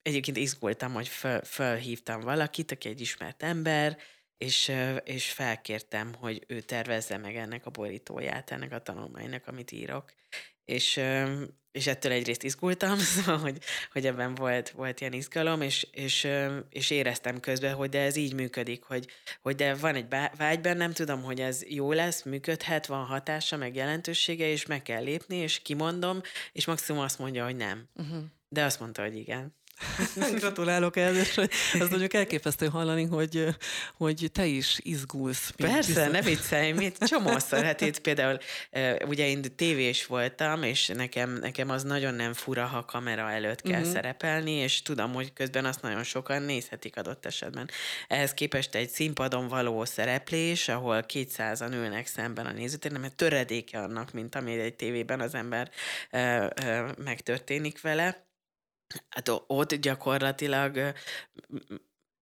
egyébként 0.03 0.37
izgultam, 0.37 0.93
hogy 0.93 1.09
föl, 1.09 1.43
fölhívtam 1.45 2.21
valakit, 2.21 2.73
aki 2.73 2.89
egy 2.89 3.01
ismert 3.01 3.43
ember, 3.43 3.99
és, 4.39 4.73
és 5.05 5.33
felkértem, 5.33 6.15
hogy 6.15 6.45
ő 6.47 6.61
tervezze 6.61 7.17
meg 7.17 7.37
ennek 7.37 7.67
a 7.67 7.71
borítóját, 7.71 8.51
ennek 8.51 8.73
a 8.73 8.83
tanulmánynak, 8.83 9.47
amit 9.47 9.73
írok. 9.73 10.13
És, 10.71 11.01
és 11.73 11.87
ettől 11.87 12.13
egyrészt 12.13 12.43
izgultam, 12.43 12.99
szóval, 13.15 13.39
hogy, 13.39 13.59
hogy 13.93 14.07
ebben 14.07 14.35
volt, 14.35 14.71
volt 14.71 15.01
ilyen 15.01 15.13
izgalom, 15.13 15.61
és, 15.61 15.87
és, 15.93 16.29
és 16.71 16.91
éreztem 16.91 17.41
közben, 17.41 17.75
hogy 17.75 17.89
de 17.89 18.01
ez 18.01 18.17
így 18.17 18.35
működik, 18.35 18.83
hogy, 18.83 19.07
hogy 19.41 19.55
de 19.55 19.75
van 19.75 19.95
egy 19.95 20.07
vágy 20.37 20.61
bennem, 20.61 20.93
tudom, 20.93 21.23
hogy 21.23 21.41
ez 21.41 21.63
jó 21.69 21.93
lesz, 21.93 22.23
működhet, 22.23 22.87
van 22.87 23.05
hatása, 23.05 23.57
meg 23.57 23.75
jelentősége, 23.75 24.47
és 24.47 24.67
meg 24.67 24.83
kell 24.83 25.03
lépni, 25.03 25.37
és 25.37 25.63
kimondom, 25.63 26.21
és 26.53 26.67
maximum 26.67 27.03
azt 27.03 27.19
mondja, 27.19 27.45
hogy 27.45 27.57
nem. 27.57 27.89
Uh-huh. 27.95 28.23
De 28.49 28.65
azt 28.65 28.81
mondta, 28.81 29.03
hogy 29.03 29.17
igen. 29.17 29.59
Gratulálok 30.39 30.97
ehhez, 30.97 31.35
hogy 31.35 31.51
az 31.73 31.89
mondjuk 31.89 32.15
elképesztő 32.15 32.67
hallani, 32.67 33.05
hogy, 33.05 33.47
hogy 33.97 34.31
te 34.33 34.47
is 34.47 34.79
izgulsz. 34.83 35.51
Persze, 35.57 35.87
bizony. 35.87 36.11
ne 36.11 36.23
viccelj, 36.23 36.73
mit 36.73 36.99
csomószor. 36.99 37.65
Hát 37.65 37.81
itt 37.81 37.99
például, 37.99 38.39
ugye 39.07 39.29
én 39.29 39.43
tévés 39.57 40.07
voltam, 40.07 40.63
és 40.63 40.87
nekem, 40.87 41.31
nekem 41.31 41.71
az 41.71 41.83
nagyon 41.83 42.15
nem 42.15 42.33
fura, 42.33 42.67
ha 42.67 42.85
kamera 42.85 43.31
előtt 43.31 43.63
kell 43.63 43.79
uh-huh. 43.79 43.93
szerepelni, 43.93 44.51
és 44.51 44.83
tudom, 44.83 45.13
hogy 45.13 45.33
közben 45.33 45.65
azt 45.65 45.83
nagyon 45.83 46.03
sokan 46.03 46.43
nézhetik 46.43 46.97
adott 46.97 47.27
esetben. 47.27 47.71
Ehhez 48.09 48.35
képest 48.35 48.75
egy 48.75 48.89
színpadon 48.89 49.49
való 49.49 49.85
szereplés, 49.85 50.69
ahol 50.69 51.05
200-an 51.09 51.73
ülnek 51.73 52.07
szemben 52.07 52.47
a 52.47 52.53
nézőtéren, 52.53 53.01
mert 53.01 53.17
töredéke 53.17 53.79
annak, 53.79 54.13
mint 54.13 54.35
ami 54.35 54.59
egy 54.59 54.75
tévében 54.75 55.21
az 55.21 55.35
ember 55.35 55.71
ö, 56.11 56.47
ö, 56.65 56.89
megtörténik 57.05 57.81
vele 57.81 58.29
Hát 59.09 59.29
ott 59.47 59.75
gyakorlatilag 59.75 60.95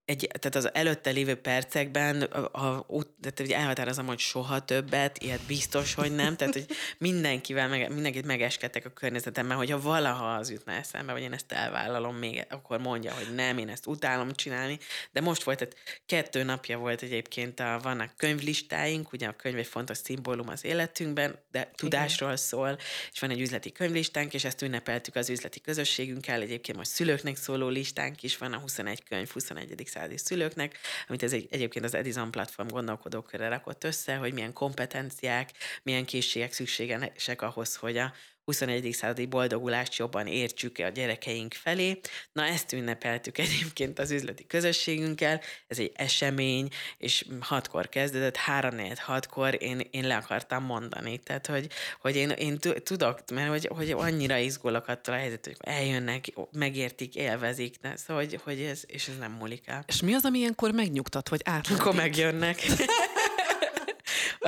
egy, 0.09 0.29
tehát 0.39 0.55
az 0.55 0.75
előtte 0.75 1.11
lévő 1.11 1.35
percekben 1.35 2.23
a, 2.23 2.65
a, 2.67 2.87
tehát 3.21 3.41
ugye 3.41 3.57
elhatározom, 3.57 4.07
hogy 4.07 4.19
soha 4.19 4.65
többet, 4.65 5.23
ilyet 5.23 5.41
biztos, 5.47 5.95
hogy 5.95 6.15
nem, 6.15 6.37
tehát 6.37 6.55
hogy 6.55 6.67
mindenkivel, 6.99 7.69
meg, 7.69 7.93
mindenkit 7.93 8.27
megeskedtek 8.27 8.85
a 8.85 8.91
környezetemben, 8.91 9.57
hogyha 9.57 9.81
valaha 9.81 10.35
az 10.35 10.51
jutna 10.51 10.73
eszembe, 10.73 11.13
vagy 11.13 11.23
én 11.23 11.33
ezt 11.33 11.53
elvállalom 11.53 12.17
még, 12.17 12.47
akkor 12.51 12.81
mondja, 12.81 13.13
hogy 13.13 13.35
nem, 13.35 13.59
én 13.59 13.69
ezt 13.69 13.87
utálom 13.87 14.33
csinálni, 14.33 14.79
de 15.11 15.21
most 15.21 15.43
volt, 15.43 15.59
tehát 15.59 16.03
kettő 16.07 16.43
napja 16.43 16.79
volt 16.79 17.03
egyébként, 17.03 17.61
a, 17.61 17.81
vannak 17.83 18.17
könyvlistáink, 18.17 19.13
ugye 19.13 19.27
a 19.27 19.37
könyv 19.37 19.59
egy 19.59 19.67
fontos 19.67 19.99
szimbólum 19.99 20.49
az 20.49 20.65
életünkben, 20.65 21.39
de 21.51 21.71
tudásról 21.75 22.37
szól, 22.37 22.79
és 23.13 23.21
van 23.21 23.31
egy 23.31 23.41
üzleti 23.41 23.73
könyvlistánk, 23.73 24.35
és 24.35 24.45
ezt 24.45 24.63
ünnepeltük 24.63 25.17
az 25.17 25.31
üzleti 25.31 25.61
közösségünkkel, 25.61 26.41
egyébként 26.41 26.77
most 26.77 26.91
szülőknek 26.91 27.37
szóló 27.37 27.69
listánk 27.69 28.23
is 28.23 28.37
van, 28.37 28.53
a 28.53 28.59
21 28.59 29.03
könyv 29.03 29.31
21 29.31 29.75
családi 29.99 30.19
szülőknek, 30.19 30.79
amit 31.09 31.23
ez 31.23 31.33
egy, 31.33 31.47
egyébként 31.51 31.85
az 31.85 31.95
Edison 31.95 32.31
platform 32.31 32.69
gondolkodókörre 32.69 33.49
rakott 33.49 33.85
össze, 33.85 34.17
hogy 34.17 34.33
milyen 34.33 34.53
kompetenciák, 34.53 35.51
milyen 35.83 36.05
készségek 36.05 36.53
szükségesek 36.53 37.43
ahhoz, 37.43 37.77
hogy 37.77 37.97
a 37.97 38.13
21. 38.49 38.93
századi 38.93 39.27
boldogulást 39.27 39.97
jobban 39.97 40.27
értsük 40.27 40.79
a 40.79 40.89
gyerekeink 40.89 41.53
felé. 41.53 42.01
Na 42.33 42.45
ezt 42.45 42.73
ünnepeltük 42.73 43.39
egyébként 43.39 43.99
az 43.99 44.11
üzleti 44.11 44.47
közösségünkkel, 44.47 45.41
ez 45.67 45.79
egy 45.79 45.93
esemény, 45.95 46.69
és 46.99 47.25
hatkor 47.41 47.89
kezdődött, 47.89 48.37
három 48.37 48.75
négy 48.75 48.99
hatkor 48.99 49.63
én, 49.63 49.81
én 49.91 50.07
le 50.07 50.17
akartam 50.17 50.65
mondani. 50.65 51.19
Tehát, 51.19 51.47
hogy, 51.47 51.69
hogy 52.01 52.17
én, 52.17 52.31
én 52.31 52.59
tudok, 52.83 53.19
mert 53.33 53.49
hogy, 53.49 53.67
hogy 53.67 53.91
annyira 53.91 54.37
izgulok 54.37 54.89
attól 54.89 55.15
a 55.15 55.19
helyzet, 55.19 55.45
hogy 55.45 55.57
eljönnek, 55.61 56.25
megértik, 56.53 57.15
élvezik, 57.15 57.75
ne? 57.81 57.97
szóval, 57.97 58.23
hogy, 58.23 58.41
hogy 58.45 58.61
ez, 58.61 58.83
és 58.87 59.09
ez 59.09 59.19
nem 59.19 59.33
múlik 59.33 59.67
el. 59.67 59.85
És 59.87 60.01
mi 60.01 60.15
az, 60.15 60.25
ami 60.25 60.39
ilyenkor 60.39 60.71
megnyugtat, 60.71 61.29
vagy 61.29 61.41
át? 61.45 61.67
Akkor 61.67 61.95
megjönnek. 61.95 62.61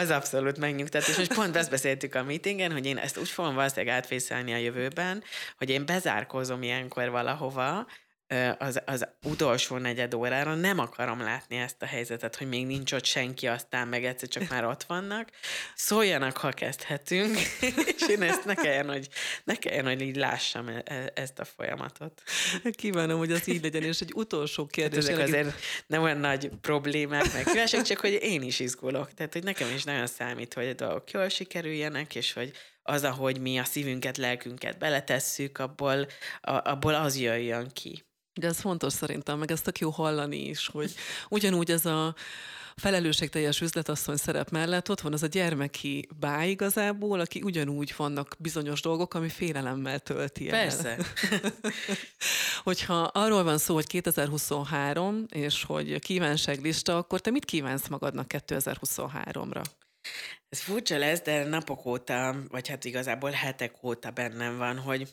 Az 0.01 0.11
abszolút 0.11 0.59
megnyugtat. 0.59 1.09
És 1.09 1.17
most 1.17 1.35
pont 1.35 1.57
ezt 1.57 1.71
beszéltük 1.71 2.15
a 2.15 2.23
meetingen, 2.23 2.73
hogy 2.73 2.87
én 2.87 2.97
ezt 2.97 3.19
úgy 3.19 3.29
fogom 3.29 3.55
valószínűleg 3.55 3.95
átvészelni 3.95 4.53
a 4.53 4.57
jövőben, 4.57 5.23
hogy 5.57 5.71
én 5.71 5.87
bezárkózom 5.87 6.63
ilyenkor 6.63 7.11
valahova, 7.11 7.87
az, 8.59 8.81
az 8.85 9.09
utolsó 9.23 9.77
negyed 9.77 10.15
órára 10.15 10.55
nem 10.55 10.79
akarom 10.79 11.21
látni 11.21 11.57
ezt 11.57 11.83
a 11.83 11.87
helyzetet, 11.87 12.37
hogy 12.37 12.49
még 12.49 12.67
nincs 12.67 12.93
ott 12.93 13.05
senki, 13.05 13.47
aztán 13.47 13.89
meg 13.89 14.05
egyszer 14.05 14.29
csak 14.29 14.49
már 14.49 14.65
ott 14.65 14.83
vannak. 14.83 15.29
Szóljanak, 15.75 16.37
ha 16.37 16.51
kezdhetünk, 16.51 17.37
és 17.97 18.09
én 18.09 18.23
ezt 18.23 18.45
ne 18.45 18.55
kelljen, 18.55 18.89
hogy, 18.89 19.09
ne 19.45 19.55
kelljen, 19.55 19.85
hogy 19.85 20.01
így 20.01 20.17
lássam 20.17 20.69
e, 20.69 20.83
e, 20.85 21.13
ezt 21.15 21.39
a 21.39 21.45
folyamatot. 21.45 22.23
Kívánom, 22.71 23.19
hogy 23.19 23.33
az 23.33 23.49
így 23.49 23.63
legyen, 23.63 23.83
és 23.83 24.01
egy 24.01 24.13
utolsó 24.15 24.67
kérdés. 24.67 25.05
Hát 25.05 25.13
ezek 25.13 25.27
azért 25.27 25.55
nem 25.87 26.03
olyan 26.03 26.19
nagy 26.19 26.51
problémák, 26.61 27.33
meg 27.33 27.45
kívások, 27.45 27.83
csak 27.83 27.99
hogy 27.99 28.19
én 28.23 28.43
is 28.43 28.61
izgulok. 28.61 29.15
Tehát, 29.15 29.33
hogy 29.33 29.45
nekem 29.45 29.69
is 29.75 29.85
nagyon 29.85 30.07
számít, 30.07 30.55
hogy 30.55 30.67
a 30.67 30.75
dolgok 30.75 31.11
jól 31.11 31.29
sikerüljenek, 31.29 32.15
és 32.15 32.33
hogy 32.33 32.53
az, 32.83 33.05
ahogy 33.05 33.41
mi 33.41 33.59
a 33.59 33.65
szívünket, 33.65 34.17
lelkünket 34.17 34.79
beletesszük, 34.79 35.59
abból, 35.59 36.07
a, 36.41 36.71
abból 36.71 36.95
az 36.95 37.19
jöjjön 37.19 37.71
ki. 37.73 38.05
De 38.41 38.47
ez 38.47 38.61
fontos 38.61 38.93
szerintem, 38.93 39.39
meg 39.39 39.51
ezt 39.51 39.65
tök 39.65 39.79
jó 39.79 39.91
hallani 39.91 40.49
is, 40.49 40.67
hogy 40.67 40.95
ugyanúgy 41.29 41.71
ez 41.71 41.87
a 41.87 42.15
felelősségteljes 42.77 43.61
üzletasszony 43.61 44.17
szerep 44.17 44.51
mellett 44.51 44.91
ott 44.91 45.01
van 45.01 45.13
az 45.13 45.23
a 45.23 45.27
gyermeki 45.27 46.09
bá 46.21 46.45
igazából, 46.45 47.21
aki 47.21 47.43
ugyanúgy 47.43 47.95
vannak 47.97 48.37
bizonyos 48.39 48.81
dolgok, 48.81 49.15
ami 49.15 49.29
félelemmel 49.29 49.99
tölti 49.99 50.51
el. 50.51 50.61
Persze. 50.61 50.97
Hogyha 52.69 53.03
arról 53.03 53.43
van 53.43 53.59
szó, 53.59 53.75
hogy 53.75 53.87
2023, 53.87 55.25
és 55.29 55.65
hogy 55.65 55.99
kívánságlista, 55.99 56.97
akkor 56.97 57.21
te 57.21 57.31
mit 57.31 57.45
kívánsz 57.45 57.89
magadnak 57.89 58.27
2023-ra? 58.29 59.65
Ez 60.49 60.61
furcsa 60.61 60.99
lesz, 60.99 61.21
de 61.21 61.45
napok 61.45 61.87
óta, 61.87 62.37
vagy 62.49 62.69
hát 62.69 62.85
igazából 62.85 63.31
hetek 63.31 63.83
óta 63.83 64.11
bennem 64.11 64.57
van, 64.57 64.79
hogy 64.79 65.09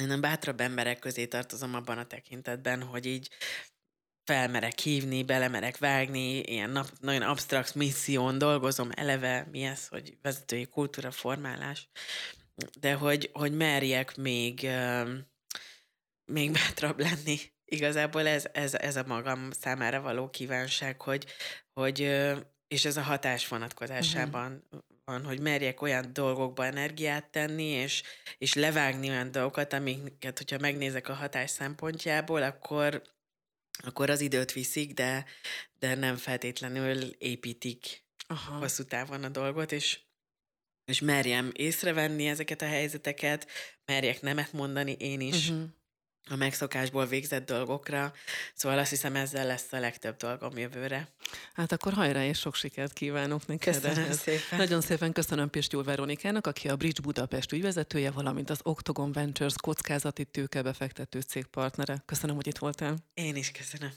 én 0.00 0.10
a 0.10 0.20
bátrabb 0.20 0.60
emberek 0.60 0.98
közé 0.98 1.26
tartozom 1.26 1.74
abban 1.74 1.98
a 1.98 2.06
tekintetben, 2.06 2.82
hogy 2.82 3.06
így 3.06 3.30
felmerek 4.24 4.78
hívni, 4.78 5.22
belemerek 5.22 5.78
vágni, 5.78 6.38
ilyen 6.38 6.70
nap, 6.70 6.88
nagyon 7.00 7.22
absztrakt 7.22 7.74
misszión 7.74 8.38
dolgozom 8.38 8.90
eleve, 8.94 9.48
mi 9.50 9.62
ez, 9.62 9.88
hogy 9.88 10.18
vezetői 10.22 10.66
kultúra 10.66 11.10
formálás, 11.10 11.88
de 12.80 12.94
hogy, 12.94 13.30
hogy 13.32 13.52
merjek 13.52 14.16
még, 14.16 14.68
még 16.32 16.52
bátrabb 16.52 16.98
lenni. 16.98 17.38
Igazából 17.64 18.26
ez, 18.26 18.48
ez, 18.52 18.74
ez 18.74 18.96
a 18.96 19.04
magam 19.06 19.50
számára 19.50 20.00
való 20.00 20.30
kívánság, 20.30 21.00
hogy, 21.00 21.26
hogy 21.72 22.00
és 22.68 22.84
ez 22.84 22.96
a 22.96 23.02
hatás 23.02 23.48
vonatkozásában 23.48 24.52
uh-huh 24.52 24.85
van, 25.06 25.24
hogy 25.24 25.40
merjek 25.40 25.80
olyan 25.80 26.12
dolgokba 26.12 26.64
energiát 26.64 27.30
tenni, 27.30 27.64
és, 27.64 28.02
és 28.38 28.54
levágni 28.54 29.08
olyan 29.08 29.30
dolgokat, 29.30 29.72
amiket, 29.72 30.38
hogyha 30.38 30.58
megnézek 30.58 31.08
a 31.08 31.14
hatás 31.14 31.50
szempontjából, 31.50 32.42
akkor, 32.42 33.02
akkor 33.84 34.10
az 34.10 34.20
időt 34.20 34.52
viszik, 34.52 34.94
de, 34.94 35.24
de 35.78 35.94
nem 35.94 36.16
feltétlenül 36.16 37.02
építik 37.18 38.04
Aha. 38.26 38.58
hosszú 38.58 38.84
távon 38.84 39.24
a 39.24 39.28
dolgot, 39.28 39.72
és, 39.72 40.00
és 40.84 41.00
merjem 41.00 41.50
észrevenni 41.52 42.26
ezeket 42.26 42.62
a 42.62 42.66
helyzeteket, 42.66 43.50
merjek 43.84 44.20
nemet 44.20 44.52
mondani 44.52 44.92
én 44.92 45.20
is, 45.20 45.48
uh-huh 45.48 45.68
a 46.30 46.36
megszokásból 46.36 47.06
végzett 47.06 47.46
dolgokra, 47.46 48.12
szóval 48.54 48.78
azt 48.78 48.90
hiszem 48.90 49.16
ezzel 49.16 49.46
lesz 49.46 49.72
a 49.72 49.78
legtöbb 49.78 50.16
dolgom 50.16 50.58
jövőre. 50.58 51.08
Hát 51.54 51.72
akkor 51.72 51.92
hajrá 51.92 52.24
és 52.24 52.38
sok 52.38 52.54
sikert 52.54 52.92
kívánok 52.92 53.46
neked. 53.46 53.74
Köszönöm 53.74 54.04
ehhez. 54.04 54.18
szépen. 54.18 54.58
Nagyon 54.58 54.80
szépen 54.80 55.12
köszönöm 55.12 55.50
Pistyúl 55.50 55.84
Veronikának, 55.84 56.46
aki 56.46 56.68
a 56.68 56.76
Bridge 56.76 57.02
Budapest 57.02 57.52
ügyvezetője, 57.52 58.10
valamint 58.10 58.50
az 58.50 58.60
Octogon 58.62 59.12
Ventures 59.12 59.54
kockázati 59.62 60.24
tőkebefektető 60.24 61.20
cég 61.20 61.46
partnere. 61.46 62.02
Köszönöm, 62.06 62.36
hogy 62.36 62.46
itt 62.46 62.58
voltál. 62.58 62.96
Én 63.14 63.36
is 63.36 63.50
köszönöm. 63.50 63.90